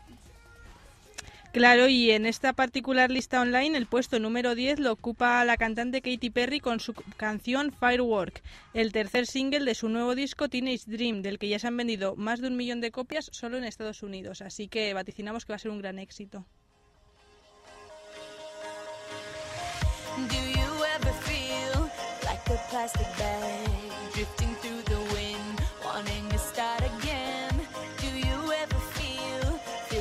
Claro, 1.51 1.87
y 1.87 2.11
en 2.11 2.27
esta 2.27 2.53
particular 2.53 3.09
lista 3.09 3.41
online 3.41 3.75
el 3.75 3.87
puesto 3.87 4.19
número 4.19 4.53
10 4.53 4.79
lo 4.79 4.91
ocupa 4.91 5.43
la 5.45 5.57
cantante 5.57 5.99
Katy 6.01 6.29
Perry 6.29 6.59
con 6.59 6.79
su 6.79 6.93
canción 6.93 7.71
Firework, 7.71 8.43
el 8.75 8.91
tercer 8.91 9.25
single 9.25 9.65
de 9.65 9.73
su 9.73 9.89
nuevo 9.89 10.13
disco 10.13 10.47
Teenage 10.47 10.83
Dream, 10.85 11.23
del 11.23 11.39
que 11.39 11.49
ya 11.49 11.57
se 11.57 11.65
han 11.65 11.75
vendido 11.75 12.15
más 12.15 12.39
de 12.39 12.49
un 12.49 12.55
millón 12.55 12.81
de 12.81 12.91
copias 12.91 13.31
solo 13.33 13.57
en 13.57 13.63
Estados 13.63 14.03
Unidos, 14.03 14.43
así 14.43 14.67
que 14.67 14.93
vaticinamos 14.93 15.43
que 15.43 15.53
va 15.53 15.55
a 15.55 15.59
ser 15.59 15.71
un 15.71 15.79
gran 15.79 15.97
éxito. 15.97 16.45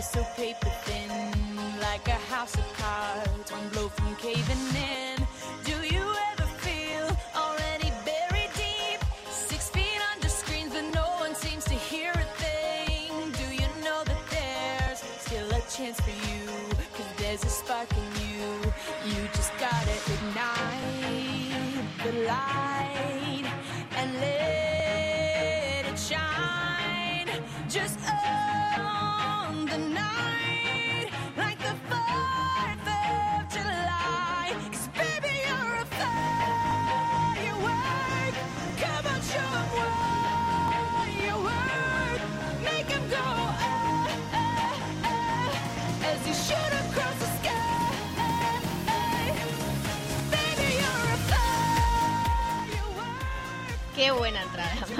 So 0.01 0.22
paper 0.36 0.67
house 2.39 2.77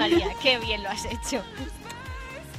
María. 0.09 0.33
Qué 0.41 0.59
bien 0.59 0.83
lo 0.83 0.89
has 0.89 1.05
hecho. 1.05 1.43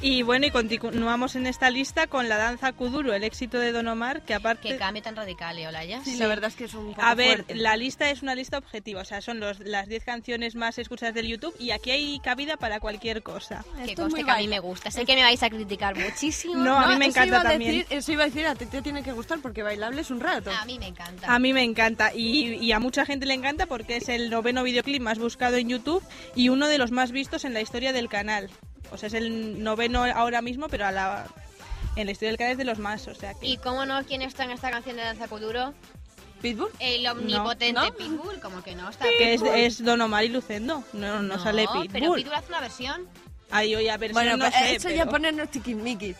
Y 0.03 0.23
bueno, 0.23 0.47
y 0.47 0.51
continuamos 0.51 1.35
en 1.35 1.45
esta 1.45 1.69
lista 1.69 2.07
con 2.07 2.27
la 2.27 2.37
danza 2.37 2.71
kuduro, 2.73 3.13
el 3.13 3.23
éxito 3.23 3.59
de 3.59 3.71
Don 3.71 3.87
Omar, 3.87 4.23
que 4.23 4.33
aparte... 4.33 4.69
Qué 4.69 4.77
cambio 4.77 5.03
tan 5.03 5.15
radical, 5.15 5.59
¿eh, 5.59 5.67
Olaya? 5.67 6.01
Sí, 6.03 6.15
la 6.17 6.25
verdad 6.25 6.49
es 6.49 6.55
que 6.55 6.63
es 6.63 6.73
un 6.73 6.87
poco 6.95 7.03
A 7.03 7.13
ver, 7.13 7.43
fuerte. 7.43 7.55
la 7.55 7.77
lista 7.77 8.09
es 8.09 8.23
una 8.23 8.33
lista 8.33 8.57
objetiva, 8.57 9.01
o 9.01 9.05
sea, 9.05 9.21
son 9.21 9.39
los, 9.39 9.59
las 9.59 9.87
10 9.87 10.03
canciones 10.03 10.55
más 10.55 10.79
escuchadas 10.79 11.13
del 11.13 11.27
YouTube 11.27 11.53
y 11.59 11.69
aquí 11.69 11.91
hay 11.91 12.19
cabida 12.19 12.57
para 12.57 12.79
cualquier 12.79 13.21
cosa. 13.21 13.63
Que 13.75 13.91
Esto 13.91 14.01
conste 14.01 14.21
muy 14.21 14.25
que 14.25 14.31
a 14.31 14.37
mí 14.37 14.47
me 14.47 14.59
gusta. 14.59 14.89
Sé 14.89 15.05
que 15.05 15.15
me 15.15 15.21
vais 15.21 15.43
a 15.43 15.51
criticar 15.51 15.95
muchísimo. 15.95 16.55
No, 16.55 16.79
a 16.79 16.87
mí 16.87 16.95
me 16.97 17.05
eso 17.05 17.19
encanta 17.19 17.27
iba 17.27 17.39
a 17.41 17.43
también. 17.51 17.71
Decir, 17.71 17.87
eso 17.95 18.11
iba 18.11 18.23
a 18.23 18.25
decir, 18.25 18.47
a 18.47 18.55
ti 18.55 18.65
te 18.65 18.81
tiene 18.81 19.03
que 19.03 19.11
gustar 19.11 19.37
porque 19.39 19.61
bailable 19.61 20.01
es 20.01 20.09
un 20.09 20.19
rato. 20.19 20.49
A 20.51 20.65
mí 20.65 20.79
me 20.79 20.87
encanta. 20.87 21.31
A 21.31 21.37
mí 21.37 21.53
me 21.53 21.61
encanta 21.61 22.11
y, 22.15 22.55
y 22.55 22.71
a 22.71 22.79
mucha 22.79 23.05
gente 23.05 23.27
le 23.27 23.35
encanta 23.35 23.67
porque 23.67 23.97
es 23.97 24.09
el 24.09 24.31
noveno 24.31 24.63
videoclip 24.63 24.99
más 25.03 25.19
buscado 25.19 25.57
en 25.57 25.69
YouTube 25.69 26.01
y 26.35 26.49
uno 26.49 26.67
de 26.67 26.79
los 26.79 26.89
más 26.89 27.11
vistos 27.11 27.45
en 27.45 27.53
la 27.53 27.61
historia 27.61 27.93
del 27.93 28.09
canal. 28.09 28.49
O 28.91 28.97
sea, 28.97 29.07
es 29.07 29.13
el 29.13 29.63
noveno 29.63 30.03
ahora 30.03 30.41
mismo, 30.41 30.67
pero 30.67 30.85
a 30.85 30.91
la, 30.91 31.25
en 31.95 32.05
la 32.05 32.11
historia 32.11 32.37
del 32.37 32.51
es 32.51 32.57
de 32.57 32.65
los 32.65 32.79
más. 32.79 33.07
O 33.07 33.15
sea 33.15 33.33
que... 33.33 33.47
¿Y 33.47 33.57
cómo 33.57 33.85
no? 33.85 34.03
¿Quién 34.05 34.21
está 34.21 34.43
en 34.43 34.51
esta 34.51 34.69
canción 34.69 34.95
de 34.95 35.03
Danza 35.03 35.27
Kuduro? 35.27 35.73
¿Pitbull? 36.41 36.69
El 36.79 37.07
omnipotente 37.07 37.79
¿no? 37.79 37.93
Pitbull, 37.93 38.39
como 38.39 38.63
que 38.63 38.75
no 38.75 38.89
está 38.89 39.05
que 39.05 39.35
es, 39.35 39.41
Pitbull. 39.41 39.59
es 39.59 39.83
Don 39.83 40.01
Omar 40.01 40.25
y 40.25 40.29
Lucendo, 40.29 40.83
no, 40.93 41.21
no, 41.21 41.37
sale 41.39 41.67
pero 41.71 41.83
Pitbull. 41.83 42.17
Pitbull 42.17 42.33
hace 42.33 42.47
una 42.47 42.61
versión. 42.61 43.07
Ay, 43.51 43.75
oye, 43.75 43.91
a 43.91 43.97
ver, 43.97 44.13
Bueno, 44.13 44.37
no 44.37 44.45
pues 44.45 44.55
sé, 44.55 44.75
eso 44.75 44.87
pero, 44.87 44.95
ya 44.95 45.05
ponernos 45.05 45.49
tiquismiquis. 45.51 46.15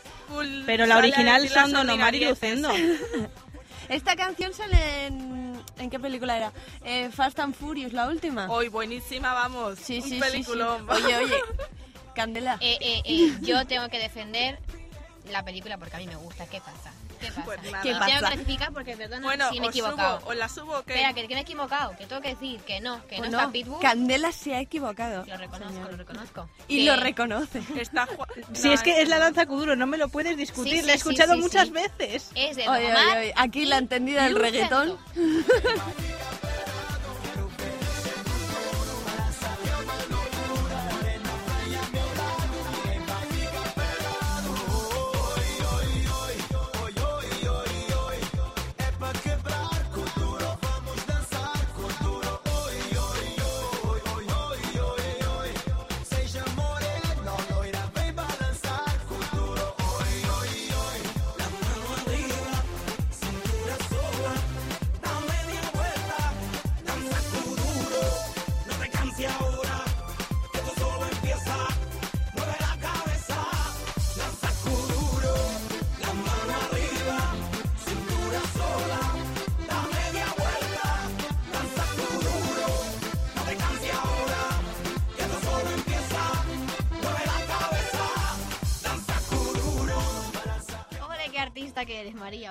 pero 0.66 0.86
la 0.86 0.98
original 0.98 1.48
son 1.50 1.72
Don 1.72 1.90
Omar 1.90 2.14
y. 2.14 2.26
Lucendo. 2.26 2.70
Esta 3.90 4.16
canción 4.16 4.54
sale 4.54 5.08
en... 5.08 5.60
¿En 5.78 5.90
qué 5.90 6.00
película 6.00 6.38
era? 6.38 6.54
Eh, 6.86 7.10
Fast 7.12 7.40
and 7.40 7.54
Furious, 7.56 7.92
la 7.92 8.08
última. 8.08 8.50
Hoy 8.50 8.70
buenísima, 8.70 9.34
vamos. 9.34 9.80
sí, 9.80 9.98
un 9.98 10.04
sí, 10.04 10.10
sí, 10.10 10.16
sí. 10.16 10.22
peliculón. 10.22 10.90
Oye, 10.90 11.18
oye, 11.18 11.36
Candela. 12.14 12.58
Eh, 12.62 12.78
eh, 12.82 13.02
eh, 13.06 13.38
yo 13.42 13.66
tengo 13.68 13.88
que 13.90 14.00
defender 14.00 14.60
la 15.32 15.44
película 15.44 15.78
porque 15.78 15.96
a 15.96 16.00
mí 16.00 16.08
me 16.08 16.16
gusta. 16.16 16.46
¿Qué 16.48 16.60
pasa? 16.60 16.92
¿Qué 17.20 17.28
pasa? 17.32 17.44
Pues 17.46 17.62
nada. 17.64 17.82
¿Qué 17.84 17.90
tengo 17.90 18.00
pasa? 18.00 18.20
que 18.20 18.36
rectificar 18.36 18.74
porque, 18.74 18.98
perdona, 18.98 19.22
Bueno, 19.26 19.50
sí 19.52 19.60
me 19.60 19.68
he 19.68 19.70
os 19.70 19.76
subo, 19.76 19.86
equivocado. 19.88 20.22
os 20.26 20.36
la 20.36 20.50
subo 20.50 20.80
o 20.80 20.84
qué? 20.84 20.94
Espera, 20.96 21.14
que, 21.14 21.28
que 21.28 21.34
me 21.36 21.40
he 21.40 21.44
equivocado. 21.44 21.96
Que 21.96 22.06
tengo 22.08 22.22
que 22.22 22.30
decir 22.30 22.60
que 22.62 22.82
no, 22.82 23.06
que 23.08 23.18
Pues 23.18 23.30
no, 23.32 23.40
está 23.40 23.52
Pitbull. 23.52 23.80
Candela 23.80 24.32
se 24.32 24.56
ha 24.56 24.60
equivocado. 24.60 25.24
Lo 25.28 25.38
reconozco, 25.38 25.80
lo 25.92 25.98
reconozco. 25.98 26.50
Y 26.68 26.80
Que- 26.80 26.86
lo 26.92 26.96
reconoce. 26.98 27.62
Está 27.80 28.08
Si 28.54 28.72
es 28.74 28.82
que 28.82 29.02
es 29.04 29.08
la 29.10 29.20
danza 29.20 29.46
kuduro, 29.46 29.76
no 29.76 29.86
me 29.86 29.98
lo 29.98 30.10
puedes 30.10 30.36
discutir, 30.36 30.80
Sí, 30.82 30.86
la 30.88 30.94
he 30.94 30.96
escuchado 30.96 31.36
sí, 31.36 31.40
muchas 31.42 31.68
sí. 31.68 31.74
veces. 31.74 32.30
Es 32.36 32.56
de 32.56 32.68
Oye, 32.68 32.88
Omar 32.92 33.08
oye, 33.08 33.18
oye, 33.20 33.34
Aquí 33.38 33.66
la 33.66 33.78
entendida 33.78 34.24
del 34.24 34.36
reggaetón. 34.36 34.98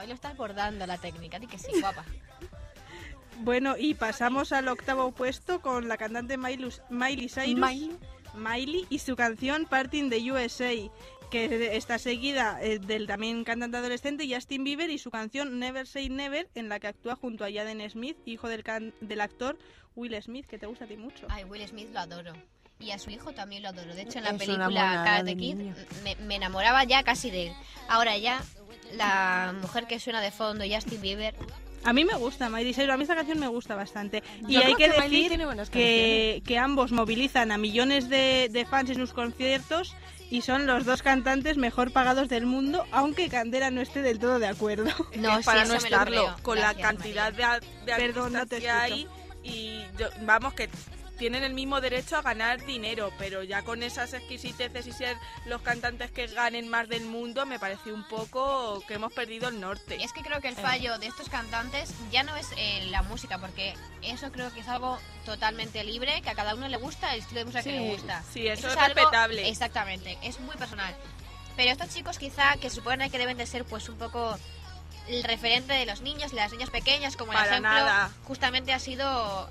Hoy 0.00 0.06
lo 0.08 0.14
estás 0.14 0.36
bordando 0.36 0.86
la 0.86 0.98
técnica. 0.98 1.38
Di 1.38 1.46
que 1.46 1.58
sí, 1.58 1.68
guapa. 1.80 2.04
Bueno, 3.42 3.76
y 3.78 3.94
pasamos 3.94 4.52
al 4.52 4.68
octavo 4.68 5.12
puesto 5.12 5.62
con 5.62 5.88
la 5.88 5.96
cantante 5.96 6.36
Miley, 6.36 6.68
Miley 6.90 7.28
Cyrus. 7.30 7.58
Miley. 7.58 7.96
Miley 8.34 8.86
y 8.90 8.98
su 8.98 9.16
canción 9.16 9.64
Parting 9.64 10.10
the 10.10 10.30
USA, 10.30 10.72
que 11.30 11.74
está 11.74 11.98
seguida 11.98 12.58
eh, 12.60 12.78
del 12.78 13.06
también 13.06 13.42
cantante 13.44 13.78
adolescente 13.78 14.28
Justin 14.30 14.62
Bieber 14.62 14.90
y 14.90 14.98
su 14.98 15.10
canción 15.10 15.58
Never 15.58 15.86
Say 15.86 16.10
Never, 16.10 16.50
en 16.54 16.68
la 16.68 16.80
que 16.80 16.88
actúa 16.88 17.16
junto 17.16 17.44
a 17.44 17.50
Jaden 17.50 17.88
Smith, 17.88 18.18
hijo 18.26 18.46
del, 18.48 18.62
can- 18.62 18.92
del 19.00 19.22
actor 19.22 19.58
Will 19.96 20.14
Smith, 20.22 20.44
que 20.46 20.58
te 20.58 20.66
gusta 20.66 20.84
a 20.84 20.88
ti 20.88 20.96
mucho. 20.98 21.26
Ay, 21.30 21.44
Will 21.44 21.66
Smith 21.66 21.88
lo 21.94 22.00
adoro. 22.00 22.34
Y 22.78 22.90
a 22.92 22.98
su 22.98 23.10
hijo 23.10 23.32
también 23.32 23.62
lo 23.62 23.70
adoro. 23.70 23.94
De 23.94 24.02
hecho, 24.02 24.18
en 24.18 24.24
la 24.24 24.30
Es 24.30 24.36
película 24.38 25.02
Karate 25.04 25.36
Kid 25.36 25.56
me 26.26 26.34
enamoraba 26.36 26.84
ya 26.84 27.02
casi 27.04 27.30
de 27.30 27.48
él. 27.48 27.52
Ahora 27.88 28.16
ya, 28.18 28.42
la 28.96 29.54
mujer 29.60 29.86
que 29.86 29.98
suena 30.00 30.20
de 30.20 30.30
fondo, 30.30 30.64
Justin 30.70 31.00
Bieber, 31.00 31.34
A 31.84 31.92
mí 31.94 32.04
me 32.04 32.14
gusta 32.14 32.48
Miley 32.50 32.74
Cyrus, 32.74 32.90
a 32.90 32.96
mí 32.98 33.02
esta 33.04 33.14
canción 33.16 33.38
me 33.40 33.48
gusta 33.48 33.74
bastante. 33.74 34.22
Y 34.46 34.54
Yo 34.54 34.60
hay 34.64 34.74
que 34.74 34.88
decir 34.90 35.32
que, 35.72 36.42
que 36.46 36.58
ambos 36.58 36.92
movilizan 36.92 37.52
a 37.52 37.56
millones 37.58 38.08
de, 38.10 38.48
de 38.50 38.64
fans 38.66 38.90
en 38.90 38.96
sus 38.96 39.12
conciertos 39.14 39.94
y 40.30 40.42
son 40.42 40.66
los 40.66 40.84
dos 40.84 41.02
cantantes 41.02 41.56
mejor 41.56 41.90
pagados 41.92 42.28
del 42.28 42.44
mundo, 42.46 42.84
aunque 42.92 43.28
Candela 43.28 43.70
no 43.70 43.80
esté 43.80 44.02
del 44.02 44.18
todo 44.18 44.38
de 44.38 44.46
acuerdo. 44.48 44.90
No, 45.16 45.38
Es 45.38 45.46
para 45.46 45.64
sí, 45.64 45.70
no 45.70 45.74
estarlo, 45.76 46.36
con 46.42 46.56
Gracias, 46.58 46.76
la 46.76 46.88
cantidad 46.88 47.32
de, 47.32 47.66
de 47.86 47.96
Perdón, 47.96 48.34
no 48.34 48.38
artistas 48.40 48.48
te 48.48 48.64
que 48.64 48.70
hay 48.70 49.08
y 49.42 49.80
yo- 49.98 50.08
vamos 50.22 50.52
que 50.52 50.68
tienen 51.20 51.44
el 51.44 51.52
mismo 51.52 51.82
derecho 51.82 52.16
a 52.16 52.22
ganar 52.22 52.64
dinero, 52.64 53.12
pero 53.18 53.42
ya 53.42 53.60
con 53.62 53.82
esas 53.82 54.14
exquisiteces 54.14 54.86
y 54.86 54.92
ser 54.92 55.18
los 55.44 55.60
cantantes 55.60 56.10
que 56.10 56.26
ganen 56.28 56.66
más 56.70 56.88
del 56.88 57.04
mundo 57.04 57.44
me 57.44 57.58
parece 57.58 57.92
un 57.92 58.08
poco 58.08 58.82
que 58.88 58.94
hemos 58.94 59.12
perdido 59.12 59.50
el 59.50 59.60
norte. 59.60 60.02
Es 60.02 60.14
que 60.14 60.22
creo 60.22 60.40
que 60.40 60.48
el 60.48 60.56
fallo 60.56 60.98
de 60.98 61.08
estos 61.08 61.28
cantantes 61.28 61.92
ya 62.10 62.22
no 62.22 62.34
es 62.36 62.46
eh, 62.56 62.86
la 62.90 63.02
música, 63.02 63.36
porque 63.36 63.74
eso 64.00 64.32
creo 64.32 64.50
que 64.54 64.60
es 64.60 64.68
algo 64.68 64.98
totalmente 65.26 65.84
libre, 65.84 66.22
que 66.22 66.30
a 66.30 66.34
cada 66.34 66.54
uno 66.54 66.66
le 66.68 66.78
gusta 66.78 67.12
el 67.12 67.20
estilo 67.20 67.40
de 67.40 67.44
música 67.44 67.62
que 67.64 67.72
le 67.72 67.90
gusta. 67.92 68.24
sí, 68.32 68.48
eso 68.48 68.68
es 68.68 68.76
algo- 68.78 68.94
respetable. 68.94 69.46
Exactamente, 69.46 70.16
es 70.22 70.40
muy 70.40 70.56
personal. 70.56 70.96
Pero 71.54 71.70
estos 71.70 71.90
chicos 71.90 72.18
quizá 72.18 72.56
que 72.56 72.70
supone 72.70 73.10
que 73.10 73.18
deben 73.18 73.36
de 73.36 73.44
ser 73.44 73.66
pues 73.66 73.90
un 73.90 73.98
poco 73.98 74.38
el 75.06 75.22
referente 75.22 75.74
de 75.74 75.84
los 75.84 76.00
niños, 76.00 76.32
las 76.32 76.50
niñas 76.50 76.70
pequeñas, 76.70 77.16
como 77.18 77.32
el 77.32 77.36
Para 77.38 77.50
ejemplo, 77.50 77.70
nada. 77.70 78.10
justamente 78.24 78.72
ha 78.72 78.78
sido 78.78 79.50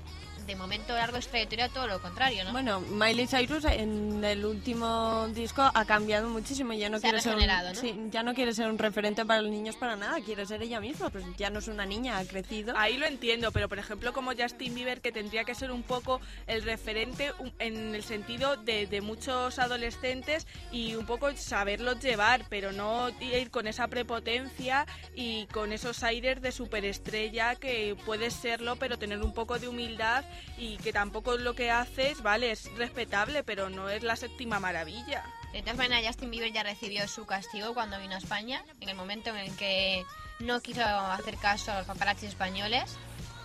de 0.50 0.56
momento 0.56 0.94
largo 0.94 1.16
de 1.16 1.22
su 1.22 1.28
trayectoria 1.28 1.68
todo 1.68 1.86
lo 1.86 2.00
contrario, 2.00 2.44
¿no? 2.44 2.50
Bueno, 2.50 2.80
Miley 2.80 3.28
Cyrus 3.28 3.64
en 3.66 4.24
el 4.24 4.44
último 4.44 5.28
disco 5.28 5.62
ha 5.62 5.84
cambiado 5.84 6.28
muchísimo. 6.28 6.72
Ya 6.72 6.88
no 6.88 6.98
Se 6.98 7.06
ha 7.06 7.10
quiere 7.10 7.22
ser 7.22 7.34
un, 7.34 7.38
regenerado, 7.38 7.68
¿no? 7.72 7.80
sí, 7.80 7.94
ya 8.10 8.24
no 8.24 8.34
quiere 8.34 8.52
ser 8.52 8.68
un 8.68 8.76
referente 8.76 9.24
para 9.24 9.42
los 9.42 9.50
niños 9.50 9.76
para 9.76 9.94
nada. 9.94 10.20
Quiere 10.20 10.44
ser 10.46 10.60
ella 10.62 10.80
misma. 10.80 11.08
Pues 11.10 11.24
ya 11.36 11.50
no 11.50 11.60
es 11.60 11.68
una 11.68 11.86
niña, 11.86 12.18
ha 12.18 12.24
crecido. 12.24 12.74
Ahí 12.76 12.98
lo 12.98 13.06
entiendo, 13.06 13.52
pero 13.52 13.68
por 13.68 13.78
ejemplo 13.78 14.12
como 14.12 14.32
Justin 14.36 14.74
Bieber 14.74 15.00
que 15.00 15.12
tendría 15.12 15.44
que 15.44 15.54
ser 15.54 15.70
un 15.70 15.84
poco 15.84 16.20
el 16.48 16.62
referente 16.62 17.32
en 17.60 17.94
el 17.94 18.02
sentido 18.02 18.56
de, 18.56 18.88
de 18.88 19.00
muchos 19.00 19.60
adolescentes 19.60 20.48
y 20.72 20.96
un 20.96 21.06
poco 21.06 21.30
saberlos 21.36 22.00
llevar, 22.00 22.44
pero 22.48 22.72
no 22.72 23.10
ir 23.20 23.52
con 23.52 23.68
esa 23.68 23.86
prepotencia 23.86 24.84
y 25.14 25.46
con 25.46 25.72
esos 25.72 26.02
aires 26.02 26.42
de 26.42 26.50
superestrella 26.50 27.54
que 27.54 27.96
puedes 28.04 28.34
serlo, 28.34 28.74
pero 28.76 28.98
tener 28.98 29.22
un 29.22 29.32
poco 29.32 29.60
de 29.60 29.68
humildad 29.68 30.24
y 30.58 30.76
que 30.78 30.92
tampoco 30.92 31.36
lo 31.36 31.54
que 31.54 31.70
haces, 31.70 32.22
vale, 32.22 32.50
es 32.52 32.70
respetable, 32.76 33.42
pero 33.44 33.70
no 33.70 33.88
es 33.88 34.02
la 34.02 34.16
séptima 34.16 34.60
maravilla. 34.60 35.24
De 35.52 35.62
todas 35.62 35.76
maneras, 35.78 36.06
Justin 36.06 36.30
Bieber 36.30 36.52
ya 36.52 36.62
recibió 36.62 37.06
su 37.08 37.26
castigo 37.26 37.74
cuando 37.74 37.98
vino 37.98 38.14
a 38.14 38.18
España, 38.18 38.62
en 38.80 38.88
el 38.88 38.96
momento 38.96 39.30
en 39.30 39.36
el 39.36 39.56
que 39.56 40.04
no 40.38 40.60
quiso 40.60 40.84
hacer 40.84 41.36
caso 41.36 41.72
a 41.72 41.78
los 41.78 41.86
paparazzis 41.86 42.28
españoles 42.30 42.96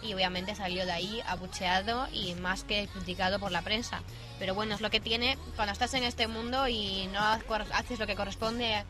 y 0.01 0.13
obviamente 0.13 0.53
salió 0.55 0.85
de 0.85 0.91
ahí 0.91 1.21
abucheado 1.25 2.07
y 2.13 2.35
más 2.35 2.63
que 2.63 2.87
criticado 2.93 3.39
por 3.39 3.51
la 3.51 3.63
prensa. 3.63 4.01
Pero 4.37 4.53
bueno, 4.53 4.75
es 4.75 4.81
lo 4.81 4.89
que 4.91 4.99
tiene 4.99 5.37
cuando 5.55 5.73
estás 5.73 5.93
en 5.95 6.03
este 6.03 6.27
mundo 6.27 6.67
y 6.67 7.07
no 7.11 7.19
haces 7.21 7.99
lo 7.99 8.05
que 8.05 8.15
corresponde 8.15 8.83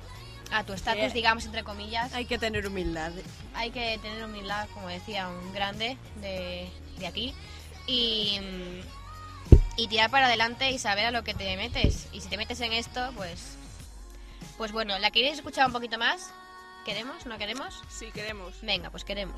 a 0.51 0.63
tu 0.63 0.73
estatus, 0.73 1.05
Sí. 1.07 1.13
digamos, 1.13 1.45
entre 1.45 1.63
comillas. 1.63 2.13
Hay 2.13 2.25
que 2.25 2.37
tener 2.37 2.67
humildad. 2.67 3.11
Hay 3.53 3.71
que 3.71 3.97
tener 3.99 4.23
humildad, 4.25 4.67
como 4.73 4.89
decía 4.89 5.27
un 5.29 5.53
grande 5.53 5.97
de, 6.21 6.69
de 6.99 7.07
aquí, 7.07 7.33
y, 7.87 8.39
y 9.77 9.87
tirar 9.87 10.09
para 10.09 10.27
adelante 10.27 10.71
y 10.71 10.79
saber 10.79 11.05
a 11.05 11.11
lo 11.11 11.23
que 11.23 11.33
te 11.33 11.55
metes. 11.57 12.07
Y 12.11 12.21
si 12.21 12.29
te 12.29 12.37
metes 12.37 12.59
en 12.61 12.73
esto, 12.73 13.11
pues, 13.15 13.57
pues 14.57 14.71
bueno, 14.71 14.97
¿la 14.99 15.11
queréis 15.11 15.35
escuchar 15.35 15.67
un 15.67 15.73
poquito 15.73 15.97
más? 15.97 16.33
¿Queremos? 16.85 17.25
¿No 17.25 17.37
queremos? 17.37 17.81
Sí, 17.89 18.11
queremos. 18.13 18.61
Venga, 18.61 18.91
pues 18.91 19.03
queremos. 19.03 19.35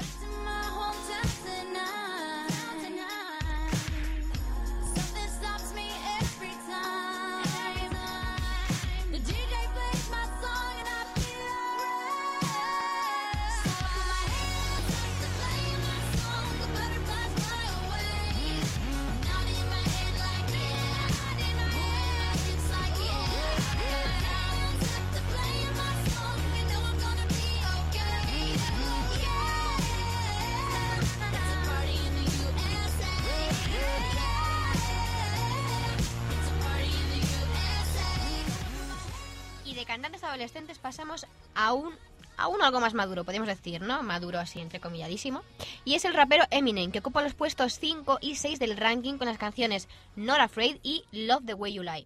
Adolescentes 40.37 40.77
pasamos 40.77 41.25
a 41.55 41.73
un 41.73 41.93
a 42.39 42.47
uno 42.49 42.63
algo 42.65 42.79
más 42.79 42.93
maduro, 42.93 43.23
podemos 43.23 43.47
decir, 43.47 43.81
¿no? 43.81 44.03
Maduro 44.03 44.37
así, 44.37 44.59
entrecomilladísimo. 44.61 45.41
Y 45.85 45.95
es 45.95 46.05
el 46.05 46.13
rapero 46.13 46.43
Eminem, 46.51 46.91
que 46.91 46.99
ocupa 46.99 47.23
los 47.23 47.33
puestos 47.33 47.79
5 47.79 48.19
y 48.21 48.35
6 48.35 48.59
del 48.59 48.77
ranking 48.77 49.15
con 49.17 49.25
las 49.25 49.39
canciones 49.39 49.87
Not 50.15 50.37
Afraid 50.41 50.77
y 50.83 51.03
Love 51.11 51.45
the 51.47 51.55
Way 51.55 51.73
You 51.73 51.81
Lie. 51.81 52.05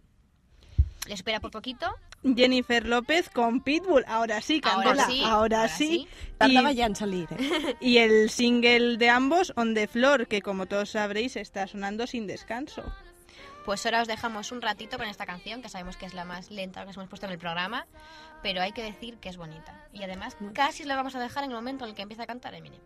Le 1.07 1.13
espera 1.15 1.41
por 1.41 1.51
poquito. 1.51 1.85
Jennifer 2.23 2.85
López 2.85 3.29
con 3.29 3.59
Pitbull. 3.59 4.05
Ahora 4.07 4.39
sí, 4.39 4.61
Ahora 4.63 4.83
Candela. 4.85 5.05
sí, 5.07 5.21
Ahora, 5.25 5.57
ahora 5.63 5.67
sí. 5.67 5.87
sí. 5.87 6.07
Tardaba 6.37 6.71
Y- 6.71 6.75
ya 6.75 6.85
en 6.85 6.95
salir. 6.95 7.27
¿eh? 7.37 7.75
Y 7.81 7.97
el 7.97 8.29
single 8.29 8.95
de 8.95 9.09
ambos, 9.09 9.51
On 9.57 9.73
the 9.73 9.87
Floor, 9.89 10.27
que 10.27 10.41
como 10.41 10.65
todos 10.65 10.91
sabréis 10.91 11.35
está 11.35 11.67
sonando 11.67 12.07
sin 12.07 12.25
descanso. 12.25 12.83
Pues 13.65 13.85
ahora 13.85 14.01
os 14.01 14.07
dejamos 14.07 14.51
un 14.51 14.61
ratito 14.61 14.97
con 14.97 15.07
esta 15.07 15.25
canción, 15.25 15.61
que 15.61 15.69
sabemos 15.69 15.97
que 15.97 16.05
es 16.05 16.13
la 16.13 16.25
más 16.25 16.49
lenta 16.49 16.83
que 16.83 16.89
os 16.89 16.97
hemos 16.97 17.09
puesto 17.09 17.27
en 17.27 17.33
el 17.33 17.37
programa, 17.37 17.85
pero 18.41 18.61
hay 18.61 18.71
que 18.71 18.83
decir 18.83 19.17
que 19.19 19.29
es 19.29 19.37
bonita. 19.37 19.85
Y 19.93 20.03
además, 20.03 20.35
casi 20.53 20.83
la 20.83 20.95
vamos 20.95 21.15
a 21.15 21.19
dejar 21.19 21.43
en 21.43 21.51
el 21.51 21.55
momento 21.55 21.85
en 21.85 21.91
el 21.91 21.95
que 21.95 22.01
empieza 22.01 22.23
a 22.23 22.27
cantar 22.27 22.55
Eminem. 22.55 22.79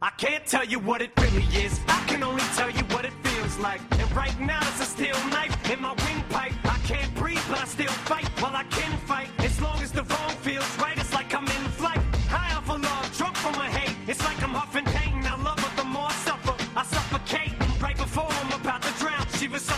I 0.00 0.10
can't 0.16 0.46
tell 0.46 0.64
you 0.64 0.78
what 0.78 1.00
it 1.02 1.10
really 1.18 1.42
is. 1.56 1.80
I 1.88 2.04
can 2.06 2.22
only 2.22 2.44
tell 2.54 2.70
you 2.70 2.84
what 2.94 3.04
it 3.04 3.12
feels 3.24 3.58
like. 3.58 3.80
And 3.98 4.08
right 4.14 4.38
now 4.38 4.60
it's 4.60 4.80
a 4.80 4.84
steel 4.84 5.18
knife 5.30 5.56
in 5.68 5.80
my 5.82 5.92
windpipe. 5.92 6.52
I 6.64 6.78
can't 6.86 7.12
breathe, 7.16 7.42
but 7.50 7.60
I 7.60 7.64
still 7.64 7.90
fight. 8.06 8.30
Well, 8.40 8.54
I 8.54 8.62
can 8.70 8.96
fight 9.08 9.28
as 9.40 9.60
long 9.60 9.82
as 9.82 9.90
the 9.90 10.04
wrong 10.04 10.30
feels 10.42 10.78
right. 10.78 10.97
She 19.38 19.46
was 19.46 19.77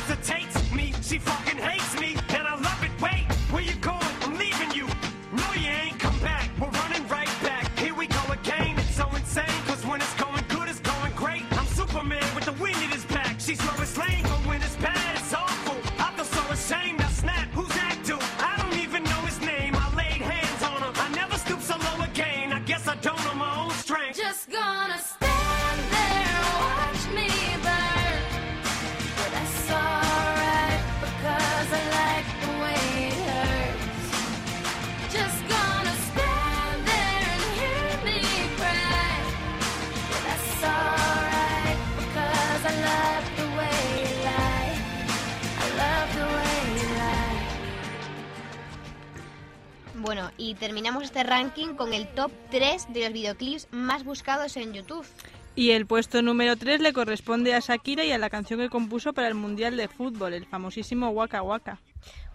y 50.50 50.54
terminamos 50.54 51.04
este 51.04 51.22
ranking 51.22 51.74
con 51.74 51.92
el 51.92 52.08
top 52.08 52.32
3 52.50 52.92
de 52.92 53.04
los 53.04 53.12
videoclips 53.12 53.68
más 53.70 54.02
buscados 54.02 54.56
en 54.56 54.72
YouTube. 54.72 55.06
Y 55.54 55.70
el 55.70 55.86
puesto 55.86 56.22
número 56.22 56.56
3 56.56 56.80
le 56.80 56.92
corresponde 56.92 57.54
a 57.54 57.60
Shakira 57.60 58.04
y 58.04 58.10
a 58.10 58.18
la 58.18 58.30
canción 58.30 58.58
que 58.58 58.68
compuso 58.68 59.12
para 59.12 59.28
el 59.28 59.34
Mundial 59.36 59.76
de 59.76 59.86
Fútbol, 59.86 60.34
el 60.34 60.46
famosísimo 60.46 61.10
Waka 61.10 61.42
Waka. 61.42 61.78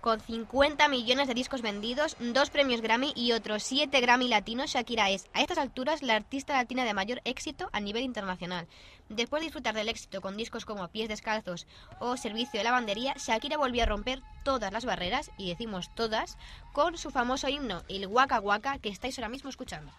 Con 0.05 0.21
50 0.21 0.87
millones 0.87 1.27
de 1.27 1.33
discos 1.33 1.63
vendidos, 1.63 2.15
dos 2.19 2.51
premios 2.51 2.81
Grammy 2.81 3.11
y 3.15 3.31
otros 3.31 3.63
7 3.63 4.01
Grammy 4.01 4.27
latinos, 4.27 4.69
Shakira 4.69 5.09
es, 5.09 5.25
a 5.33 5.41
estas 5.41 5.57
alturas, 5.57 6.03
la 6.03 6.13
artista 6.13 6.53
latina 6.53 6.85
de 6.85 6.93
mayor 6.93 7.21
éxito 7.25 7.71
a 7.73 7.79
nivel 7.79 8.03
internacional. 8.03 8.67
Después 9.09 9.41
de 9.41 9.45
disfrutar 9.45 9.73
del 9.73 9.89
éxito 9.89 10.21
con 10.21 10.37
discos 10.37 10.63
como 10.63 10.89
Pies 10.89 11.09
Descalzos 11.09 11.65
o 11.99 12.17
Servicio 12.17 12.59
de 12.59 12.65
Lavandería, 12.65 13.15
Shakira 13.17 13.57
volvió 13.57 13.81
a 13.81 13.87
romper 13.87 14.21
todas 14.43 14.71
las 14.71 14.85
barreras, 14.85 15.31
y 15.39 15.49
decimos 15.49 15.89
todas, 15.95 16.37
con 16.71 16.99
su 16.99 17.09
famoso 17.09 17.49
himno, 17.49 17.81
el 17.89 18.05
Waka 18.05 18.39
Waka, 18.39 18.77
que 18.77 18.89
estáis 18.89 19.17
ahora 19.17 19.29
mismo 19.29 19.49
escuchando. 19.49 19.91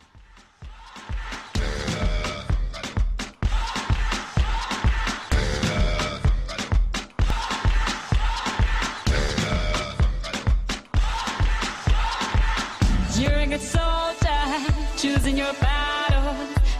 A 13.52 13.58
soldier, 13.60 14.72
choosing 14.96 15.38
your 15.38 15.52
battle. 15.54 16.34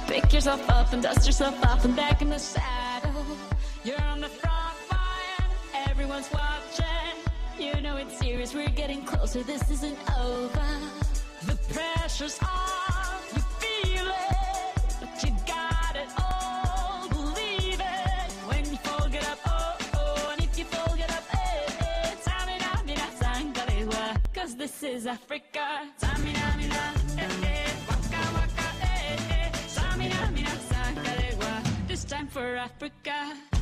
Pick 0.08 0.32
yourself 0.32 0.68
up 0.68 0.92
and 0.92 1.02
dust 1.02 1.24
yourself 1.24 1.54
off 1.64 1.84
and 1.84 1.94
back 1.94 2.20
in 2.22 2.28
the 2.28 2.38
saddle. 2.38 3.24
You're 3.84 4.02
on 4.02 4.20
the 4.20 4.28
front 4.28 4.76
line, 4.90 5.50
everyone's 5.88 6.28
watching. 6.32 7.16
You 7.56 7.80
know 7.80 7.96
it's 7.96 8.18
serious, 8.18 8.52
we're 8.52 8.68
getting 8.68 9.04
closer, 9.04 9.42
this 9.44 9.70
isn't 9.70 9.96
over. 10.18 10.66
The 11.46 11.56
pressure's 11.72 12.38
on, 12.42 13.16
you 13.34 13.42
feel 13.62 14.06
it, 14.08 14.96
but 15.00 15.22
you 15.24 15.30
got 15.46 15.94
it 15.94 16.08
all. 16.18 17.08
Believe 17.08 17.80
it 17.80 18.32
when 18.48 18.64
you 18.66 18.78
up, 19.20 19.38
oh, 19.46 19.78
oh, 19.94 20.28
and 20.32 20.42
if 20.42 20.58
you 20.58 20.64
up, 20.64 21.24
eh, 21.32 21.38
eh. 21.80 22.10
Sangalewa, 23.20 24.16
cause 24.34 24.56
this 24.56 24.82
is 24.82 25.06
Africa. 25.06 25.90
Tamina, 26.00 26.55
for 32.36 32.54
Africa. 32.54 33.55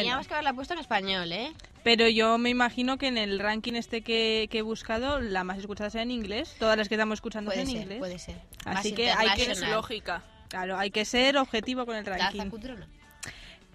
Teníamos 0.00 0.26
que 0.26 0.34
haberla 0.34 0.52
puesto 0.52 0.74
en 0.74 0.80
español, 0.80 1.32
¿eh? 1.32 1.52
Pero 1.82 2.08
yo 2.08 2.38
me 2.38 2.48
imagino 2.50 2.96
que 2.96 3.08
en 3.08 3.18
el 3.18 3.38
ranking 3.38 3.74
este 3.74 4.02
que, 4.02 4.48
que 4.50 4.58
he 4.58 4.62
buscado, 4.62 5.20
la 5.20 5.44
más 5.44 5.58
escuchada 5.58 5.90
sea 5.90 6.02
en 6.02 6.10
inglés. 6.10 6.56
Todas 6.58 6.78
las 6.78 6.88
que 6.88 6.94
estamos 6.94 7.16
escuchando 7.16 7.50
Puede 7.50 7.62
en 7.62 7.66
ser, 7.68 7.76
inglés. 7.82 7.98
puede 7.98 8.18
ser. 8.18 8.36
Así 8.64 8.90
Más 8.90 8.96
que 8.96 9.10
hay 9.10 9.26
que 9.28 9.42
international. 9.42 9.72
lógica. 9.72 10.22
Claro, 10.48 10.78
hay 10.78 10.90
que 10.90 11.04
ser 11.04 11.36
objetivo 11.36 11.84
con 11.84 11.96
el 11.96 12.06
ranking. 12.06 12.50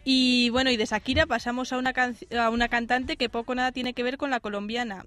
Y 0.06 0.50
bueno, 0.50 0.72
y 0.72 0.78
de 0.78 0.86
Shakira 0.86 1.26
pasamos 1.28 1.72
a 1.74 1.78
una, 1.78 1.93
canc- 1.93 2.36
a 2.36 2.50
una 2.50 2.68
cantante 2.70 3.18
que 3.18 3.30
poco 3.30 3.52
o 3.52 3.56
nada 3.56 3.72
tiene 3.72 3.93
que 3.93 4.02
ver 4.02 4.18
con 4.18 4.30
la 4.32 4.39
colombiana. 4.39 5.06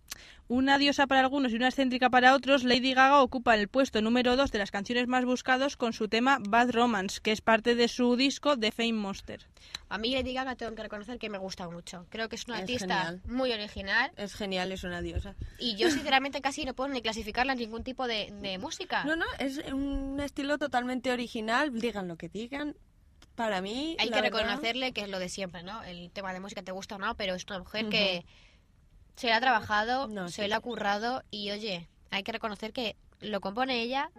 Una 0.48 0.76
diosa 0.78 1.06
para 1.06 1.20
algunos 1.22 1.50
y 1.52 1.56
una 1.56 1.68
excéntrica 1.68 2.10
para 2.10 2.34
otros, 2.34 2.62
Lady 2.62 2.92
Gaga 2.92 3.22
ocupa 3.22 3.54
el 3.54 3.68
puesto 3.68 4.02
número 4.02 4.36
2 4.36 4.52
de 4.52 4.58
las 4.58 4.70
canciones 4.70 5.08
más 5.08 5.24
buscados 5.24 5.76
con 5.76 5.92
su 5.92 6.08
tema 6.08 6.38
Bad 6.40 6.70
Romance, 6.72 7.20
que 7.22 7.32
es 7.32 7.40
parte 7.40 7.74
de 7.74 7.88
su 7.88 8.16
disco 8.16 8.56
The 8.58 8.70
Fame 8.70 8.92
Monster. 8.92 9.40
A 9.88 9.96
mí 9.98 10.12
Lady 10.12 10.34
Gaga 10.34 10.56
tengo 10.56 10.74
que 10.74 10.82
reconocer 10.82 11.18
que 11.18 11.30
me 11.30 11.38
gusta 11.38 11.68
mucho. 11.70 12.06
Creo 12.10 12.28
que 12.28 12.36
es 12.36 12.46
una 12.46 12.56
Es 12.56 12.60
artista 12.62 13.04
genial. 13.04 13.22
muy 13.26 13.50
original 13.52 14.12
Es 14.16 14.34
genial, 14.34 14.72
es 14.72 14.84
una 14.84 15.00
diosa. 15.00 15.34
y 15.58 15.74
yo 15.76 15.90
sinceramente 15.90 16.40
casi 16.42 16.64
no 16.64 16.74
puedo 16.74 16.90
ni 16.92 17.00
clasificarla 17.02 17.54
en 17.54 17.58
ningún 17.60 17.82
tipo 17.82 18.06
de, 18.06 18.32
de 18.40 18.58
música. 18.58 19.04
No, 19.04 19.16
no, 19.16 19.24
es 19.38 19.58
un 19.72 20.20
estilo 20.20 20.58
totalmente 20.58 21.10
original, 21.10 21.72
digan 21.80 22.08
lo 22.08 22.16
que 22.16 22.28
digan. 22.28 22.76
Para 23.34 23.62
mí, 23.62 23.96
Hay 23.98 24.08
que 24.08 24.14
verdad, 24.20 24.38
reconocerle 24.40 24.92
que 24.92 25.02
es 25.02 25.08
lo 25.08 25.18
de 25.18 25.28
siempre, 25.28 25.62
¿no? 25.62 25.82
El 25.84 26.10
tema 26.10 26.32
de 26.32 26.40
música 26.40 26.62
te 26.62 26.72
gusta 26.72 26.96
o 26.96 26.98
no, 26.98 27.16
pero 27.16 27.34
es 27.34 27.44
una 27.46 27.60
mujer 27.60 27.88
que 27.88 28.26
se 29.16 29.28
la 29.28 29.36
ha 29.36 29.40
trabajado, 29.40 30.08
No, 30.08 30.28
se 30.28 30.42
sí, 30.42 30.48
la 30.48 30.56
ha 30.56 30.60
currado 30.60 31.22
y 31.30 31.50
oye, 31.50 31.88
hay 32.10 32.22
que 32.22 32.32
reconocer 32.32 32.72
que 32.72 32.96
lo 33.20 33.40
compone 33.40 33.80
ella, 33.80 34.10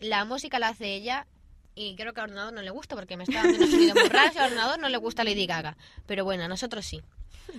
la 0.00 0.24
música 0.24 0.58
la 0.58 0.68
hace 0.68 0.94
ella 0.94 1.26
y 1.74 1.94
creo 1.96 2.12
que 2.12 2.20
al 2.20 2.30
ordenador 2.30 2.52
no 2.52 2.62
le 2.62 2.70
gusta 2.70 2.96
porque 2.96 3.16
me 3.16 3.24
está 3.24 3.42
dando 3.42 3.64
un 3.64 3.70
sonido 3.70 3.94
muy 3.94 4.08
raro 4.08 4.32
y 4.34 4.38
al 4.38 4.44
ordenador 4.46 4.78
no 4.78 4.88
le 4.88 4.96
gusta 4.96 5.24
Lady 5.24 5.46
Gaga. 5.46 5.76
Pero 6.06 6.24
bueno, 6.24 6.44
a 6.44 6.48
nosotros 6.48 6.84
sí. 6.86 7.02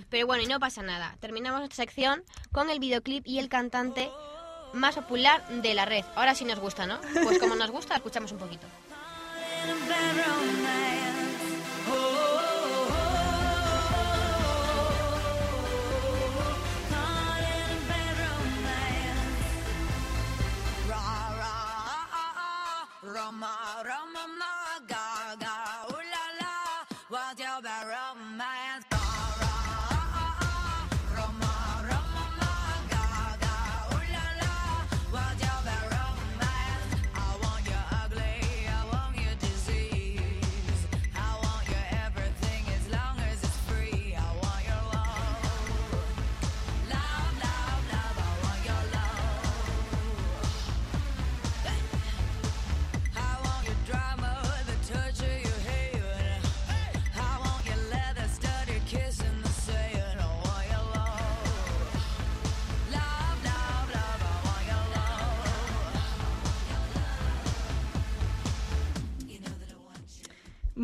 Pero 0.08 0.26
bueno, 0.26 0.42
y 0.42 0.46
no 0.46 0.60
pasa 0.60 0.82
nada. 0.82 1.16
Terminamos 1.20 1.62
esta 1.62 1.76
sección 1.76 2.22
con 2.52 2.70
el 2.70 2.78
videoclip 2.80 3.26
y 3.26 3.38
el 3.38 3.48
cantante 3.48 4.10
más 4.72 4.94
popular 4.94 5.46
de 5.48 5.74
la 5.74 5.84
red. 5.84 6.04
Ahora 6.16 6.34
sí 6.34 6.44
nos 6.44 6.60
gusta, 6.60 6.86
¿no? 6.86 7.00
Pues 7.24 7.38
como 7.38 7.56
nos 7.56 7.70
gusta, 7.70 7.96
escuchamos 7.96 8.30
un 8.32 8.38
poquito. 8.38 8.66
Roma, 23.02 23.82
Roma, 23.84 24.26
my 24.38 24.84
Naga. 24.88 25.29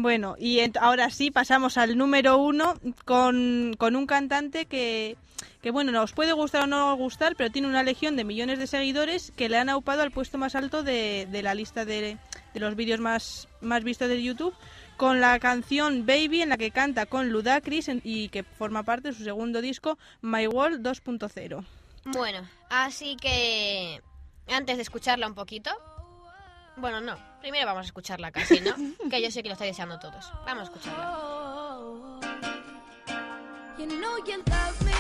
Bueno, 0.07 0.37
y 0.39 0.61
ahora 0.79 1.11
sí 1.11 1.33
pasamos 1.33 1.77
al 1.77 1.99
número 1.99 2.39
uno 2.39 2.75
con, 3.05 3.75
con 3.77 3.97
un 3.97 4.07
cantante 4.07 4.67
que, 4.67 5.17
que, 5.63 5.73
bueno, 5.73 5.91
nos 5.91 6.13
puede 6.13 6.33
gustar 6.33 6.63
o 6.63 6.67
no 6.69 6.95
gustar, 6.95 7.35
pero 7.35 7.51
tiene 7.51 7.67
una 7.67 7.83
legión 7.83 8.15
de 8.15 8.23
millones 8.23 8.61
de 8.61 8.69
seguidores 8.69 9.33
que 9.33 9.49
le 9.49 9.57
han 9.57 9.69
aupado 9.69 10.03
al 10.03 10.13
puesto 10.13 10.39
más 10.39 10.55
alto 10.55 10.85
de, 10.85 11.27
de 11.29 11.43
la 11.43 11.57
lista 11.57 11.85
de, 11.85 12.19
de 12.55 12.61
los 12.61 12.77
vídeos 12.77 13.01
más, 13.01 13.49
más 13.61 13.83
vistos 13.83 14.09
de 14.09 14.23
YouTube, 14.23 14.55
con 14.97 15.21
la 15.21 15.41
canción 15.41 16.07
Baby, 16.07 16.43
en 16.43 16.51
la 16.51 16.57
que 16.57 16.71
canta 16.71 17.07
con 17.07 17.31
Ludacris 17.31 17.91
y 18.05 18.29
que 18.29 18.45
forma 18.45 18.85
parte 18.85 19.09
de 19.09 19.15
su 19.15 19.25
segundo 19.25 19.61
disco, 19.61 19.99
My 20.23 20.47
World 20.47 20.87
2.0. 20.87 21.65
Bueno, 22.05 22.49
así 22.71 23.17
que 23.17 24.01
antes 24.47 24.77
de 24.77 24.83
escucharla 24.85 25.27
un 25.27 25.35
poquito, 25.35 25.73
bueno, 26.77 27.01
no, 27.01 27.16
primero 27.41 27.66
vamos 27.66 27.83
a 27.83 27.87
escucharla 27.87 28.31
casi, 28.31 28.61
¿no? 28.61 28.74
que 29.11 29.22
yo 29.22 29.31
sé 29.31 29.43
que 29.43 29.49
lo 29.49 29.55
estáis 29.55 29.70
deseando 29.70 29.99
todos. 29.99 30.33
Vamos 30.45 30.62
a 30.62 30.64
escucharla. 30.64 31.37
You 33.79 33.87
know 33.87 34.16
you 34.24 34.43
love 34.49 34.83
me, 34.85 34.95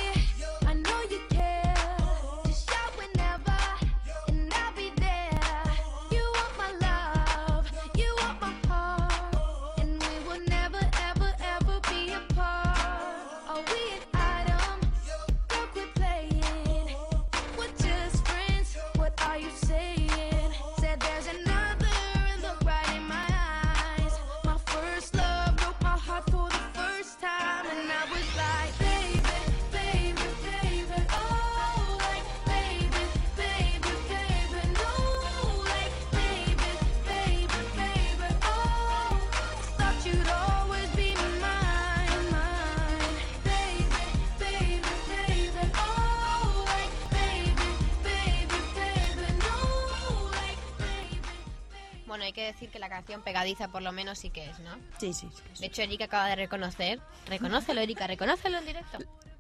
hay 52.26 52.32
que 52.32 52.44
decir 52.44 52.70
que 52.70 52.78
la 52.78 52.88
canción 52.88 53.22
pegadiza 53.22 53.68
por 53.68 53.82
lo 53.82 53.92
menos 53.92 54.18
sí 54.18 54.30
que 54.30 54.50
es, 54.50 54.58
¿no? 54.60 54.76
Sí, 54.98 55.12
sí, 55.12 55.28
sí. 55.32 55.60
De 55.60 55.66
hecho, 55.66 55.82
Erika 55.82 56.04
acaba 56.04 56.26
de 56.28 56.36
reconocer. 56.36 57.00
Reconócelo, 57.26 57.80
Erika, 57.80 58.06
reconócelo 58.06 58.58
en 58.58 58.66
directo. 58.66 58.98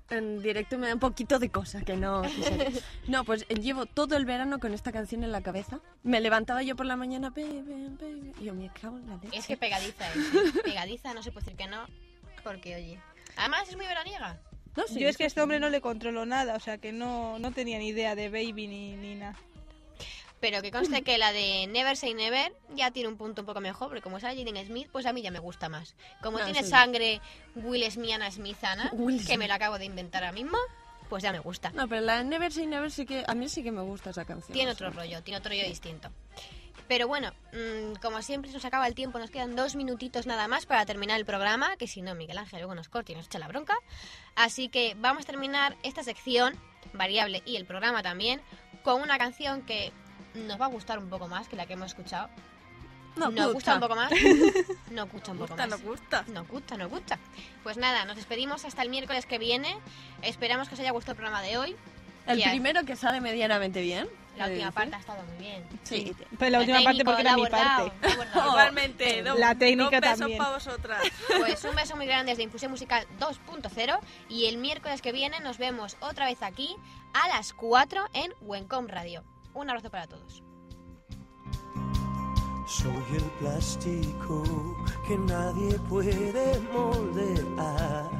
En 0.08 0.40
directo 0.40 0.78
me 0.78 0.86
da 0.86 0.94
un 0.94 1.00
poquito 1.00 1.38
de 1.38 1.50
cosa 1.50 1.82
que 1.82 1.96
no. 1.96 2.22
No, 3.08 3.24
pues 3.24 3.44
eh, 3.48 3.56
llevo 3.56 3.86
todo 3.86 4.16
el 4.16 4.24
verano 4.24 4.60
con 4.60 4.72
esta 4.72 4.92
canción 4.92 5.24
en 5.24 5.32
la 5.32 5.42
cabeza. 5.42 5.80
Me 6.02 6.20
levantaba 6.20 6.62
yo 6.62 6.76
por 6.76 6.86
la 6.86 6.96
mañana, 6.96 7.30
baby, 7.30 7.62
baby. 8.00 8.32
Y 8.40 8.44
yo 8.44 8.54
me 8.54 8.70
cago 8.70 8.98
en 8.98 9.08
la 9.08 9.16
leche. 9.16 9.36
Es 9.36 9.46
que 9.46 9.56
pegadiza 9.56 10.08
es. 10.10 10.16
¿eh? 10.16 10.60
Pegadiza, 10.64 11.12
no 11.12 11.22
se 11.22 11.32
puede 11.32 11.46
decir 11.46 11.56
que 11.56 11.66
no, 11.66 11.86
porque 12.44 12.76
oye. 12.76 13.00
Además 13.36 13.68
es 13.68 13.76
muy 13.76 13.86
veraniega. 13.86 14.40
Yo 14.94 15.08
es 15.08 15.16
que 15.16 15.24
a 15.24 15.26
este 15.26 15.40
hombre 15.40 15.58
no 15.58 15.70
le 15.70 15.80
controlo 15.80 16.26
nada, 16.26 16.54
o 16.54 16.60
sea 16.60 16.78
que 16.78 16.92
no, 16.92 17.38
no 17.38 17.50
tenía 17.52 17.78
ni 17.78 17.88
idea 17.88 18.14
de 18.14 18.28
Baby 18.28 18.66
ni, 18.66 18.96
ni 18.96 19.14
nada. 19.14 19.36
Pero 20.40 20.60
que 20.60 20.70
conste 20.70 21.02
que 21.02 21.16
la 21.18 21.32
de 21.32 21.66
Never 21.66 21.96
Say 21.96 22.12
Never 22.14 22.52
ya 22.74 22.90
tiene 22.90 23.08
un 23.08 23.16
punto 23.16 23.42
un 23.42 23.46
poco 23.46 23.60
mejor, 23.60 23.88
porque 23.88 24.02
como 24.02 24.20
sale 24.20 24.36
Jaden 24.44 24.66
Smith, 24.66 24.88
pues 24.92 25.06
a 25.06 25.12
mí 25.12 25.22
ya 25.22 25.30
me 25.30 25.38
gusta 25.38 25.68
más. 25.68 25.94
Como 26.22 26.38
No, 26.38 26.44
tiene 26.44 26.62
sí. 26.62 26.68
sangre 26.70 27.20
Will 27.54 27.90
Smiana 27.90 28.30
Smithana, 28.30 28.90
Will 28.94 29.26
que 29.26 29.38
me 29.38 29.48
lo 29.48 29.54
acabo 29.54 29.78
de 29.78 29.86
inventar 29.86 30.22
ahora 30.24 30.32
mismo, 30.34 30.58
pues 31.08 31.22
ya 31.22 31.32
me 31.32 31.38
gusta. 31.38 31.70
No, 31.70 31.88
pero 31.88 32.02
la 32.02 32.18
de 32.18 32.24
Never 32.24 32.52
Say 32.52 32.66
Never 32.66 32.90
sí 32.90 33.06
que. 33.06 33.24
A 33.26 33.34
mí 33.34 33.48
sí 33.48 33.62
que 33.62 33.72
me 33.72 33.80
gusta 33.80 34.10
esa 34.10 34.24
canción. 34.26 34.52
Tiene 34.52 34.72
otro 34.72 34.90
rollo, 34.90 35.22
tiene 35.22 35.38
otro 35.38 35.50
rollo 35.50 35.64
distinto. 35.66 36.10
Pero 36.88 37.08
bueno, 37.08 37.32
mm, 37.52 37.94
como 38.00 38.22
siempre 38.22 38.48
se 38.50 38.56
nos 38.58 38.64
acaba 38.64 38.86
el 38.86 38.94
tiempo, 38.94 39.18
nos 39.18 39.30
quedan 39.30 39.56
dos 39.56 39.74
minutitos 39.74 40.26
nada 40.26 40.46
más 40.46 40.66
para 40.66 40.86
terminar 40.86 41.18
el 41.18 41.24
programa, 41.26 41.76
que 41.78 41.88
si 41.88 42.00
no 42.02 42.14
Miguel 42.14 42.38
Ángel 42.38 42.60
luego 42.60 42.74
nos 42.76 42.88
corta 42.88 43.10
y 43.10 43.14
nos 43.16 43.26
echa 43.26 43.38
la 43.40 43.48
bronca. 43.48 43.76
Así 44.36 44.68
que 44.68 44.94
vamos 44.98 45.24
a 45.24 45.26
terminar 45.26 45.76
esta 45.82 46.04
sección, 46.04 46.56
variable 46.92 47.42
y 47.44 47.56
el 47.56 47.64
programa 47.64 48.02
también, 48.04 48.40
con 48.84 49.00
una 49.02 49.18
canción 49.18 49.62
que 49.62 49.92
nos 50.36 50.60
va 50.60 50.66
a 50.66 50.68
gustar 50.68 50.98
un 50.98 51.08
poco 51.08 51.28
más 51.28 51.48
que 51.48 51.56
la 51.56 51.66
que 51.66 51.72
hemos 51.74 51.88
escuchado. 51.88 52.28
No 53.16 53.30
nos 53.30 53.52
gusta. 53.52 53.52
gusta 53.52 53.74
un 53.74 53.80
poco 53.80 53.96
más. 53.96 54.10
Nos 54.90 55.10
gusta 55.10 55.32
un 55.32 55.38
poco 55.38 55.54
Gusta, 55.54 55.66
más. 55.66 55.80
no 55.80 55.88
gusta. 55.88 56.24
Nos 56.28 56.48
gusta, 56.48 56.76
nos 56.76 56.90
gusta. 56.90 57.18
Pues 57.62 57.76
nada, 57.78 58.04
nos 58.04 58.16
despedimos 58.16 58.64
hasta 58.66 58.82
el 58.82 58.90
miércoles 58.90 59.24
que 59.24 59.38
viene. 59.38 59.74
Esperamos 60.20 60.68
que 60.68 60.74
os 60.74 60.80
haya 60.80 60.90
gustado 60.90 61.12
el 61.12 61.16
programa 61.16 61.40
de 61.42 61.56
hoy. 61.56 61.74
El 62.26 62.42
primero 62.42 62.84
que 62.84 62.94
sale 62.94 63.20
medianamente 63.22 63.80
bien. 63.80 64.06
La 64.36 64.48
última 64.48 64.70
parte 64.70 64.96
ha 64.96 64.98
estado 64.98 65.22
muy 65.22 65.38
bien. 65.38 65.64
Sí. 65.84 66.14
Pero 66.38 66.50
la 66.50 66.58
última 66.60 66.82
parte 66.82 67.04
porque 67.06 67.20
era 67.22 67.36
mi 67.36 67.46
parte. 67.46 67.90
Igualmente, 68.34 69.22
do- 69.22 69.38
La 69.38 69.54
técnica 69.54 69.98
dos 70.00 70.18
también. 70.18 70.38
para 70.38 70.50
vosotras. 70.50 71.02
Pues 71.38 71.64
un 71.64 71.74
beso 71.74 71.96
muy 71.96 72.04
grande 72.06 72.32
desde 72.32 72.42
Infusión 72.42 72.70
Musical 72.70 73.06
2.0 73.18 73.98
y 74.28 74.46
el 74.46 74.58
miércoles 74.58 75.00
que 75.00 75.12
viene 75.12 75.40
nos 75.40 75.56
vemos 75.56 75.96
otra 76.00 76.26
vez 76.26 76.42
aquí 76.42 76.76
a 77.14 77.28
las 77.28 77.54
4 77.54 78.08
en 78.12 78.34
Wencom 78.42 78.88
Radio. 78.88 79.24
Un 79.56 79.70
abrazo 79.70 79.90
para 79.90 80.06
todos. 80.06 80.42
Soy 82.66 83.04
el 83.14 83.24
plástico 83.40 84.42
que 85.08 85.16
nadie 85.16 85.78
puede 85.88 86.60
moldear. 86.74 88.10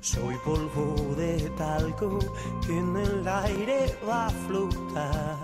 Soy 0.00 0.34
polvo 0.36 1.14
de 1.14 1.50
talco 1.58 2.18
que 2.66 2.78
en 2.78 2.96
el 2.96 3.28
aire 3.28 3.98
va 4.08 4.28
a 4.28 4.30
flotar. 4.30 5.36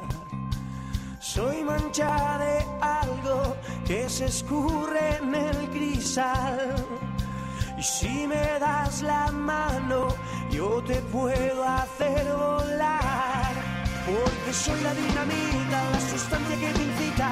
Soy 1.20 1.62
mancha 1.62 2.38
de 2.38 2.64
algo 2.80 3.56
que 3.84 4.08
se 4.08 4.26
escurre 4.26 5.18
en 5.18 5.34
el 5.34 5.68
cristal. 5.68 6.74
Y 7.76 7.82
si 7.82 8.26
me 8.26 8.58
das 8.58 9.02
la 9.02 9.30
mano, 9.30 10.08
yo 10.50 10.82
te 10.84 11.02
puedo 11.02 11.64
hacer 11.64 12.24
volar. 12.34 13.69
Porque 14.10 14.52
soy 14.52 14.80
la 14.82 14.92
dinamita, 14.92 15.78
la 15.94 16.00
sustancia 16.00 16.56
que 16.58 16.70
te 16.76 16.82
incita. 16.82 17.30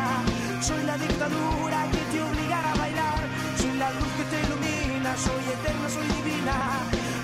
Soy 0.63 0.81
la 0.85 0.97
dictadura 0.97 1.79
que 1.91 2.03
te 2.13 2.23
obligará 2.23 2.71
a 2.71 2.77
bailar. 2.77 3.23
Soy 3.61 3.75
la 3.83 3.91
luz 3.99 4.11
que 4.19 4.25
te 4.31 4.39
ilumina, 4.47 5.11
soy 5.27 5.45
eterna, 5.57 5.89
soy 5.91 6.07
divina. 6.19 6.57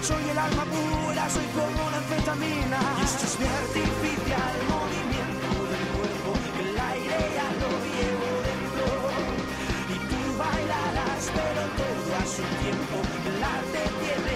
Soy 0.03 0.23
el 0.33 0.39
alma 0.39 0.65
pura, 0.75 1.31
soy 1.31 1.47
como 1.55 1.83
la 1.93 1.99
anfetamina. 2.03 2.81
Y 2.99 3.03
esto 3.05 3.25
es 3.31 3.35
mi 3.39 3.47
artificial 3.63 4.55
movimiento 4.75 5.49
del 5.71 5.87
cuerpo. 5.95 6.31
El 6.63 6.71
aire 6.91 7.19
ya 7.39 7.49
lo 7.63 7.71
llevo 7.95 8.31
dentro. 8.51 8.87
Y 9.95 9.97
tú 10.11 10.21
bailarás, 10.43 11.25
pero 11.31 11.63
todo 11.79 12.11
a 12.23 12.25
su 12.27 12.45
tiempo. 12.59 12.97
El 13.31 13.39
arte 13.55 13.83
tiene 14.03 14.34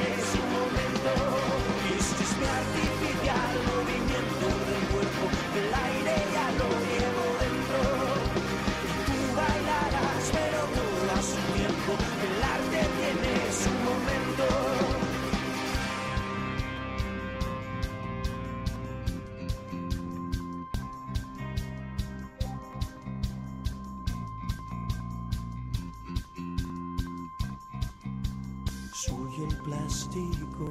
Soy 28.93 29.45
el 29.49 29.57
plástico 29.59 30.71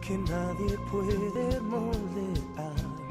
que 0.00 0.18
nadie 0.18 0.78
puede 0.90 1.60
moldear 1.60 3.07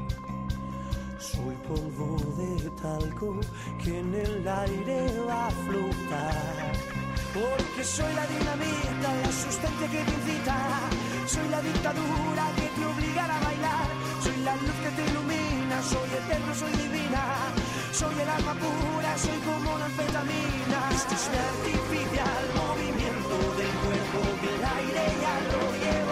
soy 1.48 1.56
polvo 1.68 2.16
de 2.36 2.70
talco 2.82 3.40
que 3.82 3.98
en 3.98 4.14
el 4.14 4.46
aire 4.46 5.00
va 5.26 5.46
a 5.46 5.50
flotar. 5.50 6.72
Porque 7.32 7.84
soy 7.84 8.12
la 8.14 8.26
dinamita, 8.26 9.08
la 9.22 9.32
sustancia 9.32 9.88
que 9.92 10.02
te 10.04 10.12
incita. 10.18 10.56
Soy 11.26 11.48
la 11.48 11.60
dictadura 11.62 12.44
que 12.56 12.66
te 12.76 12.84
obliga 12.92 13.24
a 13.24 13.40
bailar. 13.46 13.88
Soy 14.24 14.36
la 14.44 14.54
luz 14.56 14.76
que 14.82 14.90
te 14.96 15.02
ilumina, 15.10 15.76
soy 15.82 16.10
eterno, 16.20 16.54
soy 16.54 16.72
divina. 16.84 17.22
Soy 17.92 18.14
el 18.22 18.28
alma 18.28 18.54
pura, 18.62 19.10
soy 19.16 19.38
como 19.48 19.74
una 19.74 19.86
anfetamina. 19.86 20.78
Este 20.98 21.14
es 21.14 21.24
mi 21.32 21.38
artificial 21.52 22.44
movimiento 22.60 23.36
del 23.58 23.74
cuerpo, 23.84 24.20
del 24.44 24.62
aire 24.76 25.04
ya 25.22 25.34
lo 25.52 25.62
llevo. 25.82 26.07